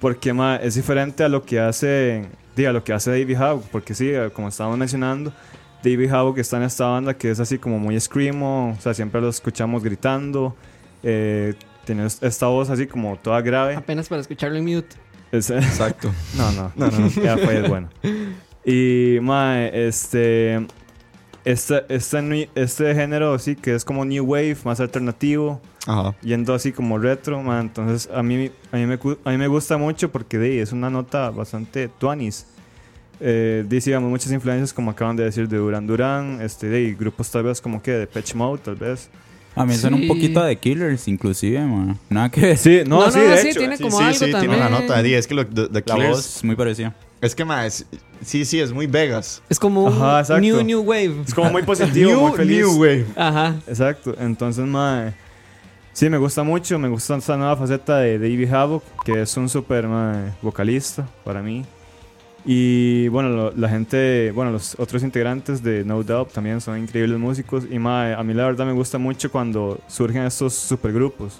porque, 0.00 0.32
mae, 0.32 0.66
es 0.66 0.74
diferente 0.74 1.22
a 1.22 1.28
lo 1.28 1.44
que 1.44 1.60
hace, 1.60 2.26
diga, 2.56 2.72
lo 2.72 2.82
que 2.82 2.92
hace 2.92 3.10
David 3.12 3.40
Howe, 3.40 3.62
porque 3.70 3.94
sí, 3.94 4.10
como 4.32 4.48
estábamos 4.48 4.78
mencionando, 4.78 5.32
David 5.82 6.12
Howe 6.12 6.34
que 6.34 6.40
está 6.42 6.56
en 6.58 6.64
esta 6.64 6.86
banda 6.86 7.14
que 7.14 7.30
es 7.30 7.40
así 7.40 7.58
como 7.58 7.78
muy 7.78 7.98
screamo, 8.00 8.76
o 8.78 8.80
sea, 8.80 8.94
siempre 8.94 9.20
lo 9.20 9.28
escuchamos 9.28 9.82
gritando, 9.82 10.54
eh, 11.02 11.54
tiene 11.84 12.06
esta 12.06 12.46
voz 12.46 12.70
así 12.70 12.86
como 12.86 13.16
toda 13.16 13.40
grave. 13.40 13.74
Apenas 13.76 14.08
para 14.08 14.20
escucharlo 14.20 14.58
en 14.58 14.64
mute. 14.64 14.96
Es- 15.32 15.50
Exacto. 15.50 16.10
no, 16.36 16.52
no, 16.52 16.72
no, 16.76 16.90
no, 16.90 17.08
ya 17.22 17.36
fue, 17.38 17.60
es 17.62 17.68
bueno. 17.68 17.88
Y, 18.64 19.18
mae, 19.22 19.88
este, 19.88 20.66
este, 21.44 21.84
este, 21.88 22.50
este 22.54 22.94
género, 22.94 23.38
sí, 23.38 23.56
que 23.56 23.74
es 23.74 23.84
como 23.84 24.04
New 24.04 24.24
Wave, 24.24 24.58
más 24.64 24.80
alternativo, 24.80 25.60
Ajá. 25.86 26.14
yendo 26.20 26.52
así 26.52 26.72
como 26.72 26.98
retro, 26.98 27.42
man. 27.42 27.62
Entonces 27.62 28.10
a 28.12 28.22
mí, 28.22 28.50
a 28.72 28.76
mí, 28.76 28.86
me, 28.86 28.94
a 29.24 29.30
mí 29.30 29.36
me 29.38 29.46
gusta 29.48 29.78
mucho 29.78 30.12
porque 30.12 30.36
de, 30.38 30.46
ahí, 30.50 30.58
es 30.58 30.72
una 30.72 30.90
nota 30.90 31.30
bastante 31.30 31.88
tuanis. 31.88 32.46
Eh, 33.20 33.64
dice, 33.68 33.90
digamos, 33.90 34.08
muchas 34.10 34.32
influencias, 34.32 34.72
como 34.72 34.90
acaban 34.90 35.14
de 35.16 35.24
decir, 35.24 35.46
de 35.48 35.58
Duran 35.58 35.86
Duran, 35.86 36.40
este, 36.40 36.68
de 36.68 36.92
grupos 36.94 37.30
tal 37.30 37.42
vez 37.42 37.60
como 37.60 37.82
que 37.82 37.90
de 37.92 38.06
Pitch 38.06 38.34
Mode, 38.34 38.60
tal 38.64 38.76
vez. 38.76 39.08
A 39.56 39.66
mí 39.66 39.74
Sí. 39.74 39.86
un 39.88 40.06
poquito 40.06 40.42
de 40.42 40.56
Killers, 40.56 41.06
inclusive, 41.08 41.60
man. 41.60 41.98
Nada 42.08 42.30
que 42.30 42.40
ver. 42.40 42.56
Sí, 42.56 42.80
no, 42.86 43.00
No, 43.04 43.10
sí, 43.10 43.18
no, 43.18 43.24
de 43.24 43.36
sí, 43.38 43.48
hecho. 43.48 43.58
tiene 43.58 43.76
Sí, 43.76 43.82
como 43.82 43.98
sí, 43.98 44.04
algo 44.04 44.14
sí, 44.14 44.30
también. 44.30 44.40
tiene 44.52 44.56
una 44.56 44.68
nota 44.80 45.02
de 45.02 45.18
Es 45.18 45.26
que 45.26 45.34
lo, 45.34 45.44
the, 45.46 45.68
the 45.68 45.82
La 45.86 45.96
Killers- 45.96 46.08
voz 46.10 46.44
muy 46.44 46.54
parecida. 46.56 46.94
Es 47.20 47.34
que, 47.34 47.44
ma, 47.44 47.66
es- 47.66 47.84
sí, 48.24 48.44
sí, 48.46 48.60
es 48.60 48.72
muy 48.72 48.86
Vegas. 48.86 49.42
Es 49.50 49.58
como 49.58 49.82
un 49.84 49.92
Ajá, 49.92 50.20
exacto. 50.20 50.40
new, 50.40 50.62
new 50.62 50.80
wave. 50.80 51.14
Es 51.26 51.34
como 51.34 51.50
muy 51.50 51.62
positivo, 51.64 52.10
New, 52.12 52.20
muy 52.28 52.32
feliz. 52.36 52.58
new 52.58 52.80
wave. 52.80 53.06
Ajá. 53.16 53.56
Exacto, 53.66 54.14
entonces, 54.18 54.64
mae, 54.64 55.12
sí, 55.92 56.08
me 56.08 56.16
gusta 56.16 56.42
mucho, 56.44 56.78
me 56.78 56.88
gusta 56.88 57.16
esta 57.16 57.36
nueva 57.36 57.56
faceta 57.56 57.98
de 57.98 58.18
David 58.18 58.50
Havoc, 58.54 58.84
que 59.04 59.20
es 59.22 59.36
un 59.36 59.48
super 59.50 59.86
mae, 59.88 60.30
vocalista 60.40 61.06
para 61.24 61.42
mí. 61.42 61.64
Y 62.44 63.08
bueno, 63.08 63.28
lo- 63.28 63.52
la 63.54 63.68
gente, 63.68 64.32
bueno, 64.34 64.50
los 64.50 64.74
otros 64.78 65.02
integrantes 65.02 65.62
de 65.62 65.84
No 65.84 66.02
Doubt 66.02 66.32
también 66.32 66.60
son 66.60 66.78
increíbles 66.78 67.18
músicos. 67.18 67.64
Y 67.70 67.78
mae, 67.78 68.14
a 68.14 68.22
mí 68.22 68.32
la 68.34 68.46
verdad 68.46 68.64
me 68.66 68.72
gusta 68.72 68.96
mucho 68.98 69.30
cuando 69.30 69.78
surgen 69.88 70.22
estos 70.22 70.54
supergrupos, 70.54 71.38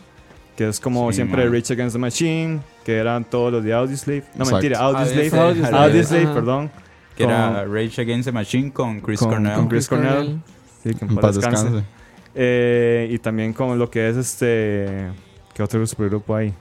que 0.56 0.68
es 0.68 0.78
como 0.78 1.10
Sí, 1.10 1.16
siempre 1.16 1.48
mae. 1.48 1.58
Rage 1.58 1.72
Against 1.72 1.94
the 1.94 1.98
Machine, 1.98 2.60
que 2.84 2.96
eran 2.98 3.24
todos 3.24 3.50
los 3.52 3.64
de 3.64 3.72
Audioslave. 3.72 4.20
No, 4.34 4.44
Exacto. 4.44 4.52
mentira, 4.56 4.78
Audioslave. 4.80 5.30
Audioslave. 5.40 5.84
Audioslave, 5.86 6.24
Ajá. 6.24 6.34
perdón. 6.34 6.70
Que 7.16 7.24
era 7.24 7.62
Con- 7.64 7.74
Rage 7.74 8.00
Against 8.02 8.26
the 8.26 8.32
Machine 8.32 8.72
con 8.72 9.00
Chris 9.00 9.20
con- 9.20 9.28
Cornell. 9.30 9.54
con 9.54 9.68
Chris 9.68 9.88
Cornell. 9.88 10.40
Sí, 10.82 10.94
que 10.94 11.04
en 11.04 11.10
En 11.10 11.16
paz 11.16 11.22
paz 11.22 11.34
descanse. 11.36 11.64
descanse. 11.64 11.86
Eh, 12.34 13.08
y 13.10 13.18
también 13.18 13.52
con 13.52 13.78
lo 13.78 13.90
que 13.90 14.08
es 14.08 14.16
este. 14.16 15.08
¿Qué 15.54 15.62
otro 15.62 15.84
supergrupo 15.86 16.34
hay? 16.36 16.54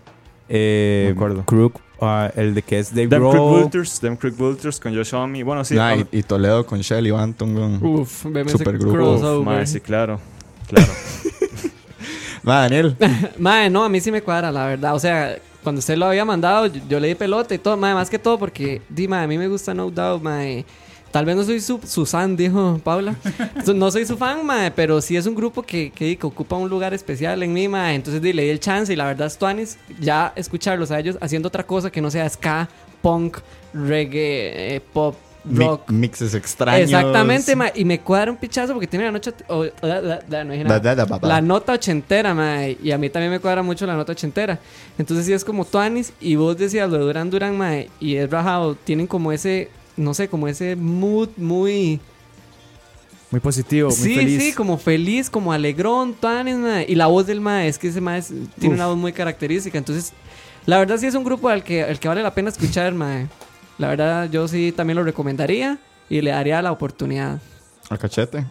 Eh, 0.50 1.12
acuerdo. 1.16 1.44
Crook, 1.46 1.80
ah, 2.02 2.32
el 2.36 2.56
de 2.56 2.62
que 2.64 2.80
es 2.80 2.90
Dave 2.90 3.08
Them 3.08 3.22
Creek 3.22 3.34
Grohl. 3.34 3.62
Vultures, 3.62 4.00
Them 4.00 4.16
Creek 4.18 4.36
Vultures 4.36 4.80
con 4.80 4.96
Josh 4.96 5.14
Homme. 5.14 5.44
Bueno, 5.44 5.64
sí. 5.64 5.76
Nah, 5.76 5.90
ah, 5.90 5.96
y, 5.98 6.08
y 6.12 6.24
Toledo 6.24 6.66
con 6.66 6.80
Shelly 6.82 7.12
Banton. 7.12 7.54
con- 7.80 7.86
Uf, 7.86 8.24
Supergrupo. 8.48 9.44
mae, 9.44 9.66
sí, 9.68 9.80
claro. 9.80 10.20
Claro. 10.68 10.92
Ma, 12.44 12.62
Daniel. 12.62 12.96
Mae, 13.38 13.70
no, 13.70 13.84
a 13.84 13.90
mí 13.90 14.00
sí 14.00 14.12
me 14.12 14.22
cuadra, 14.22 14.52
la 14.52 14.66
verdad. 14.66 14.96
O 14.96 15.00
sea, 15.00 15.38
cuando 15.62 15.80
usted 15.80 15.98
lo 15.98 16.06
había 16.06 16.24
mandado, 16.26 16.68
yo, 16.68 16.82
yo 16.88 17.00
le 17.00 17.10
di 17.10 17.16
pelota 17.16 17.54
y 17.54 17.58
todo. 17.58 17.76
Mae, 17.78 17.94
más 17.94 18.10
que 18.10 18.18
todo 18.18 18.40
porque, 18.40 18.82
di, 18.90 19.08
mae, 19.08 19.26
a 19.26 19.28
mí 19.28 19.38
me 19.38 19.48
gusta 19.48 19.74
No 19.74 19.92
Doubt, 19.92 20.24
mae. 20.24 20.66
Tal 21.12 21.26
vez 21.26 21.36
no 21.36 21.44
soy 21.44 21.60
su, 21.60 21.80
Susan, 21.86 22.36
dijo 22.38 22.80
Paula. 22.84 23.16
No 23.76 23.90
soy 23.92 24.06
su 24.06 24.18
fan, 24.18 24.46
mae, 24.46 24.72
pero 24.72 25.02
sí 25.02 25.16
es 25.18 25.26
un 25.26 25.36
grupo 25.36 25.62
que, 25.64 25.92
que, 25.92 26.18
que 26.18 26.26
ocupa 26.28 26.56
un 26.56 26.70
lugar 26.70 26.94
especial 26.94 27.42
en 27.44 27.54
mí, 27.54 27.68
mae. 27.68 27.96
Entonces 27.96 28.22
di, 28.22 28.34
le 28.34 28.44
di 28.44 28.50
el 28.50 28.60
chance 28.60 28.92
y 28.94 28.96
la 28.96 29.06
verdad, 29.06 29.32
Tuanis, 29.38 29.78
ya 30.00 30.34
escucharlos 30.36 30.92
a 30.92 31.00
ellos 31.00 31.18
haciendo 31.22 31.48
otra 31.48 31.64
cosa 31.66 31.92
que 31.92 32.02
no 32.02 32.10
sea 32.12 32.28
ska, 32.30 32.68
punk, 33.02 33.38
reggae, 33.74 34.76
eh, 34.76 34.82
pop, 34.94 35.16
Mi- 35.44 35.66
rock. 35.66 35.90
mixes 35.90 36.34
extraños. 36.34 36.90
Exactamente, 36.90 37.56
mae. 37.56 37.72
Y 37.76 37.86
me 37.86 38.00
cuadra 38.00 38.32
un 38.32 38.38
pichazo 38.38 38.74
porque 38.74 38.88
tiene 38.88 39.06
la 39.06 39.12
noche. 39.12 39.32
la- 39.82 40.02
la- 40.28 40.44
no 40.44 40.54
nada. 40.64 41.42
Nota 41.42 41.74
ochentera, 41.74 42.34
mae. 42.34 42.78
Y 42.84 42.92
a 42.92 42.98
mí 42.98 43.10
también 43.10 43.32
me 43.32 43.40
cuadra 43.40 43.64
mucho 43.64 43.86
la 43.86 43.96
nota 43.96 44.12
ochentera. 44.12 44.60
Entonces 44.98 45.26
sí 45.26 45.34
es 45.34 45.44
como 45.46 45.66
Tuanis. 45.66 46.14
Y 46.20 46.36
vos 46.36 46.58
decías 46.58 46.90
lo 46.90 46.98
de 46.98 47.04
Duran 47.06 47.30
Duran, 47.30 47.58
mae. 47.58 47.90
Y 48.00 48.16
es 48.16 48.30
rajado. 48.30 48.76
Tienen 48.76 49.08
como 49.08 49.32
ese, 49.32 49.70
no 50.00 50.14
sé, 50.14 50.28
como 50.28 50.48
ese 50.48 50.76
mood 50.76 51.30
muy... 51.38 52.00
Muy 53.32 53.40
positivo, 53.40 53.90
muy 53.90 53.98
sí, 53.98 54.16
feliz. 54.16 54.44
sí, 54.44 54.54
como 54.54 54.80
feliz, 54.80 55.30
como 55.30 55.54
alegrón, 55.54 56.16
mae. 56.22 56.86
Y 56.90 56.96
la 56.96 57.06
voz 57.06 57.28
del 57.28 57.42
mae, 57.42 57.68
es 57.68 57.78
que 57.78 57.90
ese 57.90 58.02
mae 58.02 58.24
tiene 58.24 58.74
Uf. 58.74 58.80
una 58.80 58.88
voz 58.88 58.98
muy 58.98 59.14
característica. 59.14 59.78
Entonces, 59.78 60.14
la 60.66 60.80
verdad 60.80 60.98
sí 60.98 61.06
es 61.06 61.14
un 61.14 61.24
grupo 61.24 61.50
al 61.50 61.64
que, 61.64 61.84
al 61.84 62.00
que 62.00 62.08
vale 62.08 62.24
la 62.24 62.34
pena 62.34 62.50
escuchar, 62.50 62.92
mae. 62.96 63.28
La 63.78 63.90
verdad 63.90 64.30
yo 64.32 64.48
sí 64.48 64.74
también 64.76 64.98
lo 64.98 65.04
recomendaría. 65.04 65.78
Y 66.10 66.22
le 66.22 66.32
daría 66.32 66.60
la 66.64 66.72
oportunidad. 66.72 67.40
Al 67.88 68.00
cachete. 68.00 68.44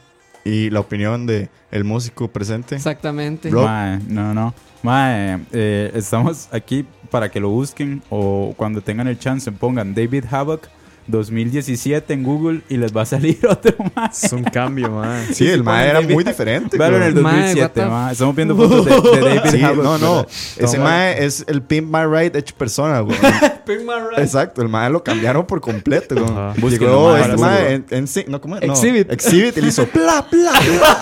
Y 0.45 0.71
la 0.71 0.79
opinión 0.79 1.27
de 1.27 1.49
el 1.73 1.83
músico 1.83 2.29
presente. 2.29 2.77
Exactamente. 2.77 3.51
Mae, 3.51 3.99
no, 4.07 4.33
no. 4.33 4.55
Mae, 4.85 5.41
eh, 5.51 5.91
estamos 5.93 6.49
aquí 6.53 6.87
para 7.11 7.31
que 7.33 7.41
lo 7.41 7.49
busquen 7.49 8.01
o 8.11 8.55
cuando 8.57 8.81
tengan 8.81 9.09
el 9.09 9.19
chance 9.19 9.51
pongan 9.51 9.93
David 9.93 10.25
Havoc 10.31 10.69
2017 11.09 12.13
en 12.15 12.23
Google 12.23 12.61
y 12.69 12.77
les 12.77 12.97
va 12.97 13.03
a 13.03 13.07
salir 13.07 13.39
otro 13.49 13.75
mae. 13.95 14.09
Es 14.11 14.33
un 14.33 14.45
cambio, 14.45 14.91
man. 14.91 15.27
Sí, 15.33 15.49
el 15.49 15.65
ma 15.65 15.73
ponen 15.73 15.87
era 15.91 16.01
David- 16.01 16.15
muy 16.15 16.25
diferente. 16.25 16.79
Véalo 16.79 16.97
en 16.99 17.03
el 17.03 17.13
güey. 17.15 17.25
Mae, 17.25 17.35
2007, 17.55 17.63
what 17.63 17.71
the- 17.87 17.91
mae. 17.91 18.13
Estamos 18.13 18.37
viendo 18.37 18.57
fotos 18.57 18.85
de, 18.87 18.93
de 19.21 19.35
David 19.35 19.51
Sí, 19.51 19.63
Havoc. 19.63 19.85
no, 19.85 19.99
no. 19.99 20.27
Ese 20.57 20.79
mae 20.79 21.25
es 21.25 21.45
el 21.49 21.63
Pimp 21.63 21.89
My 21.95 22.05
Ride 22.05 22.39
hecho 22.39 22.55
persona, 22.57 23.01
güey. 23.01 23.19
Exacto, 24.19 24.63
el 24.63 24.69
mae 24.69 24.89
lo 24.91 25.03
cambiaron 25.03 25.47
por 25.47 25.61
completo, 25.61 26.15
güey. 26.15 26.61
Búsquenlo, 26.61 26.79
Llegó 26.79 27.13
mae, 27.13 27.21
este 27.23 27.37
mae 27.37 27.73
en, 27.75 27.87
en 27.91 28.07
sí- 28.09 28.25
no, 28.29 28.41
¿cómo 28.41 28.57
es? 28.57 28.67
No, 28.67 28.73
Exhibit. 28.73 29.11
Exhibit 29.11 29.57
y 29.59 29.61
le 29.63 29.69
hizo 29.69 29.87
pla, 29.87 30.25
pla, 30.29 30.53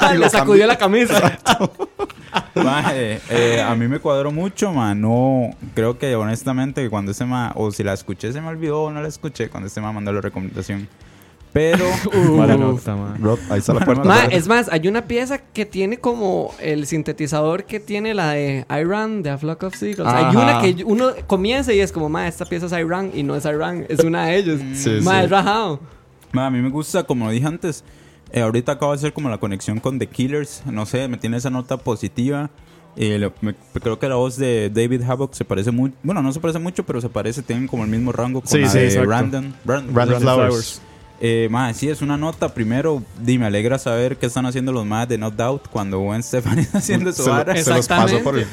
pla. 0.00 0.14
y 0.14 0.18
Le 0.18 0.30
sacudió 0.30 0.66
la 0.66 0.76
camisa. 0.78 1.38
Mae, 2.54 3.20
eh, 3.30 3.62
a 3.62 3.74
mí 3.74 3.86
me 3.86 3.98
cuadró 3.98 4.30
mucho, 4.32 4.72
man. 4.72 5.00
No, 5.00 5.50
creo 5.74 5.98
que 5.98 6.14
honestamente 6.16 6.82
que 6.82 6.90
cuando 6.90 7.12
ese 7.12 7.24
ma, 7.24 7.52
o 7.54 7.70
si 7.70 7.82
la 7.82 7.92
escuché 7.92 8.32
se 8.32 8.40
me 8.40 8.48
olvidó 8.48 8.84
o 8.84 8.90
no 8.90 9.00
la 9.02 9.08
escuché 9.08 9.48
cuando 9.48 9.66
ese 9.68 9.80
ma 9.80 9.92
mandó 9.96 10.12
la 10.12 10.20
recomendación. 10.20 10.88
Pero, 11.52 11.86
Mala 12.36 12.56
nota. 12.56 12.94
Rob, 13.18 13.38
ahí 13.48 13.60
está 13.60 13.72
la 13.72 13.80
puerta. 13.84 14.04
Ma, 14.04 14.24
Rob. 14.24 14.32
es 14.32 14.46
más, 14.46 14.68
hay 14.70 14.86
una 14.88 15.06
pieza 15.06 15.38
que 15.38 15.64
tiene 15.64 15.96
como 15.96 16.54
el 16.60 16.86
sintetizador 16.86 17.64
que 17.64 17.80
tiene 17.80 18.12
la 18.12 18.32
de 18.32 18.66
Iran 18.70 19.22
de 19.22 19.30
A 19.30 19.38
Flock 19.38 19.62
of 19.62 19.74
Seagulls. 19.74 20.06
Hay 20.06 20.24
Ajá. 20.24 20.38
una 20.38 20.60
que 20.60 20.84
uno 20.84 21.12
comienza 21.26 21.72
y 21.72 21.80
es 21.80 21.92
como, 21.92 22.10
ma, 22.10 22.28
esta 22.28 22.44
pieza 22.44 22.66
es 22.66 22.72
Iran 22.72 23.10
y 23.14 23.22
no 23.22 23.34
es 23.34 23.46
Iran, 23.46 23.86
es 23.88 24.00
una 24.00 24.26
de 24.26 24.36
ellos. 24.36 24.60
Sí, 24.74 24.98
ma, 25.02 25.18
sí. 25.18 25.24
es 25.24 25.30
rajado. 25.30 25.80
ma, 26.32 26.46
a 26.46 26.50
mí 26.50 26.60
me 26.60 26.68
gusta, 26.68 27.04
como 27.04 27.30
dije 27.30 27.46
antes, 27.46 27.84
eh, 28.32 28.42
ahorita 28.42 28.72
acabo 28.72 28.92
de 28.92 28.98
hacer 28.98 29.12
como 29.14 29.30
la 29.30 29.38
conexión 29.38 29.80
con 29.80 29.98
The 29.98 30.08
Killers. 30.08 30.62
No 30.66 30.84
sé, 30.84 31.08
me 31.08 31.16
tiene 31.16 31.38
esa 31.38 31.48
nota 31.48 31.78
positiva. 31.78 32.50
Eh, 32.96 33.18
lo- 33.18 33.32
me- 33.42 33.54
creo 33.82 33.98
que 33.98 34.08
la 34.08 34.14
voz 34.14 34.36
de 34.36 34.70
David 34.70 35.02
Havoc 35.02 35.34
se 35.34 35.44
parece 35.44 35.70
mucho. 35.70 35.94
Bueno, 36.02 36.22
no 36.22 36.32
se 36.32 36.40
parece 36.40 36.58
mucho, 36.58 36.84
pero 36.84 37.00
se 37.00 37.08
parece, 37.10 37.42
tienen 37.42 37.66
como 37.66 37.84
el 37.84 37.90
mismo 37.90 38.10
rango 38.12 38.40
con 38.40 38.48
Sí, 38.50 38.60
la 38.60 38.68
sí, 38.70 38.78
de. 38.78 39.04
Brandon. 39.04 39.54
Brandon. 39.64 39.94
Brandon 39.94 40.20
Flowers. 40.20 40.80
Eh, 41.20 41.48
ma, 41.50 41.72
sí, 41.74 41.88
es 41.88 42.02
una 42.02 42.16
nota. 42.16 42.52
Primero, 42.54 43.02
di, 43.22 43.38
me 43.38 43.46
alegra 43.46 43.78
saber 43.78 44.16
qué 44.16 44.26
están 44.26 44.46
haciendo 44.46 44.72
los 44.72 44.84
más 44.86 45.08
de 45.08 45.16
No 45.18 45.30
Doubt 45.30 45.68
cuando 45.68 45.98
Gwen 45.98 46.22
Stefani 46.22 46.62
está 46.62 46.78
haciendo 46.78 47.12
su 47.12 47.22
Se, 47.24 47.28
lo- 47.28 47.34
vara. 47.36 47.56
se 47.62 47.70
los 47.74 47.86
pasó 47.88 48.18
por 48.22 48.38
el... 48.38 48.46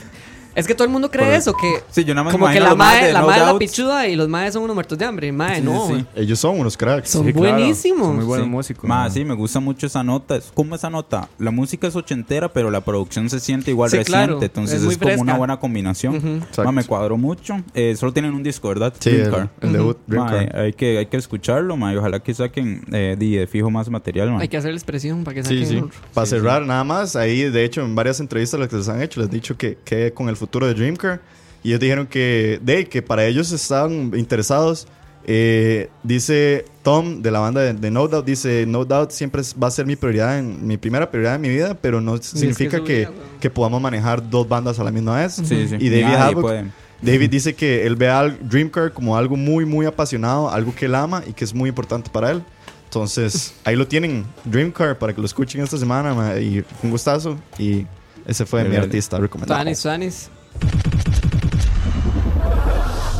Es 0.56 0.68
que 0.68 0.76
todo 0.76 0.86
el 0.86 0.92
mundo 0.92 1.10
cree 1.10 1.36
eso, 1.36 1.54
que 1.54 1.82
Sí, 1.90 2.04
yo 2.04 2.14
nada 2.14 2.26
más 2.26 2.32
como 2.34 2.48
que 2.50 2.60
la 2.60 2.76
mae, 2.76 3.08
de 3.08 3.14
la 3.14 3.22
No 3.22 3.28
mae 3.28 3.40
es 3.40 3.46
la 3.46 3.58
pichuda 3.58 4.08
y 4.08 4.16
los 4.16 4.28
maes 4.30 4.54
son 4.54 4.64
unos 4.64 4.74
muertos 4.76 4.98
de 4.98 5.06
hambre. 5.06 5.32
Mae, 5.32 5.58
Sí, 5.58 5.62
no. 5.64 5.88
sí, 5.88 5.94
sí. 5.98 6.06
Ellos 6.16 6.40
son 6.40 6.60
unos 6.60 6.78
cracks. 6.78 7.10
Son 7.10 7.26
Sí, 7.26 7.34
claro. 7.34 7.56
buenísimos. 7.58 8.08
Son 8.08 8.16
muy 8.18 8.26
buenos 8.26 8.46
Sí. 8.46 8.52
músicos. 8.52 8.88
Ma, 8.88 8.96
man. 9.02 9.12
sí, 9.12 9.26
me 9.26 9.34
gusta 9.34 9.60
mucho 9.60 9.88
esa 9.88 10.04
nota. 10.04 10.36
Es 10.36 10.52
como 10.54 10.76
esa 10.76 10.90
nota. 10.90 11.28
La 11.40 11.52
música 11.52 11.88
es 11.88 11.96
ochentera, 11.96 12.52
pero 12.54 12.70
la 12.72 12.82
producción 12.82 13.30
se 13.30 13.40
siente 13.40 13.72
igual 13.72 13.90
Sí, 13.90 13.98
reciente. 13.98 14.26
claro. 14.28 14.40
Entonces 14.42 14.84
Es 14.84 14.92
es, 14.92 14.98
como 14.98 15.22
una 15.22 15.38
buena 15.38 15.60
combinación. 15.60 16.16
Exacto. 16.16 16.64
Ma, 16.66 16.72
me 16.72 16.84
cuadró 16.84 17.18
mucho. 17.18 17.56
Eh, 17.74 17.96
solo 17.98 18.14
tienen 18.14 18.34
un 18.34 18.44
disco, 18.44 18.68
¿verdad? 18.70 18.94
Sí, 19.00 19.10
Dream 19.12 19.26
el, 19.26 19.32
Car. 19.32 19.50
el 19.62 19.74
debut. 19.74 19.98
Dream 20.08 20.28
Car. 20.28 20.56
hay, 20.60 20.74
que, 20.74 20.98
hay 21.00 21.06
que 21.08 21.18
escucharlo, 21.18 21.78
ma, 21.78 21.94
y 21.94 21.98
ojalá 21.98 22.20
que 22.20 22.34
saquen 22.34 22.84
eh, 22.92 23.16
de 23.18 23.48
fijo 23.48 23.70
más 23.72 23.90
material. 23.90 24.32
ma. 24.32 24.40
Hay 24.42 24.48
que 24.48 24.58
hacerles 24.58 24.84
presión 24.84 25.24
para 25.24 25.36
que 25.36 25.44
Sí, 25.44 25.60
saquen. 25.64 25.68
sí. 25.68 25.76
un- 25.78 25.92
Para 26.14 26.26
Sí, 26.26 26.32
cerrar, 26.32 26.66
nada 26.66 26.84
más, 26.84 27.16
ahí 27.16 27.42
de 27.50 27.64
hecho 27.66 27.82
en 27.82 27.96
varias 27.96 28.20
entrevistas 28.20 28.60
las 28.60 28.70
que 28.70 28.76
les 28.78 28.88
han 28.90 29.02
hecho, 29.02 29.20
les 29.20 29.30
han 29.30 29.34
dicho 29.34 29.58
que, 29.58 29.78
que 29.84 30.12
con 30.14 30.30
el 30.30 30.36
futuro 30.44 30.68
de 30.68 30.74
Dreamcar. 30.74 31.22
Y 31.64 31.70
ellos 31.70 31.80
dijeron 31.80 32.08
que, 32.08 32.60
de, 32.62 32.86
que 32.86 33.02
para 33.02 33.26
ellos 33.26 33.52
estaban 33.52 34.12
interesados. 34.16 34.88
Eh, 35.26 35.90
dice 36.04 36.66
Tom 36.82 37.22
de 37.22 37.32
la 37.32 37.40
banda 37.40 37.62
de, 37.62 37.74
de 37.74 37.90
No 37.90 38.10
Doubt, 38.10 38.26
dice 38.26 38.66
No 38.68 38.84
Doubt 38.84 39.12
siempre 39.12 39.40
es- 39.40 39.56
va 39.56 39.68
a 39.68 39.72
ser 39.72 39.86
mi 39.86 39.96
prioridad, 39.96 40.38
en, 40.38 40.68
mi 40.68 40.76
primera 40.76 41.10
prioridad 41.10 41.36
en 41.36 41.42
mi 41.42 41.48
vida, 41.48 41.76
pero 41.82 42.02
no 42.02 42.18
significa 42.22 42.80
su 42.80 42.84
que, 42.84 42.98
vida, 43.00 43.12
que 43.40 43.50
podamos 43.50 43.82
manejar 43.82 44.30
dos 44.30 44.46
bandas 44.50 44.80
a 44.80 44.84
la 44.84 44.92
misma 44.92 45.22
vez. 45.22 45.36
Sí, 45.36 45.68
sí. 45.70 45.78
Y 45.80 45.90
David. 45.90 46.66
David 47.02 47.30
dice 47.30 47.54
que 47.54 47.86
él 47.86 47.96
ve 47.96 48.10
al 48.10 48.38
Dreamcar 48.50 48.92
como 48.94 49.16
algo 49.18 49.36
muy, 49.38 49.66
muy 49.66 49.86
apasionado, 49.86 50.50
algo 50.50 50.74
que 50.76 50.86
él 50.88 50.96
ama 50.96 51.24
y 51.26 51.32
que 51.34 51.44
es 51.46 51.54
muy 51.54 51.70
importante 51.70 52.10
para 52.10 52.32
él. 52.32 52.42
Entonces, 52.86 53.54
ahí 53.64 53.76
lo 53.76 53.88
tienen, 53.88 54.26
Dreamcar, 54.46 54.98
para 55.00 55.14
que 55.14 55.20
lo 55.22 55.26
escuchen 55.26 55.62
esta 55.62 55.78
semana. 55.78 56.14
ma, 56.14 56.38
Y 56.38 56.64
un 56.84 56.90
gustazo. 56.92 57.38
Y 57.58 57.86
ese 58.28 58.46
fue 58.46 58.64
mi 58.66 58.76
artista 58.76 59.18
recomendado. 59.20 59.60
Tuanis, 59.62 59.82
Tuanis. 59.82 60.30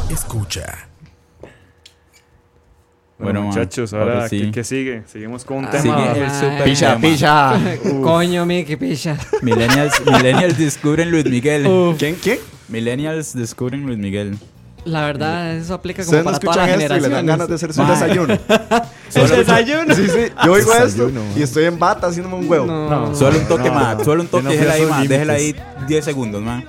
Escucha. 0.10 0.88
Bueno, 3.18 3.40
Bueno, 3.40 3.42
muchachos, 3.44 3.94
ahora, 3.94 4.14
ahora 4.16 4.30
sí. 4.30 4.42
¿qué, 4.42 4.52
qué 4.52 4.64
sigue? 4.64 5.04
Seguimos 5.08 5.46
con 5.46 5.58
un 5.58 5.66
Ah, 5.66 5.70
tema. 5.72 6.14
Sigue 6.14 6.26
el 6.26 6.32
super 6.32 6.64
Picha, 6.66 6.96
tema. 6.96 7.02
picha. 7.02 7.80
Coño, 8.04 8.46
mi, 8.46 8.66
qué 8.66 8.78
picha. 8.78 9.18
Millennials, 9.42 10.02
millennials 10.06 10.58
descubren 10.58 11.10
Luis 11.10 11.26
Miguel. 11.26 11.66
Uf. 11.68 11.98
¿Quién? 11.98 12.16
¿Quién? 12.22 12.40
Millennials 12.68 13.34
descubren 13.34 13.86
Luis 13.86 13.98
Miguel. 13.98 14.38
La 14.86 15.06
verdad, 15.06 15.56
eso 15.56 15.74
aplica 15.74 16.04
como 16.04 16.18
no 16.18 16.24
para 16.26 16.38
escuchan 16.38 16.70
esto 16.82 16.98
y 16.98 17.00
le 17.00 17.10
dan 17.10 17.26
ganas 17.26 17.48
de 17.48 17.56
hacerse 17.56 17.80
un 17.82 17.88
Mae. 17.88 17.96
desayuno. 17.96 18.34
El 19.16 19.30
desayuno. 19.30 19.96
Sí, 19.96 20.08
sí. 20.10 20.26
Yo 20.46 20.52
oigo 20.54 20.74
esto 20.74 21.12
y 21.36 21.42
estoy 21.42 21.66
en 21.66 21.80
bata 21.80 22.08
haciéndome 22.08 22.36
un 22.36 22.50
huevo. 22.50 22.66
No. 22.66 22.90
No. 22.90 23.16
Solo 23.16 23.40
un 23.40 23.46
toque 23.48 23.70
No, 23.70 23.76
más, 23.76 23.98
no. 24.00 24.04
solo 24.04 24.22
un 24.24 24.28
toque, 24.28 24.48
déjela 24.50 24.74
ahí, 24.74 24.86
más, 24.86 25.08
déjela 25.08 25.34
ahí 25.34 25.54
límites. 25.54 25.88
10 25.88 26.06
segundos, 26.06 26.42
más. 26.42 26.64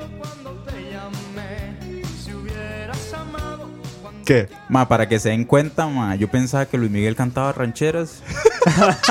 ¿Qué? 4.24 4.48
Ma, 4.68 4.88
para 4.88 5.06
que 5.08 5.18
se 5.18 5.28
den 5.30 5.44
cuenta, 5.44 5.86
ma, 5.86 6.14
yo 6.16 6.28
pensaba 6.30 6.64
que 6.66 6.78
Luis 6.78 6.90
Miguel 6.90 7.14
cantaba 7.14 7.52
rancheras. 7.52 8.22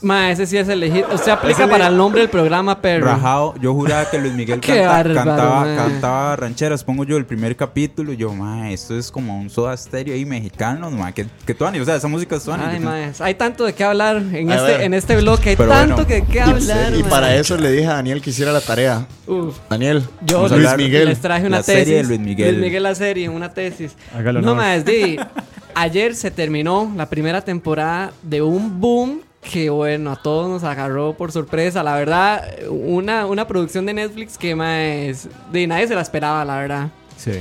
Ma, 0.00 0.30
ese 0.30 0.46
sí 0.46 0.56
es 0.56 0.68
elegir. 0.68 1.04
Usted 1.12 1.32
aplica 1.32 1.66
para 1.66 1.88
el 1.88 1.96
nombre 1.96 2.20
del 2.20 2.30
programa, 2.30 2.80
pero. 2.80 3.04
Rajado, 3.06 3.54
yo 3.60 3.74
juraba 3.74 4.08
que 4.08 4.16
Luis 4.18 4.32
Miguel 4.32 4.60
canta- 4.62 4.86
bárbaro, 4.86 5.14
cantaba, 5.14 5.64
ma. 5.64 5.76
cantaba 5.76 6.36
rancheras. 6.36 6.84
Pongo 6.84 7.02
yo 7.04 7.16
el 7.16 7.26
primer 7.26 7.56
capítulo 7.56 8.12
y 8.12 8.16
yo, 8.16 8.32
ma, 8.32 8.70
esto 8.70 8.96
es 8.96 9.10
como 9.10 9.36
un 9.40 9.50
soda 9.50 9.74
estéreo 9.74 10.14
ahí 10.14 10.24
mexicano, 10.24 10.88
ma, 10.92 11.10
que, 11.10 11.26
que 11.44 11.52
tuani, 11.52 11.80
o 11.80 11.84
sea, 11.84 11.96
esa 11.96 12.06
música 12.06 12.36
es 12.36 12.44
tuani. 12.44 12.62
Ay, 12.64 12.78
ma, 12.78 13.10
hay 13.18 13.34
tanto 13.34 13.64
de 13.64 13.72
qué 13.72 13.82
hablar 13.82 14.18
en 14.32 14.50
A 14.52 14.54
este, 14.56 14.66
ver. 14.68 14.80
en 14.82 14.94
este 14.94 15.16
bloque. 15.16 15.50
Hay 15.50 15.56
Pero 15.56 15.68
tanto 15.70 15.94
bueno. 15.96 16.06
que 16.08 16.14
de 16.14 16.26
qué 16.26 16.40
hablar. 16.42 16.94
Y 16.94 17.02
ma. 17.02 17.08
para 17.08 17.34
eso 17.34 17.56
le 17.56 17.72
dije 17.72 17.88
a 17.88 17.94
Daniel 17.94 18.22
que 18.22 18.30
hiciera 18.30 18.52
la 18.52 18.60
tarea. 18.60 19.04
Uf. 19.26 19.56
Daniel, 19.68 20.04
Yo 20.24 20.46
Luis 20.48 20.76
Miguel. 20.76 21.08
les 21.08 21.20
traje 21.20 21.46
una 21.46 21.56
La 21.58 21.62
tesis. 21.64 21.80
serie 21.84 21.96
de 21.96 22.04
Luis 22.04 22.20
Miguel. 22.20 22.54
Luis 22.54 22.66
Miguel 22.66 22.82
la 22.84 22.94
serie, 22.94 23.28
una 23.28 23.52
tesis. 23.52 23.96
Hágalo 24.16 24.42
no 24.42 24.54
más, 24.54 24.84
de 24.84 25.18
ayer 25.74 26.14
se 26.14 26.30
terminó 26.30 26.90
la 26.96 27.06
primera 27.06 27.40
temporada 27.42 28.12
de 28.22 28.42
un 28.42 28.80
boom 28.80 29.22
que 29.42 29.70
bueno, 29.70 30.12
a 30.12 30.16
todos 30.22 30.48
nos 30.48 30.64
agarró 30.64 31.14
por 31.16 31.32
sorpresa. 31.32 31.82
La 31.82 31.94
verdad, 31.96 32.44
una, 32.70 33.26
una 33.26 33.46
producción 33.46 33.86
de 33.86 33.94
Netflix 33.94 34.36
que 34.36 34.54
más 34.54 35.28
de 35.52 35.66
nadie 35.66 35.86
se 35.88 35.94
la 35.94 36.02
esperaba, 36.02 36.44
la 36.44 36.56
verdad. 36.58 36.88
Sí. 37.16 37.32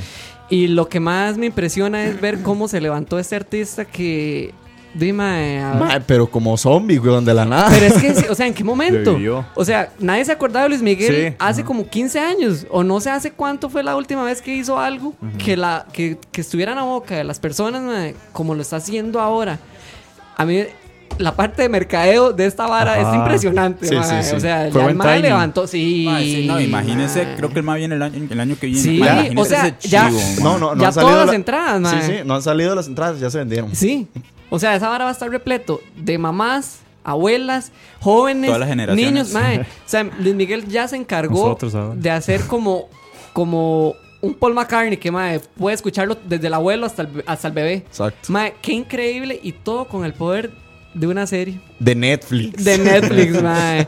Y 0.50 0.68
lo 0.68 0.88
que 0.88 1.00
más 1.00 1.38
me 1.38 1.48
impresiona 1.48 2.06
es 2.06 2.22
ver 2.22 2.42
cómo 2.42 2.68
se 2.68 2.80
levantó 2.80 3.20
este 3.20 3.36
artista 3.36 3.84
que 3.86 4.54
dime 4.94 5.62
a- 5.62 5.74
Ma, 5.74 6.00
pero 6.06 6.30
como 6.30 6.56
zombie, 6.58 6.98
weón, 6.98 7.26
de 7.26 7.34
la 7.34 7.44
nada. 7.46 7.70
pero 7.70 7.86
es 7.88 7.94
que, 8.24 8.30
o 8.30 8.36
sea, 8.36 8.48
¿en 8.48 8.54
qué 8.54 8.64
momento? 8.64 9.12
Revivió. 9.12 9.46
O 9.56 9.66
sea, 9.66 9.92
nadie 10.00 10.24
se 10.24 10.32
acordaba 10.32 10.64
de 10.64 10.70
Luis 10.70 10.82
Miguel 10.82 11.14
Sí, 11.32 11.36
hace 11.40 11.62
ajá. 11.62 11.68
como 11.68 11.88
15 11.90 12.20
años. 12.20 12.66
O 12.70 12.84
no 12.84 13.00
sé 13.02 13.10
hace 13.10 13.32
cuánto 13.32 13.70
fue 13.70 13.84
la 13.84 13.96
última 13.98 14.24
vez 14.24 14.42
que 14.42 14.56
hizo 14.56 14.80
algo 14.80 15.14
que, 15.44 15.58
la, 15.58 15.86
que, 15.92 16.18
que 16.32 16.42
estuviera 16.42 16.72
en 16.72 16.78
la 16.78 16.84
boca 16.86 17.16
de 17.16 17.24
las 17.26 17.40
personas 17.40 17.82
mae, 17.82 18.16
como 18.32 18.56
lo 18.56 18.62
está 18.62 18.78
haciendo 18.78 19.20
ahora. 19.20 19.60
A 20.38 20.46
mí, 20.46 20.64
la 21.20 21.36
parte 21.36 21.62
de 21.64 21.70
mercadeo 21.70 22.34
de 22.34 22.46
esta 22.46 22.68
vara 22.68 22.94
Ajá. 22.94 23.10
es 23.12 23.16
impresionante. 23.18 23.88
Sí, 23.88 23.96
mae. 23.96 24.24
sí, 24.24 24.30
sí. 24.30 24.36
O 24.36 24.40
sea, 24.40 24.70
Fue 24.72 24.82
ya 24.82 24.88
el 24.90 24.96
mae 24.96 25.20
levantó. 25.20 25.68
Sí. 25.68 26.04
Ma, 26.08 26.20
sí, 26.20 26.46
no, 26.48 26.60
imagínese, 26.60 27.26
mae. 27.26 27.36
creo 27.36 27.50
que 27.50 27.60
el 27.60 27.64
más 27.66 27.78
viene 27.78 27.96
el 27.96 28.02
año, 28.02 28.28
el 28.30 28.40
año 28.40 28.56
que 28.60 28.68
viene. 28.68 28.82
Sí, 28.82 29.00
Ma, 29.00 29.42
o 29.42 29.46
sea, 29.46 29.78
ya- 29.80 30.08
chivo. 30.10 30.20
No, 30.42 30.58
no, 30.58 30.76
no 30.76 30.82
Ya 30.82 30.88
han 30.88 30.94
salido 30.94 31.12
todas 31.12 31.26
las 31.26 31.34
la- 31.34 31.36
entradas, 31.36 31.82
mae. 31.82 32.02
Sí, 32.02 32.08
sí, 32.12 32.14
no 32.26 32.36
han 32.36 32.42
salido 32.42 32.76
las 32.76 32.88
entradas, 32.88 33.20
ya 33.20 33.30
se 33.30 33.38
vendieron. 33.40 33.76
Sí. 33.76 34.08
O 34.50 34.60
sea, 34.60 34.76
esa 34.76 34.90
vara 34.90 35.04
va 35.06 35.10
a 35.10 35.14
estar 35.14 35.30
repleto 35.30 35.82
de 35.96 36.18
mamás, 36.18 36.80
abuelas, 37.04 37.72
jóvenes, 38.00 38.48
Todas 38.48 38.60
las 38.60 38.70
generaciones. 38.70 39.12
niños, 39.14 39.32
mae. 39.34 39.60
O 39.86 39.90
sea, 39.90 40.04
Luis 40.20 40.36
Miguel 40.36 40.68
ya 40.68 40.88
se 40.88 40.96
encargó 40.96 41.50
Nosotros 41.50 42.02
de 42.02 42.12
hacer 42.12 42.42
como, 42.48 42.88
como 43.34 43.96
un 44.20 44.34
Paul 44.34 44.54
McCartney 44.56 44.98
que 44.98 45.12
mae, 45.12 45.40
puede 45.40 45.76
escucharlo 45.76 46.18
desde 46.28 46.48
el 46.48 46.54
abuelo 46.54 46.86
hasta 46.86 47.04
el, 47.04 47.24
hasta 47.28 47.48
el 47.50 47.54
bebé. 47.54 47.74
Exacto. 47.76 48.32
Mae, 48.34 48.56
qué 48.62 48.74
increíble 48.74 49.40
y 49.44 49.52
todo 49.52 49.86
con 49.88 50.06
el 50.06 50.14
poder 50.14 50.52
de 50.98 51.08
una 51.08 51.28
serie 51.28 51.60
De 51.80 51.96
Netflix. 51.96 52.64
de 52.64 52.78
Netflix, 52.78 53.42
mae. 53.44 53.88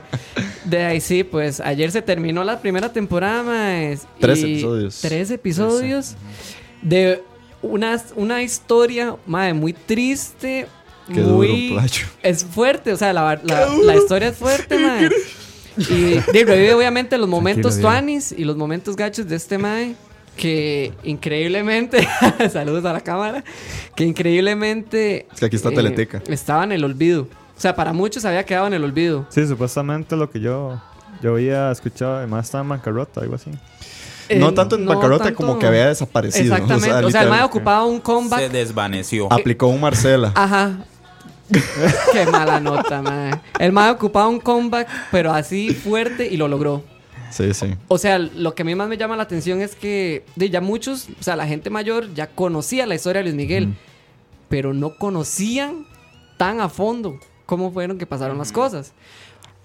De 0.66 0.84
ahí 0.84 1.02
sí, 1.02 1.24
pues 1.24 1.60
ayer 1.60 1.92
se 1.92 2.02
terminó 2.02 2.44
la 2.44 2.60
primera 2.62 2.92
temporada, 2.92 3.44
mae. 3.44 3.98
Tres 4.20 4.44
episodios. 4.44 5.00
Tres 5.02 5.32
episodios 5.32 6.16
de 6.82 7.24
una, 7.62 8.02
una 8.16 8.44
historia, 8.44 9.16
mae, 9.26 9.54
muy 9.54 9.74
triste. 9.74 10.68
Qué 11.12 11.22
muy, 11.22 11.70
duro. 11.70 11.82
Es 12.22 12.46
fuerte, 12.46 12.94
o 12.94 12.98
sea, 12.98 13.12
la, 13.14 13.40
la, 13.44 13.68
la 13.84 13.96
historia 13.96 14.30
es 14.30 14.38
fuerte, 14.38 14.78
mae. 14.78 15.10
Y 15.78 16.20
revive 16.20 16.74
obviamente 16.74 17.18
los 17.18 17.28
momentos 17.30 17.80
tuanis 17.80 18.34
y 18.36 18.44
los 18.44 18.58
momentos 18.58 18.96
gachos 18.96 19.28
de 19.28 19.36
este 19.36 19.58
mae. 19.58 19.96
Que 20.40 20.94
increíblemente, 21.04 22.08
saludos 22.50 22.86
a 22.86 22.94
la 22.94 23.02
cámara, 23.02 23.44
que 23.94 24.06
increíblemente... 24.06 25.28
Es 25.34 25.40
que 25.40 25.46
aquí 25.48 25.58
está 25.58 25.70
Teleteca. 25.70 26.22
Estaba 26.30 26.64
en 26.64 26.72
el 26.72 26.86
olvido. 26.86 27.24
O 27.58 27.60
sea, 27.62 27.76
para 27.76 27.92
muchos 27.92 28.24
había 28.24 28.46
quedado 28.46 28.68
en 28.68 28.74
el 28.74 28.86
olvido. 28.86 29.26
Sí, 29.28 29.46
supuestamente 29.46 30.16
lo 30.16 30.30
que 30.32 30.40
yo, 30.40 30.82
yo 31.22 31.32
había 31.34 31.70
escuchado, 31.72 32.16
además 32.16 32.46
estaba 32.46 32.62
en 32.64 32.70
bancarrota, 32.70 33.20
algo 33.20 33.36
así. 33.36 33.50
no 34.38 34.48
Eh, 34.50 34.52
tanto 34.54 34.78
en 34.78 34.86
no 34.86 34.94
bancarrota 34.94 35.26
tanto- 35.26 35.36
como 35.38 35.60
que 35.60 35.66
había 35.68 35.88
desaparecido. 35.90 36.56
Exactamente. 36.56 37.06
O 37.06 37.12
sea, 37.12 37.24
el 37.24 37.30
mae 37.30 37.44
ocupaba 37.44 37.84
un 37.84 38.00
comeback. 38.00 38.40
Se 38.40 38.50
desvaneció. 38.50 39.28
aplicó 39.34 39.68
un 39.68 39.82
Marcela. 39.82 40.32
Ajá. 40.36 40.78
Qué 42.14 42.26
mala 42.32 42.62
nota, 42.62 43.02
mae. 43.02 43.32
El 43.60 43.74
mae 43.74 43.92
ocupaba 43.92 44.30
un 44.30 44.40
comeback, 44.40 44.88
pero 45.12 45.34
así 45.34 45.74
fuerte 45.74 46.28
y 46.28 46.38
lo 46.38 46.48
logró. 46.48 46.84
Sí, 47.32 47.54
sí. 47.54 47.76
O 47.88 47.98
sea, 47.98 48.18
lo 48.20 48.56
que 48.56 48.62
a 48.64 48.66
mí 48.66 48.76
más 48.76 48.88
me 48.90 48.98
llama 48.98 49.16
la 49.16 49.24
atención 49.24 49.62
es 49.62 49.76
que 49.76 50.24
de 50.36 50.50
ya 50.50 50.62
muchos, 50.62 51.08
o 51.20 51.24
sea, 51.24 51.36
la 51.36 51.48
gente 51.48 51.70
mayor 51.70 52.14
ya 52.14 52.28
conocía 52.28 52.86
la 52.86 52.96
historia 52.96 53.20
de 53.20 53.24
Luis 53.26 53.36
Miguel, 53.36 53.74
pero 54.50 54.74
no 54.74 54.96
conocían 54.98 55.86
tan 56.38 56.62
a 56.62 56.70
fondo 56.70 57.20
cómo 57.46 57.72
fueron 57.72 57.98
que 57.98 58.06
pasaron 58.06 58.38
las 58.38 58.52
cosas. 58.52 58.94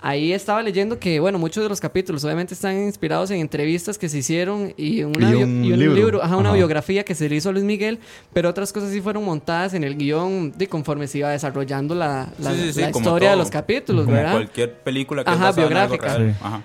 Ahí 0.06 0.34
estaba 0.34 0.62
leyendo 0.62 0.98
que, 0.98 1.18
bueno, 1.18 1.38
muchos 1.38 1.62
de 1.62 1.68
los 1.70 1.80
capítulos 1.80 2.22
obviamente 2.24 2.52
están 2.52 2.76
inspirados 2.82 3.30
en 3.30 3.40
entrevistas 3.40 3.96
que 3.96 4.10
se 4.10 4.18
hicieron 4.18 4.74
y, 4.76 5.02
una 5.02 5.30
Y 5.30 5.34
un 5.42 5.64
y 5.64 5.72
un 5.72 5.78
libro. 5.78 5.94
libro, 5.94 6.22
ajá, 6.22 6.36
una 6.36 6.50
Ajá. 6.50 6.56
biografía 6.58 7.04
que 7.06 7.14
se 7.14 7.26
le 7.26 7.36
hizo 7.36 7.48
a 7.48 7.52
Luis 7.52 7.64
Miguel, 7.64 7.98
pero 8.34 8.50
otras 8.50 8.70
cosas 8.70 8.90
sí 8.90 9.00
fueron 9.00 9.24
montadas 9.24 9.72
en 9.72 9.82
el 9.82 9.96
guion 9.96 10.52
de 10.58 10.68
conforme 10.68 11.06
se 11.06 11.18
iba 11.18 11.30
desarrollando 11.30 11.94
la, 11.94 12.28
la- 12.38 12.50
Sí, 12.52 12.60
sí, 12.64 12.72
sí, 12.74 12.80
la 12.82 12.90
como 12.90 13.06
historia 13.06 13.30
de 13.30 13.36
los 13.36 13.48
capítulos, 13.50 14.04
Como 14.04 14.14
¿verdad? 14.18 14.32
cualquier 14.32 14.74
película 14.80 15.24
que 15.24 15.30
Ajá, 15.30 15.46
basada 15.46 15.66
en 15.68 15.76
algo 15.78 15.92
biográfica. 15.96 16.18
real. 16.18 16.32
Sí. 16.34 16.38
Ajá. 16.44 16.62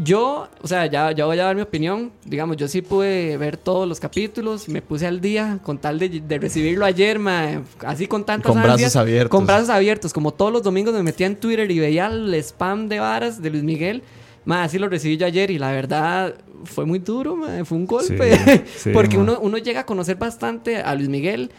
Yo, 0.00 0.48
o 0.62 0.68
sea, 0.68 0.86
ya, 0.86 1.10
ya 1.10 1.26
voy 1.26 1.40
a 1.40 1.44
dar 1.44 1.56
mi 1.56 1.62
opinión. 1.62 2.12
Digamos, 2.24 2.56
yo 2.56 2.68
sí 2.68 2.82
pude 2.82 3.36
ver 3.36 3.56
todos 3.56 3.86
los 3.88 3.98
capítulos, 3.98 4.68
me 4.68 4.80
puse 4.80 5.08
al 5.08 5.20
día 5.20 5.58
con 5.64 5.76
tal 5.76 5.98
de, 5.98 6.08
de 6.08 6.38
recibirlo 6.38 6.84
ayer, 6.84 7.18
mae, 7.18 7.60
así 7.84 8.06
con 8.06 8.24
tantas 8.24 8.52
Con 8.52 8.62
brazos 8.62 8.94
abiertos. 8.94 9.30
Con 9.30 9.44
brazos 9.44 9.70
abiertos, 9.70 10.12
como 10.12 10.32
todos 10.32 10.52
los 10.52 10.62
domingos 10.62 10.94
me 10.94 11.02
metía 11.02 11.26
en 11.26 11.34
Twitter 11.34 11.68
y 11.68 11.80
veía 11.80 12.06
el 12.06 12.32
spam 12.34 12.88
de 12.88 13.00
varas 13.00 13.42
de 13.42 13.50
Luis 13.50 13.64
Miguel. 13.64 14.04
Mae, 14.44 14.64
así 14.64 14.78
lo 14.78 14.88
recibí 14.88 15.16
yo 15.16 15.26
ayer 15.26 15.50
y 15.50 15.58
la 15.58 15.72
verdad 15.72 16.34
fue 16.62 16.86
muy 16.86 17.00
duro, 17.00 17.34
mae, 17.34 17.64
fue 17.64 17.76
un 17.76 17.86
golpe. 17.86 18.36
Sí, 18.36 18.62
sí, 18.76 18.90
porque 18.92 19.18
uno, 19.18 19.40
uno 19.40 19.58
llega 19.58 19.80
a 19.80 19.86
conocer 19.86 20.14
bastante 20.16 20.76
a 20.76 20.94
Luis 20.94 21.08
Miguel. 21.08 21.50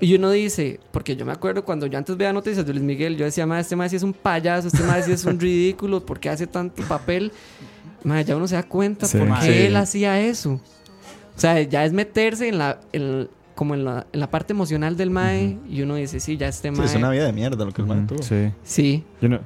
Y 0.00 0.16
uno 0.16 0.30
dice, 0.32 0.80
porque 0.90 1.14
yo 1.14 1.24
me 1.24 1.30
acuerdo 1.30 1.64
cuando 1.64 1.86
yo 1.86 1.96
antes 1.96 2.16
veía 2.16 2.32
noticias 2.32 2.66
de 2.66 2.72
Luis 2.72 2.84
Miguel, 2.84 3.16
yo 3.16 3.24
decía, 3.24 3.46
mae, 3.46 3.60
este 3.60 3.76
mae 3.76 3.88
sí 3.88 3.96
es 3.96 4.02
un 4.02 4.14
payaso, 4.14 4.66
este 4.66 4.82
mae 4.82 5.02
sí 5.02 5.12
es 5.12 5.24
un 5.24 5.38
ridículo, 5.40 6.04
porque 6.04 6.30
hace 6.30 6.46
tanto 6.46 6.82
papel? 6.84 7.30
Mae, 8.04 8.24
ya 8.24 8.36
uno 8.36 8.48
se 8.48 8.54
da 8.56 8.62
cuenta 8.64 9.06
Sí. 9.06 9.18
por 9.18 9.38
qué 9.40 9.46
Sí. 9.46 9.52
él 9.66 9.76
hacía 9.76 10.20
eso. 10.20 10.60
O 11.36 11.40
sea, 11.40 11.60
ya 11.62 11.84
es 11.84 11.92
meterse 11.92 12.48
en 12.48 12.58
la, 12.58 12.80
en- 12.92 13.28
como 13.54 13.74
en 13.74 13.84
la, 13.84 14.06
en 14.12 14.20
la 14.20 14.30
parte 14.30 14.52
emocional 14.54 14.96
del 14.96 15.10
mae 15.10 15.58
y 15.68 15.82
uno 15.82 15.94
dice, 15.96 16.20
sí, 16.20 16.36
ya 16.36 16.48
este 16.48 16.70
Sí, 16.70 16.76
mae. 16.76 16.86
es 16.86 16.94
una 16.94 17.10
vida 17.10 17.24
de 17.26 17.32
mierda 17.32 17.64
lo 17.64 17.72
que 17.72 17.82
el 17.82 17.88
man 17.88 18.06
tuvo. 18.06 18.22
Sí. 18.22 18.50
Sí. 18.64 19.04
Yo 19.20 19.28
no, 19.28 19.40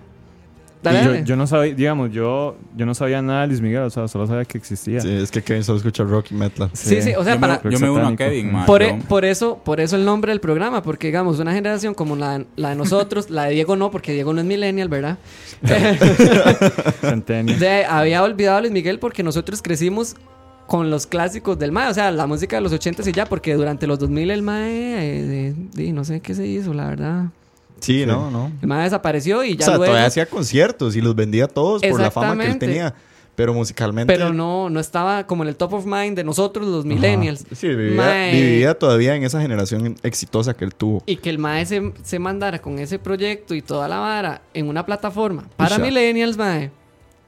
Dale, 0.93 1.05
yo, 1.05 1.12
dale. 1.12 1.24
yo 1.24 1.37
no 1.37 1.47
sabía, 1.47 1.74
digamos, 1.74 2.12
yo, 2.12 2.57
yo 2.76 2.87
no 2.87 2.95
sabía 2.95 3.20
nada 3.22 3.43
de 3.43 3.49
Luis 3.49 3.61
Miguel, 3.61 3.82
o 3.82 3.91
sea, 3.91 4.09
solo 4.09 4.26
sabía 4.26 4.45
que 4.45 4.59
existía. 4.59 5.01
Sí, 5.01 5.09
es 5.12 5.30
que 5.30 5.43
Kevin 5.43 5.62
solo 5.64 5.78
escucha 5.78 6.05
rock 6.05 6.26
y 6.30 6.34
metal. 6.34 6.70
Sí, 6.72 7.03
sí, 7.03 7.12
o 7.16 7.22
sea, 7.24 7.34
yo, 7.34 7.41
para, 7.41 7.61
me, 7.62 7.70
yo 7.70 7.78
me 7.78 7.91
uno 7.91 8.09
a. 8.09 8.16
Kevin, 8.16 8.53
ma, 8.53 8.66
Por, 8.66 8.82
yo- 8.82 8.89
e- 8.89 9.03
por 9.09 9.24
eso, 9.24 9.59
por 9.64 9.80
eso 9.80 9.97
el 9.97 10.05
nombre 10.05 10.32
del 10.32 10.41
programa, 10.41 10.82
porque 10.82 11.09
digamos, 11.09 11.39
una 11.39 11.53
generación 11.53 11.95
como 11.95 12.16
la, 12.16 12.45
la 12.57 12.70
de 12.70 12.76
nosotros, 12.76 13.30
la 13.30 13.45
de 13.45 13.53
Diego 13.55 13.76
no, 13.76 13.91
porque 13.91 14.12
Diego 14.12 14.32
no 14.32 14.41
es 14.41 14.47
millennial, 14.47 14.89
¿verdad? 14.89 15.18
Centennial. 17.01 17.59
De- 17.59 17.84
había 17.84 18.22
olvidado 18.22 18.59
a 18.59 18.61
Luis 18.61 18.72
Miguel 18.72 18.99
porque 18.99 19.22
nosotros 19.22 19.62
crecimos 19.62 20.14
con 20.66 20.91
los 20.91 21.07
clásicos 21.07 21.59
del 21.59 21.70
Mae, 21.70 21.89
o 21.91 21.95
sea, 21.95 22.11
la 22.11 22.26
música 22.26 22.57
de 22.57 22.62
los 22.62 22.72
80 22.72 23.09
y 23.09 23.12
ya, 23.12 23.26
porque 23.26 23.55
durante 23.55 23.87
los 23.87 23.99
2000 24.01 24.30
el 24.32 24.43
Mae, 24.43 25.53
eh, 25.76 25.93
no 25.93 26.05
sé 26.05 26.20
qué 26.20 26.34
se 26.34 26.47
hizo, 26.47 26.74
la 26.74 26.89
verdad. 26.89 27.26
Sí, 27.81 28.07
no, 28.07 28.31
no. 28.31 28.51
El 28.61 28.68
Mae 28.68 28.85
desapareció 28.85 29.45
y 29.45 29.53
O 29.53 29.57
ya 29.57 29.64
sea, 29.64 29.77
luego... 29.77 29.87
todavía 29.87 30.07
hacía 30.07 30.27
conciertos 30.27 30.97
y 30.97 31.01
los 31.01 31.14
vendía 31.14 31.47
todos 31.49 31.83
por 31.83 32.01
la 32.01 32.11
fama 32.11 32.43
que 32.45 32.51
él 32.51 32.59
tenía. 32.59 32.95
Pero 33.35 33.53
musicalmente. 33.53 34.11
Pero 34.11 34.33
no, 34.33 34.70
no 34.70 34.81
estaba 34.81 35.27
como 35.27 35.43
en 35.43 35.51
el 35.51 35.57
top 35.57 35.74
of 35.74 35.85
mind 35.85 36.16
de 36.16 36.24
nosotros, 36.24 36.66
los 36.66 36.87
millennials. 36.87 37.45
Sí, 37.53 37.68
vivía, 37.68 37.97
Mae. 37.97 38.33
vivía 38.33 38.79
todavía 38.79 39.14
en 39.14 39.24
esa 39.24 39.43
generación 39.43 39.95
exitosa 40.03 40.55
que 40.55 40.64
él 40.64 40.74
tuvo. 40.74 41.03
Y 41.05 41.16
que 41.16 41.29
el 41.29 41.39
mae 41.39 41.66
se, 41.66 41.93
se 42.03 42.18
mandara 42.18 42.61
con 42.61 42.79
ese 42.79 42.99
proyecto 42.99 43.55
y 43.55 43.61
toda 43.61 43.89
la 43.89 43.99
vara 43.99 44.41
en 44.55 44.68
una 44.68 44.87
plataforma 44.87 45.45
para 45.57 45.77
millennials, 45.77 46.39
mae. 46.39 46.70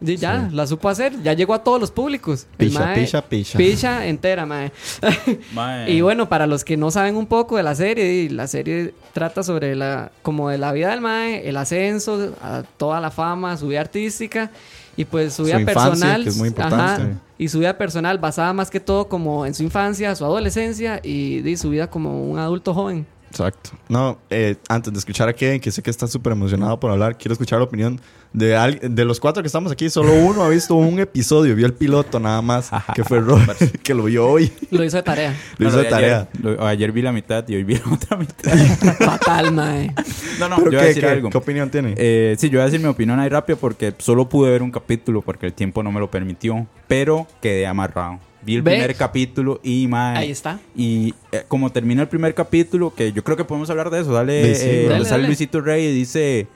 Y 0.01 0.17
ya, 0.17 0.49
la 0.53 0.65
supo 0.67 0.89
hacer. 0.89 1.13
Ya 1.25 1.33
llegó 1.33 1.55
a 1.55 1.65
todos 1.65 1.81
los 1.81 1.91
públicos. 1.91 2.47
Picha, 2.57 2.79
mae- 2.81 2.95
picha, 3.01 3.21
picha. 3.23 3.59
Picha 3.59 4.07
entera, 4.07 4.47
mae. 4.47 4.71
ma, 5.53 5.89
Y 5.89 6.01
bueno, 6.03 6.29
para 6.29 6.47
los 6.47 6.63
que 6.65 6.77
no 6.77 6.91
saben 6.93 7.17
un 7.17 7.27
poco 7.27 7.57
de 7.57 7.65
la 7.65 7.75
serie, 7.75 8.13
y 8.23 8.29
la 8.29 8.47
serie 8.47 8.95
trata 9.13 9.43
sobre 9.43 9.75
la 9.75 10.13
como 10.23 10.51
de 10.51 10.59
la 10.59 10.71
vida 10.73 10.91
del 10.91 11.01
mae, 11.01 11.49
el 11.49 11.57
ascenso, 11.57 12.33
a 12.41 12.63
toda 12.77 13.01
la 13.01 13.11
fama, 13.11 13.57
su 13.57 13.67
vida 13.69 13.81
artística 13.81 14.51
y 14.97 15.05
pues 15.05 15.33
su 15.35 15.43
Su 15.43 15.47
vida 15.47 15.61
infancia, 15.61 15.83
personal. 15.91 16.23
que 16.23 16.29
es 16.31 16.37
muy 16.37 16.49
importante. 16.49 17.03
Ajá, 17.03 17.11
y 17.37 17.49
su 17.49 17.59
vida 17.61 17.77
personal 17.79 18.19
basada 18.19 18.53
más 18.53 18.71
que 18.71 18.81
todo 18.81 19.09
como 19.09 19.47
en 19.47 19.55
su 19.55 19.63
infancia, 19.63 20.15
su 20.17 20.25
adolescencia 20.25 21.01
y, 21.03 21.49
y 21.49 21.57
su 21.57 21.71
vida 21.71 21.89
como 21.89 22.23
un 22.25 22.39
adulto 22.39 22.73
joven. 22.75 23.07
Exacto. 23.31 23.71
No, 23.89 24.19
eh, 24.31 24.57
antes 24.69 24.93
de 24.93 24.99
escuchar 24.99 25.29
a 25.29 25.33
Kevin, 25.33 25.61
que 25.61 25.71
sé 25.71 25.83
que 25.83 25.91
está 25.91 26.07
súper 26.07 26.33
emocionado 26.33 26.79
por 26.81 26.91
hablar, 26.91 27.17
quiero 27.17 27.33
escuchar 27.33 27.59
la 27.59 27.65
opinión 27.67 28.01
de 28.33 28.55
al- 28.57 28.79
de 28.83 29.05
los 29.05 29.21
cuatro 29.21 29.43
que 29.43 29.47
estamos 29.47 29.71
aquí. 29.73 29.89
Solo 29.91 30.13
uno 30.13 30.43
ha 30.43 30.49
visto 30.49 30.75
un 30.75 30.99
episodio, 30.99 31.55
vio 31.55 31.67
el 31.67 31.73
piloto 31.75 32.19
nada 32.21 32.43
más, 32.43 32.71
que 32.95 33.05
fue 33.05 33.21
Robert, 33.21 33.59
que 33.83 33.95
lo 33.95 34.05
vio 34.05 34.27
hoy. 34.29 34.53
Lo 34.71 34.85
hizo 34.85 34.97
de 34.97 35.03
tarea. 35.03 35.35
Lo 35.59 35.69
hizo 35.69 35.79
de 35.79 35.85
tarea. 35.85 36.29
Ayer, 36.35 36.45
lo- 36.59 36.67
ayer 36.67 36.93
vi 36.93 37.03
la 37.03 37.13
mitad 37.13 37.47
y 37.49 37.55
hoy 37.57 37.65
vi 37.65 37.75
la 37.77 37.83
otra 37.93 38.17
mitad. 38.17 38.53
Fatal, 38.99 39.53
mae. 39.53 39.95
No, 40.39 40.49
no, 40.49 40.57
Pero 40.57 40.71
yo 40.71 40.71
voy 40.71 40.77
a 40.79 40.81
¿qué, 40.81 40.87
decir 40.89 41.03
qué- 41.05 41.11
algo. 41.11 41.31
qué 41.31 41.39
opinión 41.39 41.71
tiene? 41.71 41.95
Eh, 41.97 42.35
sí, 42.39 42.49
yo 42.51 42.59
voy 42.59 42.63
a 42.63 42.65
decir 42.67 42.81
mi 42.81 42.87
opinión 42.87 43.19
ahí 43.21 43.29
rápido 43.29 43.59
porque 43.59 43.95
solo 43.99 44.29
pude 44.29 44.51
ver 44.51 44.63
un 44.63 44.71
capítulo 44.71 45.23
porque 45.23 45.47
el 45.47 45.53
tiempo 45.53 45.83
no 45.83 45.93
me 45.93 46.01
lo 46.01 46.11
permitió, 46.11 46.67
pero 46.87 47.27
quedé 47.41 47.67
amarrado. 47.67 48.21
Vi 48.43 48.55
el 48.55 48.63
Ve. 48.63 48.73
primer 48.73 48.95
capítulo 48.95 49.61
y 49.63 49.87
mae, 49.89 50.17
Ahí 50.19 50.31
está. 50.31 50.59
Y 50.77 51.15
eh, 51.33 51.45
como 51.49 51.71
termina 51.71 52.03
el 52.03 52.09
primer 52.09 52.35
capítulo, 52.35 52.95
que 52.95 53.13
yo 53.13 53.23
creo 53.25 53.37
que 53.37 53.45
podemos 53.45 53.69
hablar 53.71 53.91
de 53.91 54.01
eso, 54.01 54.13
dale, 54.13 54.33
De 54.35 54.55
sí, 54.55 54.67
eh, 54.69 54.87
Dale, 54.89 55.05
sale 55.05 55.11
dale. 55.23 55.27
Luisito 55.27 55.61
Rey 55.61 55.87
y 55.87 55.93
dice 55.93 56.47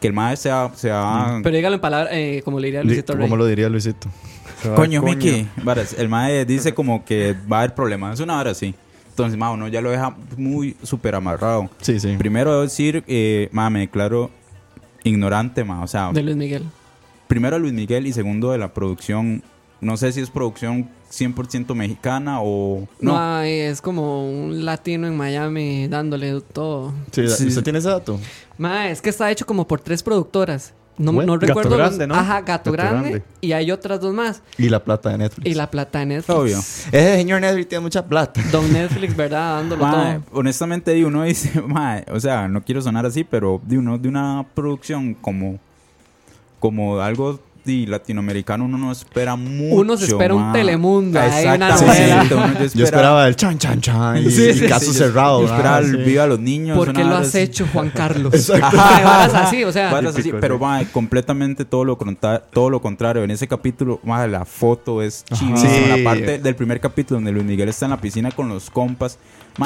que 0.00 0.06
el 0.08 0.12
mae 0.12 0.36
se 0.36 0.50
va, 0.50 0.70
se 0.74 0.90
va- 0.90 1.40
Pero 1.42 1.56
dígalo 1.56 1.74
en 1.76 1.80
palabras, 1.80 2.12
eh, 2.12 2.40
como 2.44 2.60
le 2.60 2.66
diría 2.68 2.82
Li- 2.82 2.88
Luisito 2.88 3.14
Rey. 3.14 3.22
¿Cómo 3.26 3.36
lo 3.36 3.46
diría 3.46 3.68
Luisito? 3.68 4.08
Coño, 4.76 5.02
Miki. 5.02 5.46
Varas, 5.62 5.94
el 5.98 6.08
mae 6.08 6.44
dice 6.46 6.72
como 6.72 7.04
que 7.04 7.34
va 7.50 7.58
a 7.58 7.60
haber 7.60 7.74
problemas. 7.74 8.14
Es 8.14 8.20
una 8.20 8.38
hora 8.38 8.52
así. 8.52 8.74
Entonces, 9.10 9.38
mae, 9.38 9.52
uno 9.52 9.68
ya 9.68 9.80
lo 9.80 9.90
deja 9.90 10.14
muy 10.36 10.76
súper 10.82 11.14
amarrado. 11.14 11.68
Sí, 11.80 12.00
sí. 12.00 12.14
Primero 12.18 12.50
debo 12.52 12.62
decir, 12.62 13.04
eh, 13.06 13.48
mae, 13.52 13.70
me 13.70 13.80
declaro 13.80 14.30
ignorante, 15.02 15.64
mae. 15.64 15.82
O 15.82 15.86
sea, 15.86 16.12
De 16.12 16.22
Luis 16.22 16.36
Miguel. 16.36 16.64
primero 17.26 17.58
Luis 17.58 17.72
Miguel 17.72 18.06
y 18.06 18.12
segundo 18.12 18.52
de 18.52 18.58
la 18.58 18.72
producción. 18.72 19.42
No 19.80 19.96
sé 19.96 20.12
si 20.12 20.20
es 20.20 20.30
producción 20.30 20.88
100% 21.18 21.74
mexicana 21.74 22.38
o... 22.42 22.86
No, 23.00 23.12
No, 23.12 23.18
ay, 23.38 23.52
es 23.60 23.80
como 23.80 24.28
un 24.28 24.64
latino 24.64 25.06
en 25.06 25.16
Miami 25.16 25.86
dándole 25.88 26.40
todo. 26.40 26.92
Sí, 27.12 27.28
Sí. 27.28 27.46
¿Usted 27.48 27.62
tiene 27.62 27.78
ese 27.78 27.88
dato? 27.88 28.18
Ma, 28.58 28.88
es 28.90 29.00
que 29.02 29.10
está 29.10 29.30
hecho 29.30 29.46
como 29.46 29.66
por 29.66 29.80
tres 29.80 30.02
productoras. 30.02 30.72
No, 30.96 31.12
Bueno, 31.12 31.32
no 31.32 31.40
Gato 31.40 31.46
recuerdo. 31.46 31.70
los- 31.70 31.78
Grande, 31.78 32.06
¿no? 32.06 32.14
Ajá, 32.14 32.40
Gato, 32.42 32.70
Gato 32.70 32.72
Grande, 32.72 33.08
Grande. 33.10 33.24
Y 33.40 33.50
hay 33.50 33.72
otras 33.72 34.00
dos 34.00 34.14
más. 34.14 34.42
Y 34.58 34.68
la 34.68 34.84
plata 34.84 35.10
de 35.10 35.18
Netflix. 35.18 35.50
Y 35.50 35.54
la 35.54 35.68
plata 35.68 35.98
de 35.98 36.06
Netflix. 36.06 36.38
obvio. 36.38 36.58
Ese 36.58 37.16
señor 37.16 37.40
Netflix 37.40 37.68
tiene 37.68 37.82
mucha 37.82 38.06
plata. 38.06 38.40
Don 38.52 38.72
Netflix, 38.72 39.16
¿verdad? 39.16 39.56
Dándolo 39.56 39.84
Mae, 39.86 40.20
todo. 40.20 40.38
honestamente, 40.38 40.92
di, 40.92 41.02
uno 41.02 41.24
dice, 41.24 41.60
mae, 41.66 42.04
o 42.12 42.20
sea, 42.20 42.46
no 42.46 42.62
quiero 42.62 42.80
sonar 42.80 43.04
así, 43.06 43.24
pero 43.24 43.60
de 43.64 43.76
uno 43.78 43.98
de 43.98 44.08
una 44.08 44.46
producción 44.54 45.14
como, 45.14 45.58
como 46.60 47.00
algo 47.00 47.40
di, 47.64 47.86
latinoamericano, 47.86 48.64
uno 48.64 48.76
no 48.76 48.92
espera 48.92 49.36
mucho. 49.36 49.74
Uno 49.76 49.96
se 49.96 50.06
espera 50.06 50.34
un. 50.34 50.52
Telemundo, 50.52 51.18
una 51.18 51.26
Exactamente, 51.26 52.34
uno 52.34 52.52
ya 52.52 52.66
Yo 52.66 52.84
esperaba 52.84 53.26
el 53.26 53.36
chan, 53.36 53.58
chan, 53.58 53.80
chan 53.80 54.18
y, 54.18 54.30
Sí, 54.30 54.50
y 54.50 54.54
sí, 54.54 54.66
caso 54.66 54.92
sí, 54.92 54.98
cerrado. 54.98 55.40
Yo 55.40 55.46
esperaba 55.46 55.80
¿verdad? 55.80 55.94
el 55.94 56.04
Sí. 56.04 56.10
Viva 56.10 56.24
a 56.24 56.26
los 56.26 56.38
niños. 56.38 56.76
¿Por 56.76 56.92
qué 56.92 57.04
lo 57.04 57.16
has 57.16 57.28
así. 57.28 57.38
hecho, 57.38 57.66
Juan 57.72 57.90
Carlos? 57.94 58.34
Exacto. 58.34 58.76
Así, 58.78 59.64
o 59.64 59.72
sea. 59.72 59.96
Así, 59.98 60.32
pero 60.40 60.56
sí. 60.56 60.60
mae, 60.60 60.86
completamente 60.86 61.64
todo 61.64 61.84
lo, 61.84 61.98
todo 62.52 62.70
lo 62.70 62.80
contrario. 62.80 63.24
En 63.24 63.30
ese 63.30 63.48
capítulo, 63.48 64.00
mae, 64.04 64.28
la 64.28 64.44
foto 64.44 65.02
es 65.02 65.24
chivísima. 65.24 65.70
Sí. 65.70 65.84
La 65.88 66.04
parte 66.04 66.38
del 66.38 66.54
primer 66.54 66.80
capítulo 66.80 67.16
donde 67.16 67.32
Luis 67.32 67.44
Miguel 67.44 67.68
está 67.68 67.86
en 67.86 67.90
la 67.90 68.00
piscina 68.00 68.30
con 68.30 68.48
los 68.48 68.70
compas. 68.70 69.18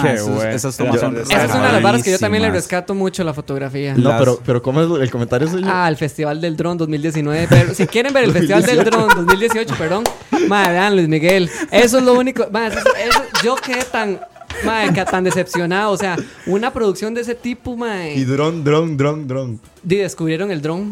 Qué 0.02 0.14
esos- 0.14 0.44
esas 0.44 0.76
tomas 0.76 0.94
Yo- 0.94 1.00
son 1.00 1.16
Esa 1.16 1.44
es 1.44 1.50
una 1.54 1.66
de 1.68 1.72
las 1.72 1.82
varas 1.82 2.02
que 2.02 2.10
yo 2.10 2.18
también 2.18 2.42
le 2.42 2.50
rescato 2.50 2.94
mucho 2.94 3.24
la 3.24 3.32
fotografía. 3.32 3.94
No, 3.94 4.10
Las- 4.10 4.18
pero, 4.18 4.40
pero 4.44 4.62
¿cómo 4.62 4.82
es 4.82 5.00
el 5.02 5.10
comentario 5.10 5.48
suyo? 5.48 5.66
Ah, 5.68 5.88
el 5.88 5.96
Festival 5.96 6.40
del 6.40 6.56
Dron 6.56 6.76
2019. 6.76 7.46
Pero 7.48 7.74
si 7.74 7.86
quieren 7.86 8.12
ver 8.12 8.24
el 8.24 8.32
Festival 8.32 8.64
del 8.64 8.84
Dron 8.84 9.08
2018, 9.08 9.74
perdón. 9.76 10.04
Madre, 10.46 10.72
vean 10.72 10.94
Luis 10.96 11.08
Miguel. 11.08 11.50
Eso 11.70 11.98
es 11.98 12.04
lo 12.04 12.14
único. 12.14 12.46
Madre, 12.50 12.78
eso- 12.80 12.96
eso- 12.96 13.22
yo 13.42 13.56
quedé 13.56 13.82
tan. 13.84 14.20
Madre, 14.64 14.92
que 14.92 15.04
tan 15.04 15.24
decepcionado. 15.24 15.92
O 15.92 15.96
sea, 15.96 16.16
una 16.46 16.72
producción 16.72 17.14
de 17.14 17.20
ese 17.22 17.34
tipo, 17.34 17.74
Y 17.74 17.76
madre. 17.76 18.24
dron, 18.24 18.64
dron, 18.64 18.96
dron, 18.96 19.26
dron. 19.28 19.60
di- 19.82 19.96
descubrieron 19.96 20.50
el 20.50 20.60
dron. 20.62 20.90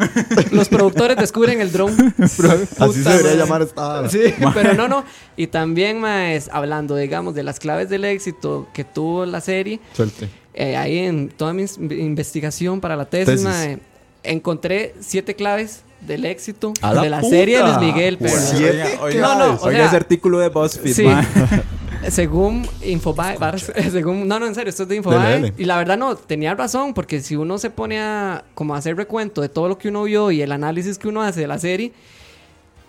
Los 0.52 0.68
productores 0.68 1.16
descubren 1.16 1.60
el 1.60 1.72
dron. 1.72 1.92
Así 2.22 2.42
Puta 2.42 2.92
se 2.92 3.02
debería 3.02 3.34
llamar 3.34 3.62
esta. 3.62 4.08
Sí, 4.08 4.20
pero 4.54 4.74
no, 4.74 4.88
no. 4.88 5.04
Y 5.36 5.46
también, 5.48 6.00
más 6.00 6.48
hablando, 6.52 6.96
digamos, 6.96 7.34
de 7.34 7.42
las 7.42 7.58
claves 7.58 7.88
del 7.90 8.04
éxito 8.04 8.68
que 8.72 8.84
tuvo 8.84 9.26
la 9.26 9.40
serie. 9.40 9.80
Suelte. 9.94 10.28
Eh, 10.54 10.76
ahí 10.76 10.98
en 10.98 11.28
toda 11.28 11.52
mi 11.52 11.64
investigación 11.78 12.80
para 12.80 12.96
la 12.96 13.04
tesis, 13.04 13.26
Tesis. 13.26 13.44
mae, 13.44 13.78
encontré 14.22 14.94
siete 15.00 15.34
claves 15.34 15.82
del 16.00 16.24
éxito 16.24 16.72
¡A 16.82 16.94
la 16.94 17.02
de 17.02 17.10
la 17.10 17.20
puta! 17.20 17.36
serie 17.36 17.58
de 17.58 17.64
Luis 17.64 17.78
Miguel. 17.78 18.16
Pero, 18.18 18.32
Siete 18.38 18.70
Oiga, 18.70 19.02
oiga, 19.02 19.20
No, 19.20 19.38
no, 19.38 19.44
o 19.60 19.64
oiga 19.66 19.78
sea- 19.80 19.86
ese 19.88 19.96
artículo 19.96 20.38
de 20.38 20.48
BuzzFeed, 20.48 20.94
Sí. 20.94 21.04
según 22.10 22.66
Infobae, 22.84 23.38
según, 23.90 24.26
no, 24.28 24.38
no, 24.38 24.46
en 24.46 24.54
serio, 24.54 24.70
esto 24.70 24.84
es 24.84 24.88
de 24.88 24.96
Infobae. 24.96 25.18
Dele, 25.18 25.34
dele. 25.34 25.54
Y 25.58 25.64
la 25.64 25.78
verdad 25.78 25.96
no, 25.96 26.16
tenía 26.16 26.54
razón, 26.54 26.94
porque 26.94 27.20
si 27.20 27.36
uno 27.36 27.58
se 27.58 27.70
pone 27.70 28.00
a 28.00 28.44
como 28.54 28.74
a 28.74 28.78
hacer 28.78 28.96
recuento 28.96 29.40
de 29.40 29.48
todo 29.48 29.68
lo 29.68 29.78
que 29.78 29.88
uno 29.88 30.04
vio 30.04 30.30
y 30.30 30.42
el 30.42 30.52
análisis 30.52 30.98
que 30.98 31.08
uno 31.08 31.22
hace 31.22 31.40
de 31.40 31.46
la 31.46 31.58
serie, 31.58 31.92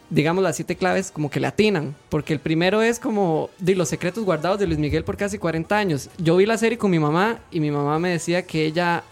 digamos 0.10 0.44
las 0.44 0.56
siete 0.56 0.76
claves 0.76 1.12
como 1.12 1.30
que 1.30 1.40
le 1.40 1.48
atinan. 1.48 1.96
Porque 2.10 2.34
el 2.34 2.40
primero 2.40 2.82
es 2.82 3.00
como 3.00 3.50
de 3.60 3.76
los 3.76 3.90
secretos 3.90 4.24
guardados 4.24 4.60
de 4.60 4.68
Luis 4.68 4.80
Miguel 4.80 5.04
por 5.04 5.18
casi 5.18 5.38
40 5.38 5.78
años. 5.78 6.10
Yo 6.18 6.38
vi 6.38 6.46
la 6.46 6.58
serie 6.58 6.78
con 6.78 6.92
mi 6.92 7.00
mamá 7.00 7.40
y 7.52 7.60
mi 7.60 7.72
mamá 7.72 8.00
me 8.00 8.10
decía 8.10 8.44
que 8.44 8.66
ella, 8.66 9.04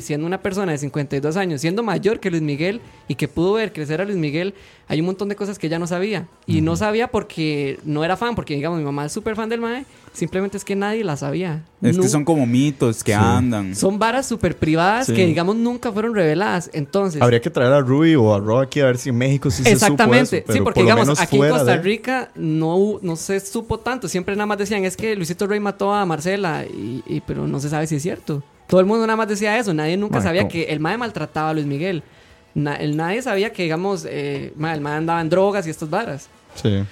siendo 0.00 0.26
una 0.26 0.40
persona 0.42 0.72
de 0.72 0.78
52 0.78 1.36
años, 1.36 1.60
siendo 1.60 1.82
mayor 1.82 2.18
que 2.20 2.30
Luis 2.30 2.42
Miguel 2.42 2.80
y 3.08 3.14
que 3.14 3.28
pudo 3.28 3.54
ver 3.54 3.72
crecer 3.72 4.00
a 4.00 4.04
Luis 4.04 4.16
Miguel, 4.16 4.54
hay 4.88 5.00
un 5.00 5.06
montón 5.06 5.28
de 5.28 5.36
cosas 5.36 5.58
que 5.58 5.66
ella 5.66 5.78
no 5.78 5.86
sabía. 5.86 6.28
Y 6.46 6.60
no 6.60 6.76
sabía 6.76 7.08
porque 7.08 7.78
no 7.84 8.04
era 8.04 8.16
fan, 8.16 8.34
porque 8.34 8.54
digamos 8.54 8.78
mi 8.78 8.84
mamá 8.84 9.06
es 9.06 9.12
súper 9.12 9.34
fan 9.36 9.48
del 9.48 9.60
Mae, 9.60 9.84
simplemente 10.12 10.56
es 10.56 10.64
que 10.64 10.76
nadie 10.76 11.04
la 11.04 11.16
sabía. 11.16 11.64
Es 11.82 11.98
que 11.98 12.08
son 12.08 12.24
como 12.24 12.46
mitos 12.46 13.04
que 13.04 13.12
andan. 13.14 13.74
son 13.76 13.98
varas 13.98 14.26
súper 14.26 14.56
privadas 14.56 15.06
Sí. 15.06 15.12
que 15.14 15.26
digamos 15.26 15.56
nunca 15.56 15.92
fueron 15.92 16.14
reveladas. 16.14 16.70
Entonces, 16.72 17.20
Habría 17.20 17.40
que 17.40 17.50
traer 17.50 17.72
a 17.72 17.80
Ruby 17.80 18.14
o 18.14 18.34
a 18.34 18.38
Ro 18.38 18.60
aquí 18.60 18.80
a 18.80 18.86
ver 18.86 18.96
si 18.98 19.10
en 19.10 19.18
México 19.18 19.50
sí 19.50 19.62
se 19.62 19.72
Exactamente, 19.72 20.38
supo 20.40 20.50
eso, 20.50 20.52
sí, 20.52 20.58
porque 20.64 20.80
por 20.80 20.84
digamos, 20.84 21.20
aquí 21.20 21.36
en 21.36 21.48
Costa 21.50 21.72
de- 21.72 21.82
Rica 21.82 22.30
no, 22.34 22.98
no 23.02 23.16
se 23.16 23.40
supo 23.40 23.78
tanto, 23.80 24.08
siempre 24.08 24.34
nada 24.36 24.46
más 24.46 24.58
decían, 24.58 24.84
es 24.84 24.96
que 24.96 25.14
Luisito 25.16 25.46
Rey 25.46 25.60
mató 25.60 25.92
a 25.92 26.06
Marcela, 26.06 26.64
y, 26.64 27.02
y- 27.06 27.20
pero 27.20 27.46
no 27.46 27.60
se 27.60 27.68
sabe 27.68 27.86
si 27.86 27.96
es 27.96 28.02
cierto. 28.02 28.42
Todo 28.66 28.80
el 28.80 28.86
mundo 28.86 29.06
nada 29.06 29.16
más 29.16 29.28
decía 29.28 29.56
eso, 29.58 29.72
nadie 29.72 29.96
nunca 29.96 30.20
sabía 30.20 30.42
¿cómo? 30.42 30.50
que 30.52 30.64
el 30.64 30.80
mae 30.80 30.96
maltrataba 30.98 31.50
a 31.50 31.54
Luis 31.54 31.66
Miguel. 31.66 32.02
Na- 32.54 32.76
el, 32.76 32.96
nadie 32.96 33.20
sabía 33.22 33.52
que, 33.52 33.62
digamos, 33.64 34.06
eh, 34.08 34.52
mae, 34.56 34.74
el 34.74 34.80
mae 34.80 34.94
andaba 34.96 35.20
en 35.20 35.28
drogas 35.28 35.66
y 35.66 35.70
estas 35.70 35.88
varas. 35.90 36.28
Sí. 36.54 36.82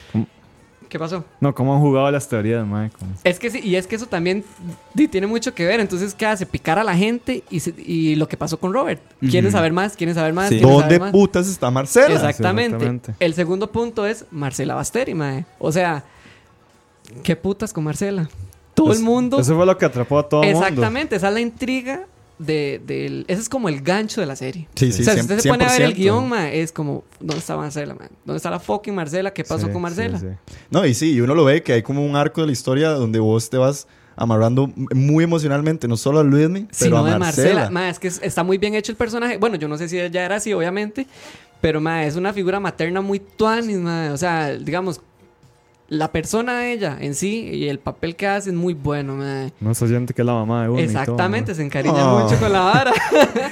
¿Qué 0.88 0.98
pasó? 0.98 1.24
No, 1.40 1.52
¿cómo 1.54 1.74
han 1.74 1.80
jugado 1.80 2.08
las 2.12 2.28
teorías, 2.28 2.64
mae? 2.64 2.90
Como- 2.90 3.10
Es 3.24 3.40
que 3.40 3.50
sí, 3.50 3.60
y 3.64 3.74
es 3.74 3.86
que 3.86 3.96
eso 3.96 4.06
también 4.06 4.44
di, 4.92 5.08
tiene 5.08 5.26
mucho 5.26 5.52
que 5.52 5.64
ver. 5.64 5.80
Entonces, 5.80 6.14
¿qué 6.14 6.26
hace? 6.26 6.46
Picar 6.46 6.78
a 6.78 6.84
la 6.84 6.94
gente 6.94 7.42
y, 7.50 7.58
se- 7.60 7.74
y 7.78 8.14
lo 8.14 8.28
que 8.28 8.36
pasó 8.36 8.60
con 8.60 8.72
Robert. 8.72 9.00
¿Quieren 9.18 9.50
saber 9.50 9.72
más? 9.72 9.96
¿Quieren 9.96 10.14
saber 10.14 10.32
más? 10.34 10.50
Sí. 10.50 10.56
¿Quieren 10.58 10.70
¿Dónde 10.70 10.84
saber 10.96 11.00
más? 11.00 11.10
putas 11.10 11.48
está 11.48 11.70
Marcela? 11.70 12.14
Exactamente. 12.14 12.76
Exactamente. 12.76 13.14
El 13.18 13.34
segundo 13.34 13.72
punto 13.72 14.06
es 14.06 14.26
Marcela 14.30 14.74
Basteri, 14.76 15.14
mae. 15.14 15.44
O 15.58 15.72
sea, 15.72 16.04
¿qué 17.24 17.34
putas 17.34 17.72
con 17.72 17.82
Marcela? 17.84 18.28
Todo 18.74 18.92
Es- 18.92 18.98
el 18.98 19.04
mundo. 19.04 19.38
Eso 19.40 19.56
fue 19.56 19.66
lo 19.66 19.76
que 19.78 19.84
atrapó 19.84 20.18
a 20.18 20.28
todo 20.28 20.42
el 20.42 20.52
mundo. 20.52 20.66
Exactamente, 20.66 21.16
esa 21.16 21.28
es 21.28 21.34
la 21.34 21.40
intriga 21.40 22.06
de, 22.38 22.80
del. 22.84 23.24
Ese 23.28 23.42
es 23.42 23.48
como 23.48 23.68
el 23.68 23.80
gancho 23.80 24.20
de 24.20 24.26
la 24.26 24.34
serie. 24.36 24.66
Sí, 24.74 24.90
sí, 24.92 25.02
o 25.02 25.04
sea, 25.04 25.14
si 25.14 25.20
usted 25.20 25.38
se 25.38 25.48
pone 25.48 25.64
a 25.64 25.68
ver 25.72 25.82
el 25.82 25.94
100%. 25.94 25.96
guion, 25.96 26.28
mae, 26.28 26.60
es 26.60 26.72
como, 26.72 27.04
¿dónde 27.20 27.38
está 27.38 27.56
Marcela, 27.56 27.94
man? 27.94 28.08
¿Dónde 28.24 28.38
está 28.38 28.50
la 28.50 28.58
fucking 28.58 28.94
Marcela? 28.94 29.32
¿Qué 29.32 29.44
pasó 29.44 29.66
Sí, 29.66 29.72
con 29.72 29.80
Marcela? 29.82 30.18
sí, 30.18 30.26
sí. 30.28 30.54
No, 30.70 30.84
y 30.84 30.94
sí, 30.94 31.12
y 31.12 31.20
uno 31.20 31.34
lo 31.34 31.44
ve 31.44 31.62
que 31.62 31.72
hay 31.74 31.82
como 31.82 32.04
un 32.04 32.16
arco 32.16 32.40
de 32.40 32.48
la 32.48 32.52
historia 32.52 32.90
donde 32.90 33.20
vos 33.20 33.48
te 33.50 33.56
vas 33.56 33.86
amarrando 34.16 34.70
muy 34.94 35.24
emocionalmente, 35.24 35.86
no 35.88 35.96
solo 35.96 36.20
a 36.20 36.24
Luismi, 36.24 36.66
Si 36.70 36.84
pero 36.84 36.98
no 36.98 37.06
a 37.06 37.12
de 37.12 37.18
Marcela. 37.18 37.54
Marcela. 37.54 37.70
Ma, 37.70 37.88
es 37.88 37.98
que 37.98 38.08
es- 38.08 38.20
está 38.22 38.42
muy 38.44 38.58
bien 38.58 38.74
hecho 38.74 38.90
el 38.92 38.96
personaje. 38.96 39.38
Bueno, 39.38 39.56
yo 39.56 39.66
no 39.68 39.76
sé 39.78 39.88
si 39.88 39.98
ella 39.98 40.24
era 40.24 40.36
así, 40.36 40.52
obviamente. 40.52 41.06
Pero, 41.60 41.80
ma, 41.80 42.04
es 42.04 42.14
una 42.16 42.32
figura 42.32 42.60
materna 42.60 43.00
muy 43.00 43.18
tuanis, 43.20 43.76
ma. 43.78 44.10
O 44.12 44.16
sea, 44.16 44.52
digamos, 44.54 45.00
la 45.88 46.10
persona 46.12 46.58
de 46.60 46.72
ella 46.72 46.96
en 47.00 47.14
sí 47.14 47.48
y 47.52 47.68
el 47.68 47.78
papel 47.78 48.16
que 48.16 48.26
hace 48.26 48.50
es 48.50 48.56
muy 48.56 48.74
bueno. 48.74 49.16
No 49.60 49.74
se 49.74 49.86
siente 49.88 50.14
que 50.14 50.22
es 50.22 50.26
la 50.26 50.32
mamá 50.34 50.62
de 50.64 50.68
uno. 50.70 50.76
todo, 50.78 50.84
Exactamente, 50.86 51.50
mae. 51.52 51.54
se 51.56 51.62
encariña 51.62 52.12
Oh. 52.14 52.24
mucho 52.24 52.38
con 52.40 52.52
la 52.52 52.60
vara. 52.60 52.92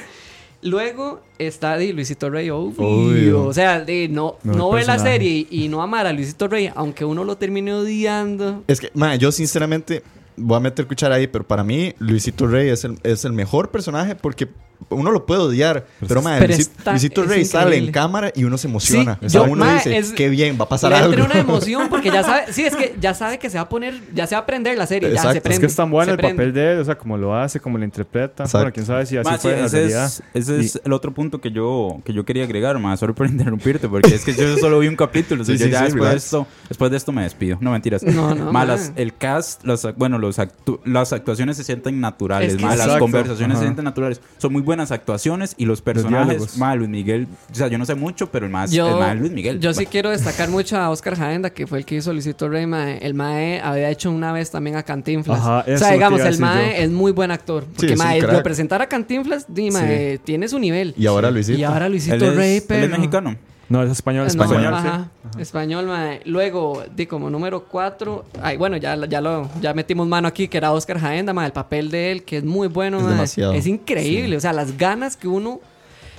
Luego 0.61 1.19
está 1.37 1.77
di, 1.77 1.91
Luisito 1.91 2.29
Rey, 2.29 2.49
obvio. 2.49 2.87
Obvio. 2.87 3.45
O 3.47 3.53
sea, 3.53 3.81
di, 3.81 4.07
no, 4.07 4.37
No, 4.43 4.53
no 4.53 4.69
ver 4.71 4.87
la 4.87 4.97
serie 4.97 5.45
y, 5.49 5.63
y 5.65 5.67
no 5.67 5.81
amar 5.81 6.07
a 6.07 6.13
Luisito 6.13 6.47
Rey, 6.47 6.69
aunque 6.73 7.03
uno 7.03 7.23
lo 7.25 7.35
termine 7.37 7.73
odiando. 7.73 8.63
Es 8.67 8.79
que, 8.79 8.89
ma, 8.93 9.15
yo 9.15 9.31
sinceramente 9.33 10.03
voy 10.37 10.57
a 10.57 10.59
meter 10.59 10.87
cuchara 10.87 11.15
ahí, 11.15 11.27
pero 11.27 11.45
para 11.47 11.63
mí 11.63 11.93
Luisito 11.99 12.47
Rey 12.47 12.69
es 12.69 12.83
el, 12.83 12.97
es 13.03 13.25
el 13.25 13.33
mejor 13.33 13.69
personaje 13.71 14.15
porque 14.15 14.47
uno 14.89 15.11
lo 15.11 15.25
puede 15.25 15.39
odiar, 15.39 15.85
pero, 16.05 16.21
Pero 16.21 16.39
Luisito, 16.47 16.71
está- 16.77 16.91
Luisito 16.91 17.23
es 17.23 17.29
Rey 17.29 17.45
sale 17.45 17.77
en 17.77 17.89
cámara 17.91 18.33
y 18.35 18.43
uno 18.43 18.57
se 18.57 18.67
emociona. 18.67 19.17
Sí, 19.21 19.27
o 19.27 19.29
sea, 19.29 19.45
yo, 19.45 19.51
uno 19.51 19.63
mae, 19.63 19.75
dice, 19.75 19.97
es- 19.97 20.11
qué 20.11 20.27
bien, 20.27 20.57
va 20.59 20.65
a 20.65 20.69
pasar 20.69 20.91
Le 20.91 20.97
algo. 20.97 21.13
entra 21.13 21.25
una 21.25 21.39
emoción 21.39 21.87
porque 21.87 22.11
ya 22.11 22.21
sabe, 22.21 22.45
sí, 22.51 22.65
es 22.65 22.75
que 22.75 22.93
ya 22.99 23.13
sabe 23.13 23.39
que 23.39 23.49
se 23.49 23.57
va 23.57 23.61
a 23.63 23.69
poner, 23.69 23.93
ya 24.13 24.27
se 24.27 24.35
va 24.35 24.39
a 24.39 24.43
aprender 24.43 24.77
la 24.77 24.85
serie, 24.85 25.07
ya 25.09 25.15
Exacto. 25.15 25.31
se 25.31 25.37
Es 25.37 25.41
prende. 25.43 25.55
Es 25.55 25.59
que 25.61 25.65
es 25.67 25.75
tan 25.77 25.89
bueno 25.89 26.05
se 26.07 26.11
el 26.11 26.17
prende. 26.17 26.35
papel 26.35 26.53
de 26.53 26.71
él, 26.73 26.79
o 26.79 26.85
sea, 26.85 26.97
como 26.97 27.17
lo 27.17 27.33
hace, 27.33 27.61
como 27.61 27.77
lo 27.77 27.85
interpreta. 27.85 28.43
Exacto. 28.43 28.57
Bueno, 28.57 28.73
quién 28.73 28.85
sabe 28.85 29.05
si 29.05 29.15
así 29.15 29.29
Ma, 29.29 29.35
sí, 29.37 29.41
fue 29.43 29.57
en 29.59 29.65
ese 29.65 29.77
realidad. 29.77 30.05
es, 30.05 30.23
ese 30.33 30.59
es 30.59 30.81
el 30.83 30.91
otro 30.91 31.13
punto 31.13 31.39
que 31.39 31.51
yo, 31.51 32.01
que 32.03 32.11
yo 32.11 32.25
quería 32.25 32.43
agregar, 32.43 32.77
más 32.77 32.99
solo 32.99 33.15
por 33.15 33.27
interrumpirte, 33.29 33.87
porque 33.87 34.13
es 34.13 34.25
que 34.25 34.33
yo 34.33 34.57
solo 34.57 34.79
vi 34.79 34.89
un 34.89 34.97
capítulo. 34.97 35.43
o 35.43 35.45
sea, 35.45 35.55
Sí, 35.55 35.59
yo 35.59 35.65
sí, 35.67 35.71
ya 35.71 35.79
sí, 35.79 35.85
después, 35.85 36.09
de 36.11 36.17
esto, 36.17 36.47
después 36.67 36.91
de 36.91 36.97
esto 36.97 37.11
me 37.13 37.23
despido. 37.23 37.57
No, 37.61 37.71
mentiras. 37.71 38.03
No, 38.03 38.35
no, 38.35 38.45
Ma, 38.47 38.51
ma. 38.51 38.65
las- 38.65 38.91
el 38.97 39.15
cast, 39.15 39.63
las, 39.63 39.87
bueno, 39.95 40.19
los 40.23 40.39
actu- 40.39 40.79
las 40.85 41.13
actuaciones 41.13 41.57
se 41.57 41.63
sienten 41.63 41.99
naturales. 42.01 42.53
Es 42.53 42.57
que 42.57 42.63
ma, 42.65 42.75
las 42.75 42.97
conversaciones 42.97 43.57
se 43.59 43.63
sienten 43.65 43.85
naturales. 43.85 44.21
Son 44.37 44.51
muy 44.51 44.61
buenas 44.61 44.91
actuaciones 44.91 45.53
y 45.57 45.65
los 45.65 45.81
personajes. 45.81 46.57
Ma, 46.57 46.73
Luis 46.75 46.89
Miguel, 46.89 47.27
o 47.51 47.55
sea, 47.55 47.67
yo 47.67 47.77
no 47.77 47.85
sé 47.85 47.95
mucho, 47.95 48.31
pero 48.31 48.45
el 48.45 48.51
más, 48.51 48.71
Yo, 48.71 48.87
el 48.87 48.95
más 48.99 49.15
Luis 49.17 49.31
Miguel. 49.31 49.59
yo 49.59 49.73
sí 49.73 49.85
quiero 49.85 50.09
destacar 50.09 50.49
mucho 50.49 50.77
a 50.77 50.89
Oscar 50.89 51.15
Jaenda, 51.17 51.49
que 51.51 51.67
fue 51.67 51.77
el 51.79 51.85
que 51.85 51.95
hizo 51.95 52.11
Luisito 52.13 52.49
Rey, 52.49 52.65
mae. 52.65 52.97
El 53.05 53.13
Mae 53.13 53.59
había 53.61 53.89
hecho 53.89 54.09
una 54.09 54.31
vez 54.31 54.49
también 54.49 54.75
a 54.77 54.83
Cantinflas. 54.83 55.39
Ajá, 55.39 55.61
eso 55.67 55.75
o 55.75 55.77
sea, 55.77 55.91
digamos, 55.91 56.21
el 56.21 56.39
Mae 56.39 56.77
yo. 56.77 56.83
es 56.83 56.89
muy 56.89 57.11
buen 57.11 57.31
actor. 57.31 57.65
Porque, 57.75 57.91
un 57.93 57.97
Mae, 57.99 58.21
representar 58.21 58.81
a 58.81 58.87
Cantinflas, 58.87 59.45
di, 59.47 59.69
mae, 59.71 60.17
tiene 60.23 60.47
su 60.47 60.57
nivel. 60.59 60.93
Y 60.97 61.05
ahora 61.05 61.29
Luisito. 61.29 61.59
Y 61.59 61.63
ahora 61.63 61.89
Luisito 61.89 62.15
él 62.15 62.23
es, 62.23 62.35
Rey, 62.35 62.55
él 62.57 62.63
pero... 62.67 62.85
es 62.85 62.91
mexicano. 62.91 63.35
No, 63.69 63.81
es 63.81 63.91
español. 63.91 64.25
No, 64.25 64.43
español, 64.43 64.73
sí. 64.81 64.87
ajá, 64.87 65.09
Español, 65.39 65.85
mae. 65.87 66.21
Luego, 66.25 66.83
di 66.95 67.05
como 67.05 67.29
número 67.29 67.63
4. 67.65 68.25
Ay, 68.41 68.57
bueno, 68.57 68.77
ya, 68.77 68.95
ya 69.07 69.21
lo 69.21 69.49
ya 69.61 69.73
metimos 69.73 70.07
mano 70.07 70.27
aquí, 70.27 70.47
que 70.47 70.57
era 70.57 70.71
Oscar 70.71 70.99
Jaenda, 70.99 71.33
mae. 71.33 71.47
El 71.47 71.53
papel 71.53 71.89
de 71.89 72.11
él, 72.11 72.23
que 72.23 72.37
es 72.37 72.43
muy 72.43 72.67
bueno, 72.67 72.97
Es 72.97 73.03
mae. 73.03 73.13
demasiado. 73.13 73.53
Es 73.53 73.65
increíble. 73.65 74.37
O 74.37 74.39
sea, 74.39 74.53
las 74.53 74.77
ganas 74.77 75.15
que 75.17 75.27
uno. 75.27 75.59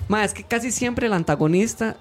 Mae, 0.08 0.24
es 0.24 0.34
que 0.34 0.42
casi 0.42 0.70
siempre 0.70 1.06
el 1.06 1.12
antagonista 1.12 1.96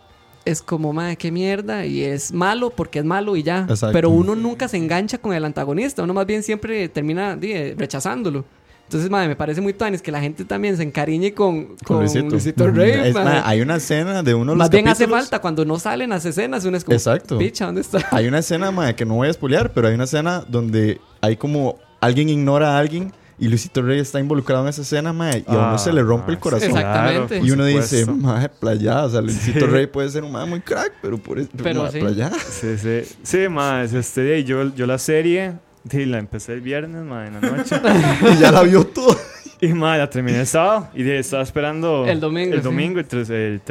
es 0.45 0.61
como, 0.61 0.91
mae, 0.93 1.17
qué 1.17 1.31
mierda. 1.31 1.85
Y 1.85 2.03
es 2.03 2.31
malo 2.33 2.69
porque 2.69 2.99
es 2.99 3.05
malo 3.05 3.35
y 3.35 3.43
ya. 3.43 3.65
Exacto. 3.69 3.93
Pero 3.93 4.09
uno 4.09 4.35
nunca 4.35 4.67
se 4.67 4.77
engancha 4.77 5.17
con 5.17 5.33
el 5.33 5.45
antagonista. 5.45 6.03
Uno 6.03 6.13
más 6.13 6.25
bien 6.25 6.41
siempre 6.43 6.87
termina 6.89 7.35
di, 7.35 7.73
rechazándolo. 7.73 8.45
Entonces, 8.85 9.09
mae, 9.09 9.27
me 9.27 9.35
parece 9.35 9.59
muy 9.61 9.73
tuanis 9.73 10.01
que 10.01 10.11
la 10.11 10.19
gente 10.21 10.45
también 10.45 10.77
se 10.77 10.83
encariñe 10.83 11.33
con, 11.33 11.65
con, 11.65 11.75
Con 11.85 11.99
Luisito. 12.01 12.29
Luisito 12.29 12.67
Rey, 12.69 12.91
Es- 13.09 13.13
mae. 13.15 13.23
mae, 13.23 13.41
hay 13.43 13.61
una 13.61 13.77
escena 13.77 14.21
de 14.21 14.33
uno 14.35 14.51
de 14.51 14.55
los 14.55 14.57
Más 14.57 14.69
bien 14.69 14.87
hace 14.87 15.05
capítulos- 15.05 15.19
falta 15.21 15.39
cuando 15.39 15.65
no 15.65 15.79
salen 15.79 16.09
las 16.11 16.25
escenas, 16.25 16.63
uno 16.65 16.77
es 16.77 16.83
como, 16.83 16.93
Exacto. 16.95 17.37
picha, 17.39 17.65
¿dónde 17.65 17.81
está? 17.81 17.99
Hay 18.11 18.27
una 18.27 18.39
escena, 18.39 18.69
mae, 18.71 18.93
que 18.95 19.05
no 19.05 19.15
voy 19.15 19.29
a 19.29 19.33
spoilear, 19.33 19.71
pero 19.73 19.87
hay 19.87 19.95
una 19.95 20.03
escena 20.03 20.43
donde 20.47 20.99
hay 21.21 21.37
como 21.37 21.79
alguien 22.01 22.29
ignora 22.29 22.75
a 22.75 22.79
alguien 22.79 23.11
y 23.39 23.47
Luisito 23.47 23.81
Rey 23.81 23.99
está 23.99 24.19
involucrado 24.19 24.61
en 24.63 24.69
esa 24.69 24.83
escena, 24.83 25.11
mae, 25.11 25.39
y 25.47 25.51
a 25.51 25.53
uno 25.57 25.73
Ah, 25.73 25.77
se 25.79 25.91
le 25.91 26.03
rompe 26.03 26.31
el 26.31 26.37
sí, 26.37 26.41
corazón. 26.41 26.69
Exactamente. 26.69 27.39
Y 27.39 27.49
uno 27.51 27.65
dice, 27.65 28.05
mae, 28.05 28.47
playa, 28.47 29.05
o 29.05 29.09
sea, 29.09 29.21
Luisito 29.21 29.65
Rey 29.65 29.87
puede 29.87 30.09
ser 30.09 30.23
un 30.23 30.31
mae 30.33 30.45
muy 30.45 30.61
crack, 30.61 30.93
pero 31.01 31.17
por 31.17 31.39
eso, 31.39 31.49
Pero 31.63 31.83
mae, 31.83 31.91
sí. 31.91 31.99
playa. 31.99 32.29
Sí, 32.47 32.77
sí. 32.77 33.01
Sí, 33.23 33.49
más, 33.49 33.91
este, 33.91 34.37
y 34.39 34.43
yo, 34.43 34.73
yo 34.75 34.85
la 34.85 34.99
serie, 34.99 35.53
sí, 35.89 36.05
la 36.05 36.19
empecé 36.19 36.53
el 36.53 36.61
viernes, 36.61 37.03
ma, 37.03 37.27
en 37.27 37.33
la 37.33 37.39
noche. 37.41 37.75
y 38.33 38.37
ya 38.39 38.51
la 38.51 38.63
vio 38.63 38.85
todo. 38.85 39.17
y, 39.61 39.67
ma, 39.73 39.97
la 39.97 40.09
terminé 40.09 40.39
el 40.41 40.47
sábado. 40.47 40.89
Y 40.93 41.03
de, 41.03 41.19
estaba 41.19 41.43
esperando... 41.43 42.05
El 42.07 42.19
domingo, 42.19 42.53
El 42.53 42.59
sí. 42.59 42.63
domingo, 42.63 42.99
el, 42.99 43.05
tres- 43.05 43.29
el, 43.29 43.61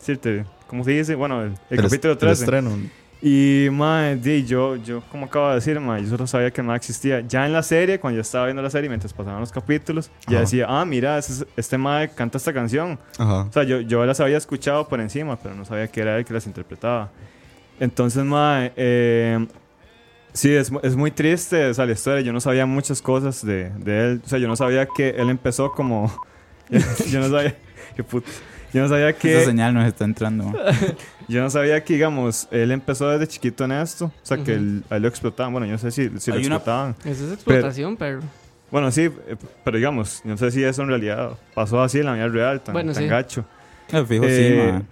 sí, 0.00 0.12
el 0.24 0.44
¿cómo 0.66 0.84
se 0.84 0.92
dice? 0.92 1.14
Bueno, 1.14 1.42
el, 1.42 1.48
el 1.70 1.78
El 1.78 1.82
capítulo 1.82 2.12
est- 2.14 2.20
13. 2.20 2.26
El 2.26 2.44
estreno. 2.44 2.78
Y, 3.22 3.68
ma, 3.70 4.14
di, 4.14 4.46
yo, 4.46 4.76
yo, 4.76 5.02
como 5.10 5.26
acabo 5.26 5.50
de 5.50 5.56
decir, 5.56 5.78
ma, 5.78 5.98
yo 5.98 6.08
solo 6.08 6.26
sabía 6.26 6.50
que 6.50 6.62
no 6.62 6.74
existía. 6.74 7.20
Ya 7.20 7.44
en 7.44 7.52
la 7.52 7.62
serie, 7.62 8.00
cuando 8.00 8.16
yo 8.16 8.22
estaba 8.22 8.46
viendo 8.46 8.62
la 8.62 8.70
serie, 8.70 8.88
mientras 8.88 9.12
pasaban 9.12 9.40
los 9.40 9.52
capítulos, 9.52 10.10
ya 10.26 10.36
Ajá. 10.36 10.40
decía, 10.40 10.66
ah, 10.68 10.84
mira, 10.86 11.18
ese 11.18 11.32
es- 11.34 11.46
este 11.54 11.76
ma 11.76 12.08
canta 12.08 12.38
esta 12.38 12.54
canción. 12.54 12.98
Ajá. 13.18 13.42
O 13.42 13.52
sea, 13.52 13.62
yo, 13.64 13.82
yo 13.82 14.06
las 14.06 14.20
había 14.20 14.38
escuchado 14.38 14.88
por 14.88 15.00
encima, 15.02 15.36
pero 15.38 15.54
no 15.54 15.66
sabía 15.66 15.86
que 15.88 16.00
era 16.00 16.16
él 16.16 16.24
que 16.24 16.32
las 16.32 16.46
interpretaba. 16.46 17.10
Entonces, 17.78 18.24
mae, 18.24 18.72
eh, 18.76 19.46
sí, 20.32 20.52
es, 20.52 20.70
es 20.82 20.96
muy 20.96 21.10
triste 21.10 21.66
o 21.66 21.74
sea, 21.74 21.86
la 21.86 21.92
historia. 21.92 22.20
Yo 22.22 22.32
no 22.32 22.40
sabía 22.40 22.66
muchas 22.66 23.00
cosas 23.02 23.44
de, 23.44 23.70
de 23.78 24.04
él. 24.12 24.22
O 24.24 24.28
sea, 24.28 24.38
yo 24.38 24.48
no 24.48 24.56
sabía 24.56 24.86
que 24.86 25.10
él 25.10 25.30
empezó 25.30 25.72
como... 25.72 26.12
yo 27.10 27.20
no 27.20 27.28
sabía... 27.28 27.56
Qué 27.96 28.04
puto. 28.04 28.28
Yo 28.72 28.82
no 28.82 28.88
sabía 28.88 29.10
Esa 29.10 29.18
que... 29.18 29.44
señal 29.44 29.74
nos 29.74 29.84
está 29.86 30.04
entrando. 30.04 30.52
Yo 31.28 31.40
no 31.42 31.50
sabía 31.50 31.82
que, 31.84 31.94
digamos, 31.94 32.46
él 32.52 32.70
empezó 32.72 33.08
desde 33.08 33.26
chiquito 33.28 33.64
en 33.64 33.72
esto. 33.72 34.06
O 34.06 34.12
sea, 34.22 34.38
que 34.38 34.54
él, 34.54 34.82
a 34.90 34.96
él 34.96 35.02
lo 35.02 35.08
explotaban. 35.08 35.52
Bueno, 35.52 35.66
yo 35.66 35.72
no 35.72 35.78
sé 35.78 35.90
si, 35.92 36.08
si 36.18 36.30
lo 36.30 36.36
una- 36.36 36.46
explotaban. 36.46 36.96
Eso 37.04 37.26
es 37.26 37.32
explotación, 37.34 37.96
pero... 37.96 38.20
Bueno, 38.70 38.90
sí, 38.92 39.02
eh, 39.02 39.36
pero 39.64 39.76
digamos, 39.76 40.22
no 40.24 40.36
sé 40.36 40.50
si 40.52 40.62
eso 40.62 40.82
en 40.82 40.88
realidad 40.88 41.30
pasó 41.54 41.82
así 41.82 41.98
en 41.98 42.06
la 42.06 42.14
vida 42.14 42.28
real, 42.28 42.60
tan, 42.60 42.72
Bueno, 42.72 42.92
tan 42.92 43.02
sí. 43.02 43.08
gacho. 43.08 43.44
Eh, 43.92 44.04
Fijo, 44.08 44.24
Eh, 44.24 44.36
sí, 44.64 44.72
ma. 44.72 44.82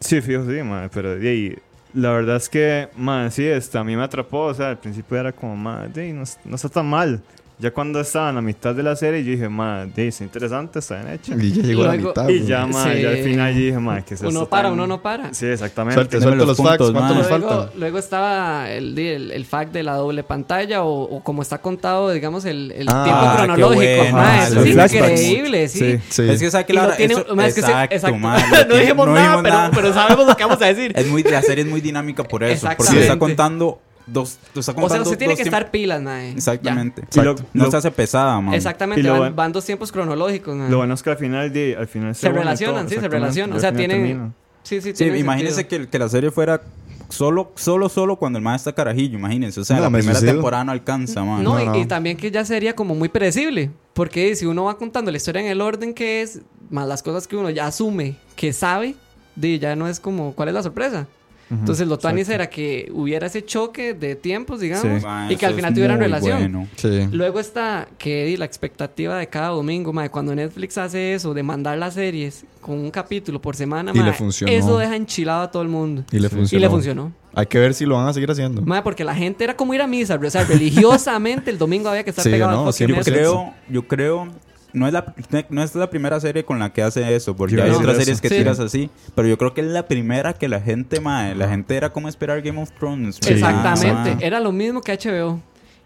Sí, 0.00 0.20
fijo, 0.20 0.44
sí, 0.50 0.62
madre, 0.64 0.90
pero 0.92 1.16
de 1.16 1.28
ahí, 1.28 1.58
la 1.98 2.10
verdad 2.10 2.36
es 2.36 2.48
que, 2.48 2.88
madre, 2.96 3.30
sí, 3.30 3.44
este, 3.44 3.76
a 3.78 3.84
mí 3.84 3.96
me 3.96 4.04
atrapó, 4.04 4.46
o 4.46 4.54
sea, 4.54 4.70
al 4.70 4.78
principio 4.78 5.18
era 5.18 5.32
como, 5.32 5.70
ahí, 5.70 6.12
no, 6.12 6.24
no 6.44 6.56
está 6.56 6.68
tan 6.68 6.86
mal. 6.86 7.20
Ya 7.60 7.72
cuando 7.72 8.00
estaba 8.00 8.28
en 8.28 8.36
la 8.36 8.40
mitad 8.40 8.72
de 8.72 8.84
la 8.84 8.94
serie, 8.94 9.24
yo 9.24 9.32
dije, 9.32 9.48
madre, 9.48 10.06
está 10.06 10.22
interesante, 10.22 10.78
está 10.78 10.94
bien 11.02 11.14
hecha. 11.14 11.34
Y 11.34 11.52
ya 11.52 11.62
llegó 11.64 11.82
a 11.82 11.86
la 11.88 11.94
Luego- 11.94 12.08
mitad. 12.10 12.28
Y 12.28 12.46
ya, 12.46 12.66
madre, 12.66 13.02
ya 13.02 13.08
al 13.08 13.16
Sí. 13.16 13.22
final 13.24 13.52
yo 13.54 13.58
dije, 13.60 13.78
madre, 13.80 14.04
que 14.06 14.14
es 14.14 14.20
Uno 14.20 14.46
para, 14.48 14.62
tan- 14.68 14.72
uno 14.74 14.86
no 14.86 15.02
para. 15.02 15.34
Sí, 15.34 15.46
exactamente. 15.46 15.94
Suelte 16.20 16.36
los 16.36 16.46
los 16.46 16.56
puntos, 16.56 16.78
facts. 16.78 16.92
¿Cuánto 16.92 17.14
nos 17.16 17.28
Luego, 17.28 17.48
faltan? 17.48 17.80
luego 17.80 17.98
estaba 17.98 18.70
el, 18.70 18.96
el, 18.96 19.30
el 19.32 19.44
fact 19.44 19.72
de 19.72 19.82
la 19.82 19.94
doble 19.94 20.22
pantalla 20.22 20.84
o, 20.84 21.02
o 21.02 21.22
como 21.24 21.42
está 21.42 21.58
contado, 21.58 22.12
digamos, 22.12 22.44
el, 22.44 22.70
el 22.76 22.86
Ah, 22.88 23.02
tiempo 23.04 23.36
cronológico. 23.36 23.96
bueno, 24.02 24.16
mae, 24.16 24.38
ah, 24.40 24.46
eso 24.46 24.60
es 24.62 24.72
flashbacks. 24.74 25.10
increíble, 25.20 25.68
sí. 25.68 25.78
Sí. 25.78 26.00
Sí. 26.10 26.22
Es 26.30 26.40
que 26.40 26.50
sabe 26.52 26.64
que 26.64 26.72
la 26.74 26.96
tiene- 26.96 27.14
eso- 27.14 27.40
es 27.40 27.54
que 27.56 27.60
sí, 27.62 27.66
exacto, 27.66 27.94
exacto. 27.96 28.18
ma, 28.18 28.36
no 28.68 28.76
dijimos 28.76 29.06
no 29.08 29.14
nada, 29.14 29.24
dijimos 29.26 29.42
pero, 29.42 29.54
nada. 29.56 29.70
pero 29.74 29.92
sabemos 29.92 30.26
lo 30.28 30.36
que 30.36 30.44
vamos 30.44 30.62
a 30.62 30.66
decir. 30.66 30.92
Es 30.94 31.06
muy, 31.08 31.24
la 31.24 31.42
serie 31.42 31.64
es 31.64 31.70
muy 31.70 31.80
dinámica 31.80 32.22
por 32.22 32.44
eso. 32.44 32.68
Porque 32.76 33.00
está 33.00 33.18
contando 33.18 33.80
dos. 34.12 34.38
O 34.54 34.62
sea, 34.62 34.74
contando 34.74 35.04
usted 35.04 35.18
tiene 35.18 35.34
que 35.36 35.42
tiempos- 35.42 35.58
estar 35.58 35.70
pilas, 35.70 36.00
mae. 36.02 36.32
Exactamente. 36.32 37.02
Y 37.14 37.20
lo- 37.20 37.34
no 37.52 37.64
lo- 37.64 37.70
se 37.70 37.76
hace 37.76 37.90
pesada, 37.90 38.40
man. 38.40 38.52
Ya. 38.52 38.56
Exactamente, 38.56 39.00
Y 39.00 39.04
lo 39.04 39.32
van, 39.34 39.52
dos 39.52 39.64
tiempos 39.64 39.92
cronológicos, 39.92 40.54
mae. 40.56 40.70
Lo 40.70 40.78
bueno 40.78 40.94
es 40.94 41.02
que 41.02 41.10
al 41.10 41.16
final, 41.16 41.52
de, 41.52 41.76
al 41.76 41.86
final 41.86 42.14
Se 42.14 42.28
relacionan, 42.30 42.86
todo, 42.86 42.94
sí, 42.94 43.00
se 43.00 43.08
relacionan. 43.08 43.56
O 43.56 43.60
sea, 43.60 43.72
tienen- 43.72 43.98
termina. 44.02 44.32
Sí, 44.62 44.80
sí, 44.80 44.92
Sí, 44.94 45.04
imagínense 45.04 45.66
que, 45.66 45.88
que 45.88 45.98
la 45.98 46.08
serie 46.08 46.30
fuera 46.30 46.60
solo, 47.08 47.52
solo, 47.54 47.88
solo 47.88 48.16
cuando 48.16 48.38
el 48.38 48.44
man 48.44 48.54
está 48.56 48.72
carajillo, 48.74 49.16
imagínense. 49.18 49.60
O 49.60 49.64
sea, 49.64 49.76
No, 49.76 49.82
la 49.84 49.90
me 49.90 49.98
primera 49.98 50.18
suicido. 50.18 50.34
temporada 50.34 50.64
no 50.64 50.72
alcanza, 50.72 51.24
man. 51.24 51.42
No, 51.42 51.54
No, 51.54 51.62
y, 51.62 51.66
no. 51.66 51.76
y 51.78 51.86
también 51.86 52.16
que 52.18 52.30
ya 52.30 52.44
sería 52.44 52.74
como 52.76 52.94
muy 52.94 53.08
predecible. 53.08 53.70
Porque 53.94 54.34
si 54.36 54.44
uno 54.46 54.64
va 54.64 54.76
contando 54.76 55.10
la 55.10 55.16
historia 55.16 55.40
en 55.40 55.48
el 55.48 55.60
orden 55.62 55.94
que 55.94 56.20
es, 56.22 56.40
más 56.70 56.86
las 56.86 57.02
cosas 57.02 57.26
que 57.26 57.36
uno 57.36 57.48
ya 57.50 57.66
asume 57.66 58.16
que 58.36 58.52
sabe, 58.52 58.94
di, 59.34 59.58
ya 59.58 59.74
no 59.74 59.88
es 59.88 60.00
como, 60.00 60.34
¿cuál 60.34 60.48
es 60.48 60.54
la 60.54 60.62
sorpresa? 60.62 61.06
Entonces, 61.50 61.88
lo 61.88 61.98
tuanis 61.98 62.28
era 62.28 62.48
que 62.50 62.90
hubiera 62.92 63.26
ese 63.26 63.44
choque 63.44 63.94
de 63.94 64.16
tiempos, 64.16 64.60
digamos, 64.60 65.00
Sí. 65.00 65.06
Man, 65.06 65.30
y 65.32 65.36
que 65.36 65.46
al 65.46 65.54
final 65.54 65.72
tuvieran 65.74 65.98
relación. 65.98 66.38
bueno. 66.38 66.68
Sí. 66.76 67.08
Luego 67.10 67.40
está 67.40 67.88
que 67.98 68.34
la 68.38 68.44
expectativa 68.44 69.16
de 69.18 69.26
cada 69.28 69.48
domingo, 69.48 69.92
cuando 70.10 70.34
Netflix 70.34 70.76
hace 70.78 71.14
eso, 71.14 71.32
de 71.32 71.42
mandar 71.42 71.78
las 71.78 71.94
series 71.94 72.44
con 72.60 72.78
un 72.78 72.90
capítulo 72.90 73.40
por 73.40 73.56
semana, 73.56 73.92
Y 73.94 73.98
le 73.98 74.02
mae, 74.04 74.12
funcionó. 74.12 74.52
eso 74.52 74.78
deja 74.78 74.94
enchilado 74.96 75.42
a 75.42 75.50
todo 75.50 75.62
el 75.62 75.68
mundo. 75.68 76.04
Y 76.12 76.18
le 76.18 76.26
Y 76.26 76.30
funcionó. 76.30 76.60
le 76.60 76.70
funcionó. 76.70 77.12
Hay 77.34 77.46
que 77.46 77.58
ver 77.58 77.72
si 77.72 77.86
lo 77.86 77.94
van 77.96 78.08
a 78.08 78.12
seguir 78.12 78.30
haciendo. 78.30 78.62
Mae, 78.62 78.82
porque 78.82 79.04
la 79.04 79.14
gente 79.14 79.44
era 79.44 79.56
como 79.56 79.72
ir 79.72 79.80
a 79.80 79.86
misa, 79.86 80.18
o 80.22 80.30
sea, 80.30 80.44
religiosamente 80.44 81.50
el 81.50 81.58
domingo 81.58 81.88
había 81.88 82.04
que 82.04 82.10
estar 82.10 82.22
Sí, 82.24 82.30
pegado 82.30 82.52
no, 82.52 82.66
al 82.66 82.72
fucking 82.72 82.88
Yo 82.88 82.94
100%. 82.94 82.96
Netflix. 82.98 83.16
creo, 83.16 83.54
yo 83.70 83.82
creo, 83.88 84.28
no 84.72 84.86
es, 84.86 84.92
la, 84.92 85.14
no 85.48 85.62
es 85.62 85.74
la 85.74 85.88
primera 85.88 86.20
serie 86.20 86.44
con 86.44 86.58
la 86.58 86.72
que 86.72 86.82
hace 86.82 87.14
eso, 87.14 87.34
porque 87.34 87.56
Yo 87.56 87.64
hay 87.64 87.70
otras 87.70 87.96
series 87.96 88.20
que. 88.20 88.28
Sí. 88.28 88.36
tiras 88.36 88.60
así, 88.60 88.90
pero 89.14 89.28
yo 89.28 89.38
creo 89.38 89.54
que 89.54 89.62
es 89.62 89.66
la 89.68 89.86
primera 89.86 90.32
que 90.34 90.48
la 90.48 90.60
gente, 90.60 91.00
mae, 91.00 91.34
la 91.34 91.48
gente 91.48 91.76
era 91.76 91.90
como 91.90 92.08
esperar 92.08 92.42
Game 92.42 92.60
of 92.60 92.70
Thrones. 92.72 93.18
Sí. 93.20 93.32
Exactamente, 93.32 94.16
mae. 94.16 94.26
era 94.26 94.40
lo 94.40 94.52
mismo 94.52 94.80
que 94.80 94.92
HBO. 94.92 95.40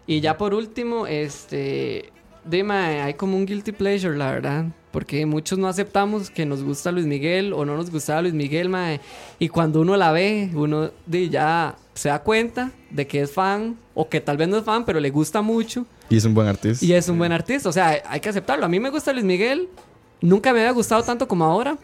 Y 0.05 0.19
ya 0.19 0.37
por 0.37 0.53
último, 0.53 1.07
este, 1.07 2.11
dime, 2.43 2.73
hay 2.73 3.13
como 3.13 3.37
un 3.37 3.45
guilty 3.45 3.71
pleasure, 3.71 4.17
la 4.17 4.31
verdad, 4.31 4.65
porque 4.91 5.25
muchos 5.25 5.57
no 5.57 5.67
aceptamos 5.67 6.29
que 6.29 6.45
nos 6.45 6.61
gusta 6.61 6.91
Luis 6.91 7.05
Miguel 7.05 7.53
o 7.53 7.63
no 7.63 7.77
nos 7.77 7.89
gustaba 7.89 8.21
Luis 8.21 8.33
Miguel, 8.33 8.67
mae, 8.67 8.99
y 9.39 9.47
cuando 9.47 9.79
uno 9.79 9.95
la 9.95 10.11
ve, 10.11 10.49
uno 10.53 10.91
di, 11.05 11.29
ya 11.29 11.77
se 11.93 12.09
da 12.09 12.19
cuenta 12.19 12.71
de 12.89 13.07
que 13.07 13.21
es 13.21 13.31
fan 13.31 13.77
o 13.93 14.09
que 14.09 14.19
tal 14.19 14.35
vez 14.35 14.49
no 14.49 14.57
es 14.57 14.65
fan, 14.65 14.83
pero 14.83 14.99
le 14.99 15.09
gusta 15.09 15.41
mucho 15.41 15.85
Y 16.09 16.17
es 16.17 16.25
un 16.25 16.33
buen 16.33 16.47
artista. 16.47 16.85
y 16.85 16.93
es 16.93 17.07
un 17.09 17.17
buen 17.17 17.31
artista, 17.31 17.69
o 17.69 17.71
sea, 17.71 18.01
hay 18.07 18.19
que 18.19 18.29
aceptarlo. 18.29 18.65
A 18.65 18.69
mí 18.69 18.79
me 18.79 18.89
gusta 18.89 19.11
Luis 19.13 19.25
Miguel, 19.25 19.69
nunca 20.21 20.53
me 20.53 20.59
había 20.59 20.71
gustado 20.71 21.01
tanto 21.03 21.27
como 21.27 21.45
ahora. 21.45 21.77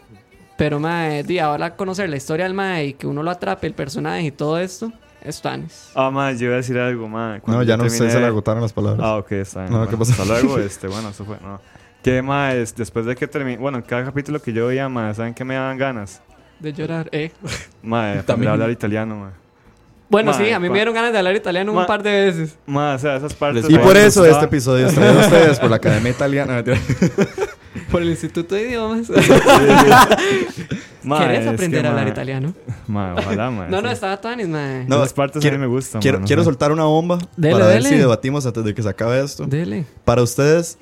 Pero, 0.56 0.78
mae, 0.78 1.22
di, 1.22 1.38
ahora 1.38 1.74
conocer 1.74 2.08
la 2.10 2.16
historia 2.16 2.44
del 2.44 2.52
mae 2.54 2.86
y 2.88 2.92
que 2.92 3.06
uno 3.06 3.22
lo 3.22 3.30
atrape, 3.30 3.66
el 3.66 3.72
personaje 3.72 4.24
y 4.24 4.30
todo 4.30 4.58
esto, 4.58 4.92
es 5.22 5.40
tanis. 5.40 5.90
Ah, 5.94 6.10
madre, 6.10 6.36
yo 6.36 6.46
iba 6.46 6.54
a 6.54 6.56
decir 6.58 6.78
algo, 6.78 7.08
madre. 7.08 7.40
No, 7.46 7.62
ya 7.62 7.78
no 7.78 7.88
sé, 7.88 7.96
terminé- 7.96 8.12
se 8.12 8.20
le 8.20 8.26
agotaron 8.26 8.60
las 8.62 8.72
palabras. 8.74 9.00
Ah, 9.02 9.16
ok, 9.16 9.32
está 9.32 9.60
bien. 9.60 9.72
No, 9.72 9.78
bueno, 9.78 9.90
¿qué 9.90 9.96
pasó? 9.96 10.12
Hasta 10.12 10.24
luego, 10.26 10.58
este, 10.60 10.86
bueno, 10.86 11.08
eso 11.08 11.24
fue, 11.24 11.38
no. 11.40 11.58
Que 12.02 12.20
más, 12.20 12.74
después 12.76 13.06
de 13.06 13.16
que 13.16 13.26
terminé, 13.26 13.56
bueno, 13.56 13.78
en 13.78 13.84
cada 13.84 14.04
capítulo 14.04 14.40
que 14.42 14.52
yo 14.52 14.66
veía, 14.66 14.86
más, 14.90 15.16
¿saben 15.16 15.32
qué 15.32 15.44
me 15.46 15.54
daban 15.54 15.78
ganas? 15.78 16.20
De 16.58 16.74
llorar, 16.74 17.08
eh. 17.12 17.32
Madre, 17.82 18.22
También. 18.26 18.52
hablar 18.52 18.70
italiano, 18.70 19.16
madre. 19.16 19.34
Bueno, 20.10 20.34
sí, 20.34 20.50
a 20.50 20.58
mí 20.58 20.68
me 20.68 20.74
dieron 20.74 20.92
ganas 20.94 21.12
de 21.12 21.18
hablar 21.18 21.36
italiano 21.36 21.72
un 21.72 21.86
par 21.86 22.02
de 22.02 22.10
veces. 22.10 22.56
Madre, 22.66 22.96
o 22.96 22.98
sea, 22.98 23.16
esas 23.16 23.34
partes. 23.34 23.64
y 23.68 23.78
por 23.78 23.96
eso 23.96 24.20
gustaba. 24.20 24.28
este 24.28 24.44
episodio 24.44 24.86
es 24.88 24.94
traído 24.94 25.20
a 25.20 25.22
ustedes 25.26 25.58
por 25.60 25.70
la 25.70 25.76
Academia 25.76 26.10
Italiana. 26.10 26.62
Por 27.90 28.02
el 28.02 28.10
Instituto 28.10 28.54
de 28.56 28.62
Idiomas. 28.68 29.08
Ma, 31.02 31.20
¿Querés 31.20 31.40
es 31.40 31.46
aprender 31.48 31.80
que, 31.80 31.86
a 31.86 31.90
hablar 31.90 32.04
ma, 32.04 32.10
italiano? 32.10 32.54
Ma, 32.86 33.14
ojalá, 33.16 33.50
ma. 33.50 33.68
No, 33.68 33.80
no, 33.80 33.90
estaba 33.90 34.20
Tanis, 34.20 34.48
mae. 34.48 34.84
No, 34.86 34.96
Esas 34.96 35.12
partes 35.12 35.40
quiero- 35.40 35.56
a 35.56 35.58
mí 35.58 35.66
me 35.66 35.72
gustan. 35.72 36.00
Quiero, 36.00 36.44
soltar 36.44 36.72
una 36.72 36.84
bomba 36.84 37.18
Dele, 37.36 37.54
para 37.54 37.66
ver 37.66 37.82
si 37.82 37.94
debatimos 37.96 38.44
antes 38.44 38.64
de 38.64 38.74
que 38.74 38.82
se 38.82 38.88
acabe 38.88 39.20
esto. 39.22 39.46
Dele. 39.46 39.86
Para 40.04 40.22
ustedes, 40.22 40.78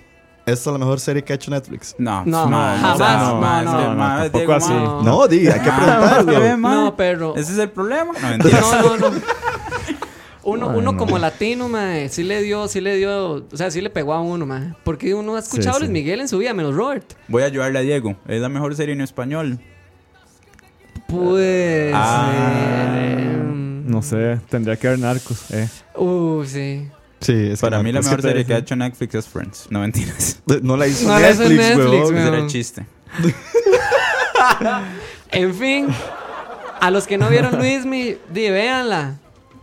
¿esta 0.53 0.71
es 0.71 0.73
la 0.73 0.79
mejor 0.79 1.01
serie 1.01 1.23
que 1.25 1.33
ha 1.33 1.37
hecho 1.37 1.51
Netflix? 1.51 1.95
No, 1.99 2.25
No, 2.25 2.47
ma, 2.49 2.77
jamás, 2.81 3.65
no, 3.65 3.85
no, 3.85 3.95
no, 3.95 4.29
Diego, 4.31 4.53
así. 4.55 4.73
No, 4.73 5.27
di, 5.29 5.49
hay 5.49 5.61
que 5.61 5.71
Ah, 5.71 6.23
preguntarlo. 6.25 6.57
No, 6.69 6.97
pero- 6.97 7.37
Ese 7.37 7.53
es 7.53 7.59
el 7.59 7.71
problema. 7.71 8.13
No. 8.13 8.45
No, 8.51 8.97
no, 8.97 9.11
no. 9.11 9.17
Uno, 10.45 10.71
Ay, 10.71 10.79
uno 10.79 10.93
no. 10.93 10.99
como 10.99 11.19
latino, 11.19 11.69
mae, 11.69 12.09
sí 12.09 12.23
le 12.23 12.41
dio, 12.41 12.69
sí 12.69 12.81
le 12.81 12.97
dio, 12.97 13.33
o 13.53 13.57
sea, 13.57 13.71
sí 13.71 13.83
le 13.83 13.91
pegó 13.91 14.15
a 14.15 14.23
uno, 14.23 14.47
mae. 14.47 14.73
Porque 14.83 15.13
uno 15.15 15.37
ha 15.37 15.41
escuchado 15.41 15.77
a 15.77 15.79
Luis 15.81 15.89
sí. 15.89 15.93
Miguel 15.93 16.21
en 16.21 16.29
su 16.29 16.39
vida, 16.39 16.55
menos 16.55 16.75
Robert. 16.75 17.13
Voy 17.29 17.43
a 17.43 17.47
ayudarle 17.47 17.79
a 17.81 17.83
Diego. 17.83 18.17
Es 18.27 18.41
la 18.41 18.49
mejor 18.49 18.75
serie 18.75 18.95
en 18.95 19.03
español. 19.03 19.59
Pues. 21.07 21.93
Ah. 21.95 22.31
eh, 22.97 23.37
No 23.85 24.01
sé, 24.03 24.39
tendría 24.49 24.77
que 24.77 24.87
haber 24.87 25.01
narcos, 25.01 25.51
eh. 25.51 25.69
Uh, 25.97 26.45
sí. 26.47 26.89
Sí, 27.21 27.33
es 27.33 27.59
que 27.61 27.67
Para 27.67 27.79
no- 27.79 27.83
mí 27.85 27.93
la 27.93 28.01
que 28.01 28.05
mejor 28.07 28.23
serie 28.23 28.45
que 28.45 28.55
ha 28.55 28.59
hecho 28.59 28.77
Netflix 28.77 29.15
es 29.15 29.27
Friends. 29.27 29.67
No 29.71 29.81
mentiras. 29.81 30.41
No 30.63 30.77
la 30.77 30.87
hizo 30.87 31.09
No 31.09 31.19
Netflix, 31.19 31.51
Netflix, 31.51 32.11
weón. 32.11 32.17
era 32.35 32.47
chiste. 32.47 32.87
En 35.31 35.55
fin, 35.55 35.89
a 36.81 36.91
los 36.91 37.07
que 37.07 37.19
no 37.19 37.29
vieron 37.29 37.57
Luismi, 37.59 38.17
di, 38.33 38.49
véanla. 38.51 39.17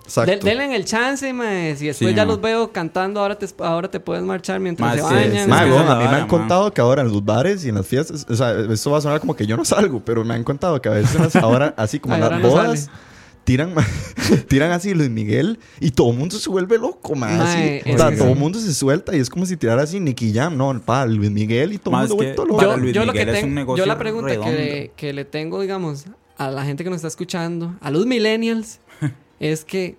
Exacto. 0.04 0.32
De- 0.32 0.38
denle 0.38 0.66
en 0.66 0.72
el 0.74 0.86
chance, 0.86 1.34
mae. 1.34 1.76
Si 1.76 1.88
después 1.88 2.12
Sí, 2.12 2.16
ya 2.16 2.24
ma. 2.26 2.32
los 2.34 2.40
veo 2.42 2.72
cantando, 2.72 3.20
ahora 3.22 3.36
te, 3.40 3.48
ahora 3.64 3.90
te 3.90 4.00
puedes 4.00 4.24
marchar 4.24 4.60
mientras 4.60 4.88
Ma, 4.88 4.94
se 4.94 5.00
sí, 5.00 5.04
bañan. 5.06 5.30
sí, 5.32 5.32
que 5.32 5.42
esa 5.42 5.56
es 5.56 5.62
a 5.62 5.66
mí 5.66 5.72
me 5.72 6.06
han 6.06 6.12
vara, 6.12 6.28
contado 6.28 6.72
que 6.72 6.82
ahora 6.82 7.02
en 7.02 7.08
los 7.08 7.26
bares 7.26 7.66
y 7.66 7.70
en 7.70 7.76
las 7.76 7.88
fiestas, 7.88 8.28
o 8.30 8.36
sea, 8.36 8.52
esto 8.72 8.92
va 8.92 9.00
a 9.00 9.02
sonar 9.02 9.20
como 9.20 9.36
que 9.36 9.48
yo 9.48 9.58
no 9.58 9.66
salgo, 9.66 10.02
pero 10.06 10.24
me 10.24 10.36
han 10.36 10.44
contado 10.44 10.80
que 10.80 10.90
a 10.90 10.92
veces 10.92 11.36
ahora, 11.38 11.74
así 11.78 12.00
como 12.00 12.14
en 12.14 12.22
las 12.22 12.32
no 12.40 12.48
bodas, 12.50 12.80
sale. 12.82 12.98
Tiran, 13.46 13.74
tiran 14.50 14.72
así 14.72 14.94
Luis 14.94 15.10
Miguel 15.10 15.60
y 15.80 15.92
todo 15.92 16.12
el 16.12 16.18
mundo 16.18 16.38
se 16.38 16.50
vuelve 16.50 16.78
loco. 16.78 17.16
Ma, 17.16 17.28
así. 17.54 17.80
O 17.94 17.98
sea, 17.98 18.14
todo 18.16 18.30
el 18.32 18.36
mundo 18.36 18.60
se 18.60 18.74
suelta 18.74 19.16
y 19.16 19.20
es 19.22 19.30
como 19.30 19.46
si 19.46 19.56
tirara 19.56 19.84
así 19.84 20.00
Nicky 20.02 20.34
Jam, 20.34 20.58
no, 20.58 20.78
pa, 20.82 21.06
Luis 21.06 21.32
Miguel 21.32 21.72
y 21.74 21.78
todo 21.78 21.96
el 21.96 22.02
mundo 22.02 22.16
vuelto 22.16 22.46
loco. 22.46 22.62
yo, 22.62 22.76
Luis 22.78 22.94
yo 22.94 23.06
lo 23.06 23.14
que 23.14 23.20
Miguel 23.20 23.36
es 23.36 23.44
un 23.44 23.50
tengo, 23.50 23.56
negocio 23.56 23.84
yo 23.84 23.88
la 23.88 23.98
pregunta 23.98 24.32
que, 24.36 24.52
le- 24.52 24.92
que 24.98 25.14
le 25.14 25.24
tengo, 25.24 25.62
digamos, 25.62 26.06
a 26.38 26.52
la 26.52 26.66
gente 26.66 26.84
que 26.84 26.90
nos 26.90 26.98
está 26.98 27.08
escuchando, 27.08 27.76
a 27.80 27.90
los 27.92 28.06
millennials, 28.06 28.80
es 29.40 29.64
que 29.64 29.96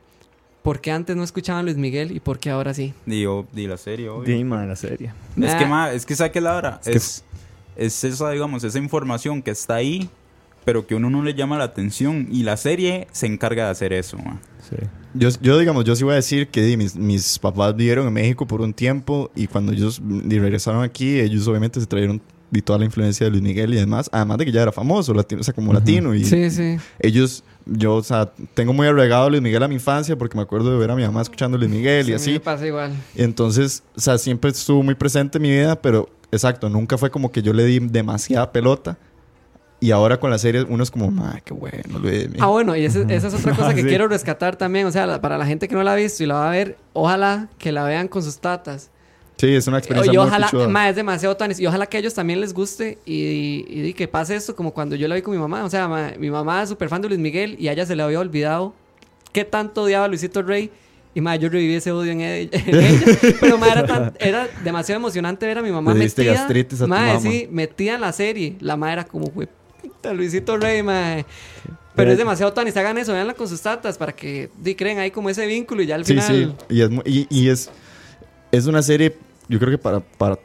¿por 0.63 0.81
qué 0.81 0.91
antes 0.91 1.15
no 1.17 1.23
escuchaban 1.23 1.65
Luis 1.65 1.77
Miguel 1.77 2.11
y 2.11 2.21
por 2.21 2.39
qué 2.41 2.51
ahora 2.51 2.75
sí? 2.75 2.93
Digo, 3.07 3.47
di 3.53 3.67
la 3.69 3.77
serie, 3.77 4.09
obvio. 4.09 4.37
Dima, 4.37 4.67
la 4.67 4.75
serie. 4.77 5.13
Es 5.41 5.53
Ah. 5.55 5.59
que, 5.59 5.67
ma, 5.67 5.93
es 5.93 6.05
que 6.05 6.17
saque 6.17 6.41
la 6.41 6.57
hora. 6.57 6.81
Es 6.85 6.91
que- 6.91 6.97
Es, 6.97 8.03
es 8.03 8.05
esa, 8.15 8.31
digamos, 8.31 8.65
esa 8.65 8.79
información 8.79 9.43
que 9.43 9.53
está 9.53 9.77
ahí, 9.77 10.11
pero 10.67 10.87
que 10.87 10.95
uno 10.97 11.09
no 11.09 11.23
le 11.23 11.33
llama 11.33 11.57
la 11.57 11.65
atención. 11.65 12.29
Y 12.31 12.43
la 12.43 12.57
serie 12.59 13.07
se 13.13 13.27
encarga 13.27 13.65
de 13.65 13.71
hacer 13.71 13.93
eso. 13.95 14.19
Sí. 14.69 14.77
Yo, 15.15 15.29
yo, 15.41 15.59
digamos, 15.59 15.85
yo 15.85 15.95
sí 15.97 16.03
voy 16.05 16.13
a 16.13 16.17
decir 16.17 16.49
que 16.49 16.61
di, 16.61 16.77
mis, 16.77 16.97
mis 16.97 17.39
papás 17.39 17.75
vivieron 17.75 18.07
en 18.09 18.13
México 18.13 18.47
por 18.47 18.61
un 18.61 18.75
tiempo 18.75 19.31
y 19.35 19.47
cuando 19.47 19.73
ellos 19.73 20.03
di, 20.05 20.39
regresaron 20.41 20.83
aquí, 20.83 21.21
ellos 21.21 21.47
obviamente 21.49 21.81
se 21.81 21.87
trajeron 21.87 22.21
di, 22.51 22.61
toda 22.63 22.81
la 22.81 22.85
influencia 22.85 23.25
de 23.25 23.31
Luis 23.31 23.43
Miguel 23.43 23.73
y 23.73 23.77
demás, 23.77 24.11
además 24.13 24.39
de 24.39 24.45
que 24.45 24.53
ya 24.53 24.61
era 24.63 24.73
famoso, 24.73 25.15
latino, 25.15 25.41
o 25.41 25.45
sea, 25.45 25.55
como 25.55 25.73
latino. 25.73 26.15
Y 26.15 26.25
Sí, 26.25 26.51
sí. 26.51 26.77
ellos, 26.99 27.45
yo, 27.65 27.95
o 27.95 28.03
sea, 28.03 28.31
tengo 28.55 28.73
muy 28.73 28.89
arraigado 28.89 29.27
a 29.27 29.31
Luis 29.31 29.41
Miguel 29.41 29.63
a 29.63 29.69
mi 29.69 29.77
infancia 29.77 30.17
porque 30.19 30.37
me 30.37 30.43
acuerdo 30.43 30.73
de 30.73 30.79
ver 30.79 30.91
a 30.91 30.97
mi 30.97 31.03
mamá 31.05 31.23
escuchando 31.23 31.57
Luis 31.57 31.71
Miguel 31.71 32.05
Sí, 32.07 32.11
y 32.11 32.13
a 32.13 32.17
así. 32.17 32.33
me 32.33 32.41
pasa 32.41 32.67
igual. 32.67 32.93
Y 33.15 33.23
entonces, 33.23 33.85
o 33.97 34.01
sea, 34.01 34.19
siempre 34.19 34.51
estuvo 34.51 34.83
muy 34.83 34.97
presente 34.97 35.39
en 35.39 35.43
mi 35.43 35.51
vida, 35.51 35.81
pero 35.81 36.11
exacto, 36.33 36.69
nunca 36.69 36.99
fue 36.99 37.11
como 37.11 37.31
que 37.33 37.41
yo 37.41 37.53
le 37.55 37.65
di 37.65 37.79
demasiada 37.79 38.51
pelota. 38.53 38.99
Y 39.79 39.91
ahora 39.91 40.19
con 40.19 40.31
la 40.31 40.39
serie 40.39 40.63
uno 40.69 40.83
es 40.83 40.91
como, 40.91 41.13
ay, 41.25 41.41
qué 41.45 41.53
bueno, 41.53 41.99
Luis. 42.01 42.29
Ah, 42.39 42.47
bueno, 42.47 42.75
y 42.75 42.85
ese- 42.87 43.05
esa 43.09 43.29
es 43.29 43.35
otra 43.35 43.55
cosa 43.55 43.75
que 43.75 43.81
Sí. 43.83 43.89
quiero 43.89 44.09
rescatar 44.09 44.57
también. 44.57 44.87
O 44.87 44.91
sea, 44.93 45.07
la- 45.07 45.21
para 45.21 45.37
la 45.37 45.45
gente 45.47 45.69
que 45.69 45.75
no 45.75 45.83
la 45.83 45.93
ha 45.93 45.97
visto 45.97 46.23
y 46.23 46.27
la 46.27 46.35
va 46.35 46.49
a 46.49 46.51
ver, 46.53 46.79
ojalá 46.95 47.49
que 47.59 47.73
la 47.73 47.85
vean 47.85 48.09
con 48.09 48.23
sus 48.23 48.39
tatas. 48.39 48.91
Sí, 49.37 49.55
es 49.55 49.67
una 49.67 49.77
experiencia 49.77 50.11
Y 50.11 50.17
muy 50.17 50.27
ojalá, 50.27 50.49
ma, 50.69 50.89
es 50.89 50.97
demasiado 50.97 51.37
tanis. 51.37 51.61
Y 51.61 51.67
ojalá 51.67 51.85
que 51.87 51.99
a 51.99 52.01
ellos 52.01 52.15
también 52.15 52.41
les 52.41 52.55
guste 52.55 52.97
y, 53.05 53.67
y, 53.69 53.87
y 53.89 53.93
que 53.93 54.09
pase 54.09 54.35
esto 54.35 54.57
como 54.57 54.73
cuando 54.73 54.97
yo 54.97 55.07
la 55.09 55.15
vi 55.15 55.21
con 55.21 55.35
mi 55.35 55.39
mamá. 55.41 55.63
O 55.65 55.69
sea, 55.69 55.87
ma, 55.89 56.13
mi 56.19 56.31
mamá 56.31 56.63
es 56.63 56.71
súper 56.71 56.89
fan 56.89 57.03
de 57.03 57.09
Luis 57.09 57.21
Miguel 57.21 57.55
y 57.61 57.69
a 57.69 57.73
ella 57.73 57.85
se 57.85 57.95
le 57.95 58.03
había 58.03 58.19
olvidado 58.19 58.73
qué 59.33 59.45
tanto 59.45 59.83
odiaba 59.83 60.07
a 60.07 60.09
Luisito 60.09 60.41
Rey. 60.41 60.71
Y 61.15 61.21
ma, 61.21 61.37
yo 61.37 61.51
reviví 61.51 61.75
ese 61.75 61.93
odio 61.93 62.13
en 62.13 62.23
ella. 62.23 62.49
en 62.67 62.75
ella. 62.77 63.01
Pero 63.41 63.59
ma, 63.59 63.69
era, 63.69 63.87
tan- 63.87 64.15
era 64.19 64.49
demasiado 64.65 64.99
emocionante 65.01 65.45
ver 65.47 65.59
a 65.59 65.63
mi 65.63 65.71
mamá 65.71 65.93
metida. 65.93 66.33
gastritis 66.33 66.81
a 66.81 66.85
tu 66.85 66.89
ma, 66.89 67.01
mamá. 67.09 67.21
sí, 67.21 67.47
metida 67.51 67.95
en 67.97 68.01
la 68.01 68.13
serie. 68.13 68.57
La 68.61 68.79
ma 68.79 68.91
era 68.91 69.05
como, 69.05 69.27
"Jue 69.27 69.47
puta, 69.97 70.13
Luisito 70.13 70.57
Rey, 70.57 70.83
ma. 70.83 71.25
Pero 71.95 72.13
es 72.13 72.19
demasiado 72.19 72.53
tanis. 72.53 72.77
Hagan 72.77 72.99
eso, 72.99 73.13
véanla 73.13 73.35
con 73.35 73.49
sus 73.49 73.61
tatas 73.61 73.97
para 73.97 74.13
que 74.15 74.51
creen 74.77 74.99
ahí 74.99 75.11
como 75.11 75.31
ese 75.31 75.47
vínculo 75.47 75.83
y 75.83 75.87
ya 75.87 75.95
al 75.95 76.05
Sí, 76.05 76.13
final. 76.21 76.55
sí. 76.69 76.75
Y 76.75 76.81
es, 76.83 76.91
y, 77.07 77.27
y 77.31 77.49
es, 77.49 77.71
es 78.53 78.67
una 78.67 78.83
serie, 78.83 79.17
yo 79.49 79.59
creo 79.59 79.71
que 79.71 79.79
para, 79.79 80.01
para, 80.01 80.39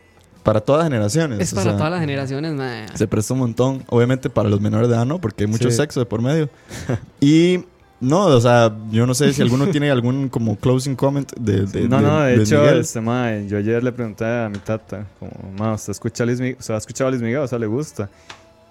para 0.43 0.62
todas 0.62 0.86
generaciones. 0.86 1.39
Es 1.39 1.52
o 1.52 1.56
para 1.58 1.72
sea, 1.72 1.78
todas 1.78 1.91
las 1.91 1.99
generaciones, 1.99 2.54
ma. 2.54 2.86
Se 2.95 3.06
presta 3.08 3.34
un 3.34 3.41
montón. 3.41 3.84
Obviamente 3.88 4.30
para 4.30 4.47
los 4.49 4.62
menores 4.62 4.88
de 4.88 4.95
edad, 4.95 5.06
¿no? 5.06 5.20
Porque 5.20 5.43
hay 5.43 5.49
mucho 5.49 5.70
Sí. 5.70 5.76
sexo 5.78 5.99
de 5.99 6.06
por 6.06 6.22
medio. 6.22 6.49
y 7.20 7.66
no, 7.99 8.28
o 8.28 8.39
sea, 8.41 8.74
yo 8.89 9.06
no 9.06 9.14
sé 9.14 9.32
si 9.34 9.41
alguno 9.41 9.68
tiene 9.68 9.91
algún 9.91 10.30
como 10.30 10.56
closing 10.56 10.95
comment 10.95 11.32
de, 11.38 11.66
de- 11.66 11.88
no, 11.89 11.99
no, 11.99 12.22
de 12.22 12.36
hecho, 12.41 12.64
este, 12.70 12.99
mae, 13.02 13.45
yo 13.47 13.58
ayer 13.58 13.84
le 13.84 13.91
pregunté 13.91 14.24
a 14.26 14.49
mi 14.49 14.58
tata, 14.58 15.06
como, 15.20 15.32
ma, 15.60 15.74
¿usted 15.74 15.91
escucha 15.91 16.24
a 16.24 16.26
Luis 16.26 16.39
Miguel? 16.39 16.56
O 16.60 16.64
sea, 16.64 16.76
¿ha 16.76 16.80
escuchado 16.80 17.10
a 17.10 17.12
Luis 17.12 17.22
Miguel? 17.22 17.39
O 17.41 17.47
sea, 17.47 17.60
¿le 17.60 17.68
gusta? 17.68 18.10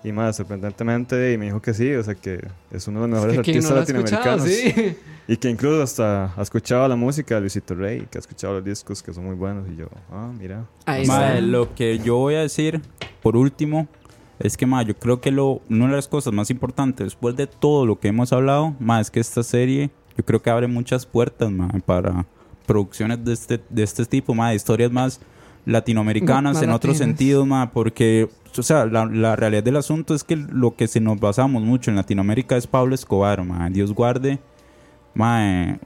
Y 0.03 0.13
más, 0.13 0.37
sorprendentemente, 0.37 1.33
y 1.33 1.39
me 1.39 1.47
dijo 1.47 1.61
que 1.61 1.75
sí, 1.75 1.93
o 1.95 2.03
sea, 2.03 2.15
que 2.15 2.41
es 2.71 2.89
uno 2.89 3.03
de 3.03 3.09
los 3.09 3.15
mejores 3.17 3.35
Que 3.41 3.51
artistas 3.51 3.65
no 3.71 3.75
lo 3.75 3.81
latinoamericanos. 3.81 4.45
sí. 4.45 4.97
Y 5.29 5.37
que 5.37 5.49
incluso 5.51 5.83
hasta 5.83 6.33
ha 6.37 6.43
escuchado 6.43 6.89
la 6.89 6.97
música 6.97 7.35
de 7.35 7.43
Luisito 7.43 7.75
Rey, 7.75 8.07
que 8.11 8.19
ha 8.19 8.21
escuchado 8.21 8.55
los 8.55 8.65
discos 8.65 9.03
que 9.03 9.13
son 9.13 9.27
muy 9.27 9.35
buenos. 9.35 9.69
Y 9.71 9.77
yo, 9.77 9.87
ah, 10.11 10.33
mira. 10.37 10.65
Ahí 10.87 11.07
Ma, 11.07 11.29
está. 11.35 11.41
lo 11.43 11.75
que 11.75 11.99
yo 11.99 12.17
voy 12.17 12.35
a 12.35 12.41
decir, 12.41 12.81
por 13.23 13.37
último, 13.37 13.87
es 14.39 14.57
que, 14.57 14.65
ma, 14.67 14.83
yo 14.83 14.97
creo 14.97 15.21
que 15.21 15.31
lo, 15.31 15.61
una 15.69 15.87
de 15.89 15.97
las 15.97 16.09
cosas 16.09 16.33
más 16.33 16.51
importantes, 16.51 17.05
después 17.07 17.37
de 17.37 17.47
todo 17.47 17.85
lo 17.85 18.01
que 18.01 18.09
hemos 18.09 18.33
hablado, 18.33 18.75
ma, 18.81 19.01
es 19.01 19.11
que 19.11 19.21
esta 19.21 19.43
serie, 19.43 19.91
yo 20.17 20.25
creo 20.25 20.41
que 20.43 20.49
abre 20.51 20.67
muchas 20.67 21.05
puertas, 21.05 21.51
ma, 21.51 21.69
para 21.85 22.27
producciones 22.67 23.23
de 23.25 23.33
este, 23.35 23.61
de 23.69 23.83
este 23.83 24.07
tipo, 24.07 24.35
ma, 24.35 24.55
historias 24.55 24.91
más 24.91 25.21
latinoamericanas 25.67 26.55
Más 26.55 26.63
en 26.63 26.71
otros 26.71 26.97
sentidos, 26.99 27.47
ma, 27.47 27.71
porque, 27.71 28.29
o 28.57 28.63
sea, 28.63 28.87
la, 28.87 29.07
la 29.07 29.37
realidad 29.37 29.63
del 29.63 29.77
asunto 29.77 30.15
es 30.15 30.25
que 30.25 30.37
lo 30.37 30.75
que 30.77 30.89
se 30.89 31.01
nos 31.01 31.19
basamos 31.21 31.63
mucho 31.63 31.91
en 31.91 31.97
Latinoamérica 31.97 32.57
es 32.57 32.67
Pablo 32.67 32.95
Escobar, 32.95 33.43
ma, 33.45 33.69
Dios 33.71 33.93
guarde, 33.95 34.39
ma, 35.15 35.47
eh, 35.71 35.79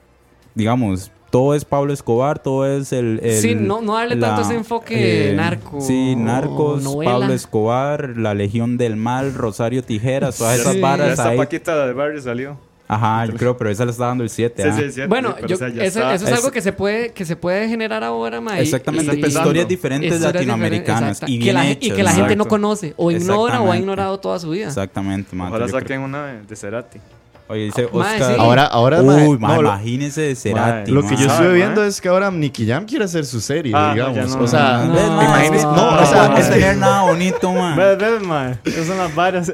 digamos, 0.55 1.11
todo 1.31 1.55
es 1.57 1.65
Pablo 1.65 1.93
Escobar, 1.93 2.39
todo 2.39 2.65
es 2.65 2.93
el... 2.93 3.19
el- 3.23 3.41
sí, 3.43 3.57
no, 3.57 3.81
no 3.81 3.95
darle 3.95 4.17
tanto 4.17 4.43
ese 4.43 4.55
enfoque 4.55 5.33
eh, 5.33 5.35
narco. 5.35 5.81
Sí, 5.81 6.15
Narcos, 6.15 6.85
novela. 6.85 7.13
Pablo 7.19 7.33
Escobar, 7.35 8.17
La 8.17 8.35
Legión 8.35 8.77
del 8.77 8.95
Mal, 8.95 9.35
Rosario 9.35 9.83
Tijeras, 9.83 10.39
todas 10.39 10.61
esas 10.61 10.75
Sí. 10.75 10.81
varas 10.81 11.19
ahí. 11.19 11.37
Paquita 11.37 11.87
de 11.87 11.93
barrio 11.93 12.23
salió. 12.23 12.57
Ajá, 12.87 13.25
yo 13.27 13.35
creo, 13.35 13.57
pero 13.57 13.71
esa 13.71 13.85
le 13.87 13.91
está 13.93 14.07
dando 14.07 14.23
el 14.25 14.31
7. 14.31 14.63
Sí, 14.63 14.71
sí, 14.83 14.93
sí, 14.93 15.01
Bueno, 15.09 15.31
sí, 15.31 15.35
pero, 15.37 15.49
yo- 15.49 15.55
o 15.55 15.59
sea, 15.59 15.69
ya 15.71 15.83
eso, 15.85 16.01
está. 16.01 16.15
eso 16.15 16.25
es, 16.27 16.31
Es- 16.33 16.39
algo 16.39 16.51
que 16.51 16.61
se 16.61 16.73
puede 16.73 17.13
que 17.13 17.25
se 17.25 17.35
puede 17.35 17.67
generar 17.69 18.05
ahora, 18.05 18.41
ma, 18.43 18.59
y- 18.59 18.63
Exactamente, 18.63 19.07
y- 19.07 19.15
empezando. 19.17 19.41
historias 19.41 19.69
diferentes 19.69 20.13
historias 20.13 20.35
latinoamericanas 20.35 21.21
diferentes, 21.21 21.29
y 21.29 21.39
bien 21.39 21.45
que 21.49 21.53
la, 21.55 21.67
hechas. 21.71 21.83
y 21.87 21.91
que 21.93 22.03
la 22.03 22.11
¿no? 22.11 22.17
gente 22.17 22.37
no 22.37 22.45
conoce 22.47 22.93
o 22.99 23.11
ignora 23.11 23.61
o 23.63 23.73
ha 23.73 23.77
ignorado 23.79 24.19
toda 24.21 24.39
su 24.39 24.51
vida. 24.51 24.67
Exactamente, 24.69 25.35
man. 25.35 25.51
Yo 25.51 25.57
creo- 25.57 25.69
saquen 25.69 26.01
una 26.03 26.27
de 26.47 26.57
Cerati. 26.57 26.99
Oye, 27.47 27.65
dice 27.65 27.89
Mae, 27.93 28.15
Oscar. 28.15 28.35
sí. 28.35 28.41
Ahora, 28.41 28.65
ahora, 28.65 29.01
Uy, 29.03 29.07
mae, 29.07 29.39
mae, 29.39 29.55
no, 29.57 29.61
imagínese 29.69 30.21
de 30.23 30.35
Cerati. 30.35 30.91
lo 30.91 31.03
que 31.03 31.09
yo 31.11 31.15
mae. 31.17 31.27
estuve 31.27 31.37
¿Sabe, 31.47 31.55
viendo 31.55 31.81
mae? 31.83 31.91
es 31.91 32.01
que 32.01 32.09
ahora 32.09 32.31
Nicky 32.31 32.67
Jam 32.67 32.87
quiere 32.87 33.05
hacer 33.05 33.27
su 33.27 33.39
serie, 33.41 33.73
Ah, 33.75 33.95
no, 33.97 34.09
digamos. 34.11 34.37
no, 34.37 34.45
o 34.45 34.47
sea, 34.49 34.85
no, 34.87 34.95
¿Ves, 34.95 35.11
mae? 35.11 35.27
imagínese- 35.27 35.65
no, 35.65 35.89
o 35.89 35.91
no 36.01 36.07
sea, 36.07 36.39
es- 36.39 36.51
tener 36.51 36.77
nada 36.79 37.03
bonito, 37.03 37.53
man. 37.53 37.77
Ves, 37.77 37.99
ves, 37.99 38.23
mae. 38.23 38.59
Esas 38.65 38.87
son 38.87 38.97
las 38.99 39.15
varas. 39.15 39.53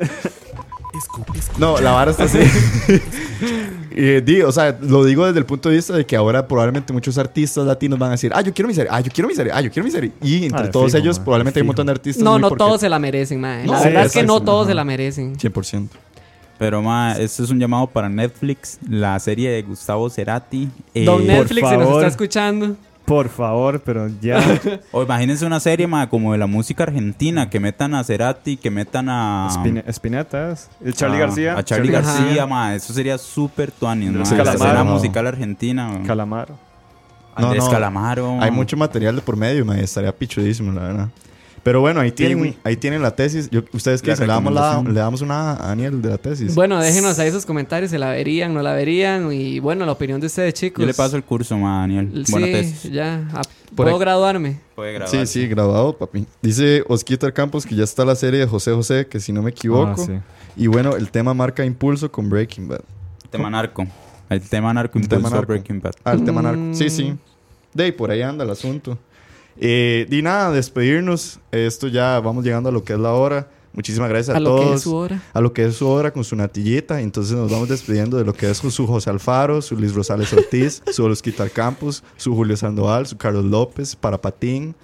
No, 1.58 1.78
la 1.80 1.92
vara 1.92 2.10
está 2.10 2.24
así. 2.24 2.38
Eh, 3.92 4.22
di, 4.24 4.40
o 4.42 4.52
sea, 4.52 4.78
lo 4.82 5.04
digo 5.04 5.26
desde 5.26 5.40
el 5.40 5.44
punto 5.46 5.68
de 5.68 5.74
vista 5.74 5.92
de 5.94 6.06
que 6.06 6.14
ahora 6.14 6.46
probablemente 6.46 6.92
muchos 6.92 7.18
artistas 7.18 7.66
latinos 7.66 7.98
van 7.98 8.10
a 8.10 8.12
decir, 8.12 8.30
ah, 8.34 8.40
yo 8.40 8.54
quiero 8.54 8.68
mi 8.68 8.74
serie, 8.74 8.88
ah, 8.92 9.00
yo 9.00 9.10
quiero 9.12 9.28
mi 9.28 9.34
serie, 9.34 9.52
ah, 9.52 9.60
yo 9.60 9.70
quiero 9.70 9.84
mi 9.84 9.90
serie. 9.90 10.12
Y 10.22 10.44
entre 10.44 10.68
Ah, 10.68 10.70
todos 10.70 10.92
fijo, 10.92 10.98
ellos 10.98 11.18
probablemente 11.18 11.58
hay 11.58 11.62
un 11.62 11.66
montón 11.66 11.86
de 11.86 11.92
artistas. 11.92 12.22
No, 12.22 12.32
muy 12.32 12.40
no 12.40 12.48
porque- 12.50 12.64
todos 12.64 12.80
se 12.80 12.88
la 12.88 13.00
merecen, 13.00 13.40
ma. 13.40 13.58
No, 13.64 13.72
la 13.72 13.78
sí, 13.80 13.84
verdad 13.88 14.06
es 14.06 14.12
que 14.12 14.22
no 14.22 14.40
todos 14.40 14.62
ajá. 14.62 14.70
se 14.70 14.74
la 14.76 14.84
merecen. 14.84 15.36
100%. 15.36 15.88
Pero, 16.56 16.82
ma, 16.82 17.14
este 17.18 17.42
es 17.42 17.50
un 17.50 17.58
llamado 17.58 17.88
para 17.88 18.08
Netflix. 18.08 18.78
La 18.88 19.18
serie 19.18 19.50
de 19.50 19.62
Gustavo 19.62 20.08
Cerati. 20.08 20.68
Eh, 20.94 21.04
Don 21.04 21.26
Netflix 21.26 21.68
se 21.68 21.76
nos 21.76 21.88
está 21.88 22.06
escuchando. 22.06 22.76
Por 23.10 23.28
favor, 23.28 23.80
pero 23.84 24.08
ya. 24.20 24.38
O 24.92 25.02
imagínense 25.02 25.44
una 25.44 25.58
serie, 25.58 25.86
ma, 25.88 26.08
como 26.08 26.30
de 26.30 26.38
la 26.38 26.46
música 26.46 26.84
argentina. 26.84 27.50
Que 27.50 27.58
metan 27.58 27.92
a 27.96 28.04
Cerati, 28.04 28.56
que 28.56 28.70
metan 28.70 29.08
a. 29.08 29.48
Espine- 29.50 29.82
Espinetas. 29.84 30.70
El 30.84 30.94
Charlie 30.94 31.16
a- 31.16 31.20
García. 31.26 31.58
A 31.58 31.64
Charlie 31.64 31.90
Charlie 31.90 32.06
García, 32.08 32.24
García. 32.26 32.46
ma. 32.46 32.74
Eso 32.76 32.92
sería 32.92 33.18
súper 33.18 33.72
tuanis, 33.72 34.12
ma. 34.12 34.18
La 34.20 34.24
Calamaro. 34.24 34.52
escena 34.52 34.84
No. 34.84 34.92
musical 34.92 35.26
argentina. 35.26 35.88
ma. 35.88 36.06
Calamaro. 36.06 36.54
No, 37.36 37.46
Andrés 37.46 37.64
no. 37.64 37.70
Calamaro. 37.70 38.38
Hay 38.40 38.50
mucho 38.52 38.76
material 38.76 39.16
de 39.16 39.22
por 39.22 39.36
medio, 39.36 39.64
me 39.64 39.82
estaría 39.82 40.12
pichudísimo, 40.16 40.70
la 40.72 40.80
verdad. 40.82 41.08
Pero 41.62 41.80
bueno, 41.80 42.00
ahí 42.00 42.10
tienen, 42.10 42.56
ahí 42.64 42.76
tienen 42.76 43.02
la 43.02 43.14
tesis. 43.14 43.50
Yo- 43.50 43.62
¿Ustedes 43.72 44.00
qué 44.00 44.12
dicen? 44.12 44.26
¿Le 44.26 44.32
damos, 44.32 44.52
la- 44.54 44.82
le 44.82 44.92
damos 44.98 45.20
una 45.20 45.52
a 45.62 45.68
Daniel 45.68 46.00
de 46.00 46.08
la 46.08 46.16
tesis? 46.18 46.54
Bueno, 46.54 46.80
déjenos 46.80 47.18
ahí 47.18 47.30
sus 47.30 47.44
comentarios, 47.44 47.90
se 47.90 47.98
la 47.98 48.10
verían, 48.10 48.54
no 48.54 48.62
la 48.62 48.72
verían. 48.72 49.30
Y 49.32 49.58
bueno, 49.60 49.84
la 49.84 49.92
opinión 49.92 50.20
de 50.20 50.26
ustedes, 50.28 50.54
chicos. 50.54 50.80
Yo 50.80 50.86
le 50.86 50.94
paso 50.94 51.16
el 51.16 51.22
curso, 51.24 51.58
ma, 51.58 51.80
Daniel. 51.80 52.24
Sí, 52.24 52.32
Buena 52.32 52.46
tesis. 52.46 52.90
ya. 52.90 53.28
Por 53.76 53.86
¿Puedo 53.86 53.98
graduarme? 53.98 54.58
Puede 54.74 54.94
grabar. 54.94 55.10
Sí, 55.10 55.26
sí, 55.26 55.46
grabado, 55.48 55.96
papi. 55.96 56.26
Dice 56.42 56.82
Osquita 56.88 57.30
Campos 57.32 57.66
que 57.66 57.74
ya 57.74 57.84
está 57.84 58.04
la 58.04 58.14
serie 58.16 58.40
de 58.40 58.46
José 58.46 58.72
José, 58.72 59.06
que 59.06 59.20
si 59.20 59.32
no 59.32 59.42
me 59.42 59.50
equivoco. 59.50 59.94
Ah, 60.02 60.04
sí. 60.06 60.12
Y 60.56 60.66
bueno, 60.66 60.96
el 60.96 61.10
tema 61.10 61.34
marca 61.34 61.64
impulso 61.64 62.10
con 62.10 62.28
Breaking 62.30 62.68
Bad. 62.68 62.80
Tema 63.30 63.48
narco. 63.50 63.86
El 64.28 64.40
tema 64.40 64.72
narco 64.72 64.98
El 64.98 65.08
tema 65.08 65.28
a 65.28 65.30
narco. 65.32 65.46
Breaking 65.46 65.80
Bad. 65.80 65.92
Ah, 66.04 66.12
el 66.12 66.24
tema 66.24 66.40
narco. 66.42 66.60
Mm. 66.60 66.74
Sí, 66.74 66.88
sí. 66.90 67.14
De 67.74 67.84
ahí, 67.84 67.92
por 67.92 68.10
ahí 68.10 68.22
anda 68.22 68.42
el 68.44 68.50
asunto. 68.50 68.98
Eh, 69.62 70.06
y 70.10 70.22
nada, 70.22 70.50
despedirnos. 70.50 71.38
Esto 71.52 71.86
ya 71.86 72.18
vamos 72.20 72.44
llegando 72.44 72.70
a 72.70 72.72
lo 72.72 72.82
que 72.82 72.94
es 72.94 72.98
la 72.98 73.12
hora. 73.12 73.48
Muchísimas 73.72 74.08
gracias 74.08 74.34
a, 74.34 74.38
A 74.38 74.40
lo 74.40 74.56
que 74.56 74.62
todos. 74.62 74.76
es 74.76 74.82
su 74.82 74.94
hora. 74.96 75.22
A 75.32 75.40
lo 75.40 75.52
que 75.52 75.64
es 75.66 75.76
su 75.76 75.86
hora 75.86 76.12
con 76.12 76.24
su 76.24 76.34
natillita. 76.34 77.00
Entonces 77.02 77.36
nos 77.36 77.50
vamos 77.52 77.68
despidiendo 77.68 78.16
de 78.16 78.24
lo 78.24 78.32
que 78.32 78.50
es 78.50 78.56
su 78.56 78.86
José 78.86 79.10
Alfaro, 79.10 79.62
su 79.62 79.76
Luis 79.76 79.94
Rosales 79.94 80.32
Ortiz, 80.32 80.82
su 80.92 81.04
Osquita 81.04 81.48
Campos, 81.50 82.02
su 82.16 82.34
Julio 82.34 82.56
Sandoval, 82.56 83.06
su 83.06 83.16
Carlos 83.16 83.44
López, 83.44 83.94
para 83.94 84.18
Patín. 84.18 84.74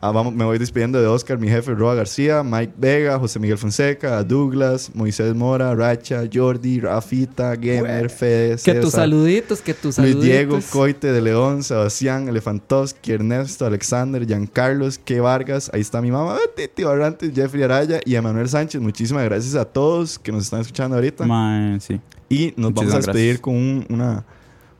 Ah, 0.00 0.12
vamos, 0.12 0.32
me 0.32 0.44
voy 0.44 0.58
despidiendo 0.58 1.00
de 1.00 1.08
Oscar, 1.08 1.38
mi 1.38 1.48
jefe, 1.48 1.74
Roa 1.74 1.92
García, 1.96 2.44
Mike 2.44 2.74
Vega, 2.76 3.18
José 3.18 3.40
Miguel 3.40 3.58
Fonseca, 3.58 4.22
Douglas, 4.22 4.92
Moisés 4.94 5.34
Mora, 5.34 5.74
Racha, 5.74 6.22
Jordi, 6.32 6.78
Rafita, 6.78 7.56
Gamer, 7.56 8.08
Fede, 8.08 8.56
Que 8.62 8.74
tus 8.74 8.92
saluditos, 8.92 9.60
que 9.60 9.74
tus 9.74 9.98
Luis 9.98 10.12
saluditos. 10.12 10.22
Diego, 10.24 10.58
Coite 10.70 11.10
de 11.10 11.20
León, 11.20 11.64
Sebastián, 11.64 12.28
Elefantovsky, 12.28 13.10
Ernesto, 13.10 13.66
Alexander, 13.66 14.24
Giancarlos, 14.24 14.98
Ke 14.98 15.18
Vargas, 15.18 15.68
ahí 15.74 15.80
está 15.80 16.00
mi 16.00 16.12
mamá, 16.12 16.38
Titi 16.54 16.84
Barrantes, 16.84 17.32
Jeffrey 17.34 17.64
Araya 17.64 17.98
y 18.04 18.14
Emanuel 18.14 18.48
Sánchez. 18.48 18.80
Muchísimas 18.80 19.24
gracias 19.24 19.56
a 19.56 19.64
todos 19.64 20.16
que 20.20 20.30
nos 20.30 20.44
están 20.44 20.60
escuchando 20.60 20.94
ahorita. 20.94 21.26
Ma, 21.26 21.76
sí. 21.80 22.00
y 22.28 22.54
nos 22.56 22.72
vamos 22.72 22.94
a 22.94 22.96
despedir 22.98 23.40
gracias. 23.40 23.40
con 23.40 23.54
un, 23.54 23.86
una... 23.90 24.24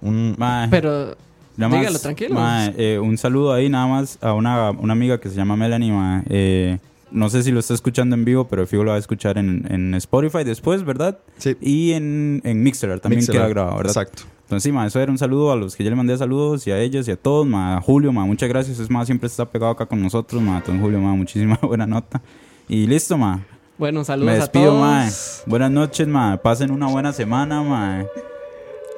Un, 0.00 0.36
Pero 0.70 1.16
Nada 1.58 1.68
más, 1.70 1.80
Dígalo, 1.80 1.98
tranquilo. 1.98 2.34
ma, 2.34 2.72
eh, 2.76 2.98
un 2.98 3.18
saludo 3.18 3.52
ahí 3.52 3.68
nada 3.68 3.86
más 3.86 4.16
a 4.22 4.32
una, 4.32 4.70
una 4.70 4.92
amiga 4.94 5.18
que 5.20 5.28
se 5.28 5.36
llama 5.36 5.56
Melanie. 5.56 5.92
ma. 5.92 6.22
Eh, 6.30 6.78
no 7.10 7.28
sé 7.30 7.42
si 7.42 7.50
lo 7.50 7.60
está 7.60 7.74
escuchando 7.74 8.14
en 8.14 8.24
vivo, 8.24 8.48
pero 8.48 8.66
fijo 8.66 8.84
lo 8.84 8.90
va 8.90 8.96
a 8.96 9.00
escuchar 9.00 9.38
en, 9.38 9.66
en 9.70 9.94
Spotify 9.94 10.44
después, 10.44 10.84
¿verdad? 10.84 11.18
sí, 11.38 11.56
Y 11.60 11.92
en, 11.92 12.40
en 12.44 12.62
Mixer 12.62 13.00
también 13.00 13.20
Mixelar. 13.20 13.42
queda 13.42 13.48
grabado, 13.48 13.76
¿verdad? 13.78 13.90
Exacto. 13.90 14.22
Entonces, 14.42 14.62
sí, 14.62 14.72
ma, 14.72 14.86
eso 14.86 15.00
era 15.00 15.10
un 15.10 15.18
saludo 15.18 15.50
a 15.52 15.56
los 15.56 15.74
que 15.76 15.84
ya 15.84 15.90
le 15.90 15.96
mandé 15.96 16.16
saludos 16.16 16.66
y 16.66 16.70
a 16.70 16.78
ellos 16.80 17.06
y 17.08 17.10
a 17.10 17.16
todos, 17.16 17.46
ma, 17.46 17.76
a 17.76 17.80
Julio, 17.82 18.12
ma, 18.12 18.24
muchas 18.24 18.48
gracias. 18.48 18.78
Es 18.78 18.88
más, 18.90 19.06
siempre 19.06 19.26
está 19.26 19.44
pegado 19.46 19.72
acá 19.72 19.84
con 19.86 20.00
nosotros, 20.02 20.40
ma, 20.42 20.62
don 20.66 20.80
Julio, 20.80 21.00
ma, 21.00 21.14
muchísima 21.14 21.58
buena 21.62 21.86
nota. 21.86 22.20
Y 22.68 22.86
listo, 22.86 23.16
ma. 23.18 23.40
bueno, 23.78 24.04
saludos 24.04 24.26
Me 24.26 24.32
a 24.32 24.40
despido, 24.40 24.66
todos. 24.72 24.80
ma. 24.80 25.08
Buenas 25.46 25.70
noches, 25.70 26.06
ma. 26.08 26.36
Pasen 26.36 26.70
una 26.70 26.86
buena 26.88 27.12
semana, 27.12 27.62
ma. 27.62 28.04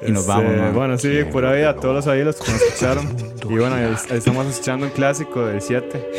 Y 0.05 0.11
nos 0.11 0.21
Este, 0.27 0.31
vamos. 0.31 0.73
Bueno, 0.73 0.97
sí, 0.97 1.23
por 1.31 1.45
ahí 1.45 1.63
a 1.63 1.75
todos 1.75 1.95
los 1.95 2.07
ahí 2.07 2.23
los 2.23 2.35
que 2.37 2.51
nos 2.51 2.61
escucharon. 2.61 3.31
Y 3.43 3.57
bueno, 3.57 3.75
ahí, 3.75 3.83
ahí 4.09 4.17
estamos 4.17 4.47
escuchando 4.47 4.85
un 4.85 4.91
clásico 4.91 5.45
del 5.45 5.61
7. 5.61 6.09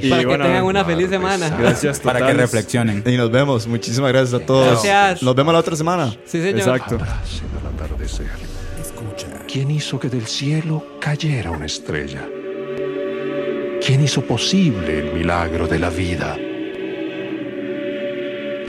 Y 0.00 0.10
Para 0.10 0.20
que 0.20 0.26
bueno, 0.26 0.44
tengan 0.44 0.64
una 0.64 0.84
feliz 0.84 1.08
semana. 1.08 1.48
Gracias 1.58 2.00
Para 2.00 2.18
que 2.18 2.24
totales. 2.24 2.42
reflexionen. 2.42 3.02
Y 3.06 3.16
nos 3.16 3.30
vemos. 3.30 3.66
Muchísimas 3.66 4.12
gracias 4.12 4.42
a 4.42 4.44
todos. 4.44 4.82
Gracias. 4.82 5.22
Nos 5.22 5.34
vemos 5.34 5.54
la 5.54 5.60
otra 5.60 5.76
semana. 5.76 6.10
Sí, 6.26 6.42
señor. 6.42 6.58
Exacto. 6.58 6.98
Atardecer. 7.74 8.26
¿Quién 9.50 9.70
hizo 9.70 9.98
que 9.98 10.08
del 10.08 10.26
cielo 10.26 10.84
cayera 11.00 11.50
una 11.50 11.66
estrella? 11.66 12.28
¿Quién 13.84 14.02
hizo 14.02 14.22
posible 14.22 14.98
el 14.98 15.12
milagro 15.14 15.66
de 15.66 15.78
la 15.78 15.88
vida? 15.90 16.36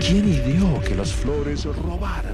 ¿Quién 0.06 0.28
ideó 0.28 0.82
que 0.82 0.96
las 0.96 1.12
flores 1.12 1.66
robaran 1.66 2.33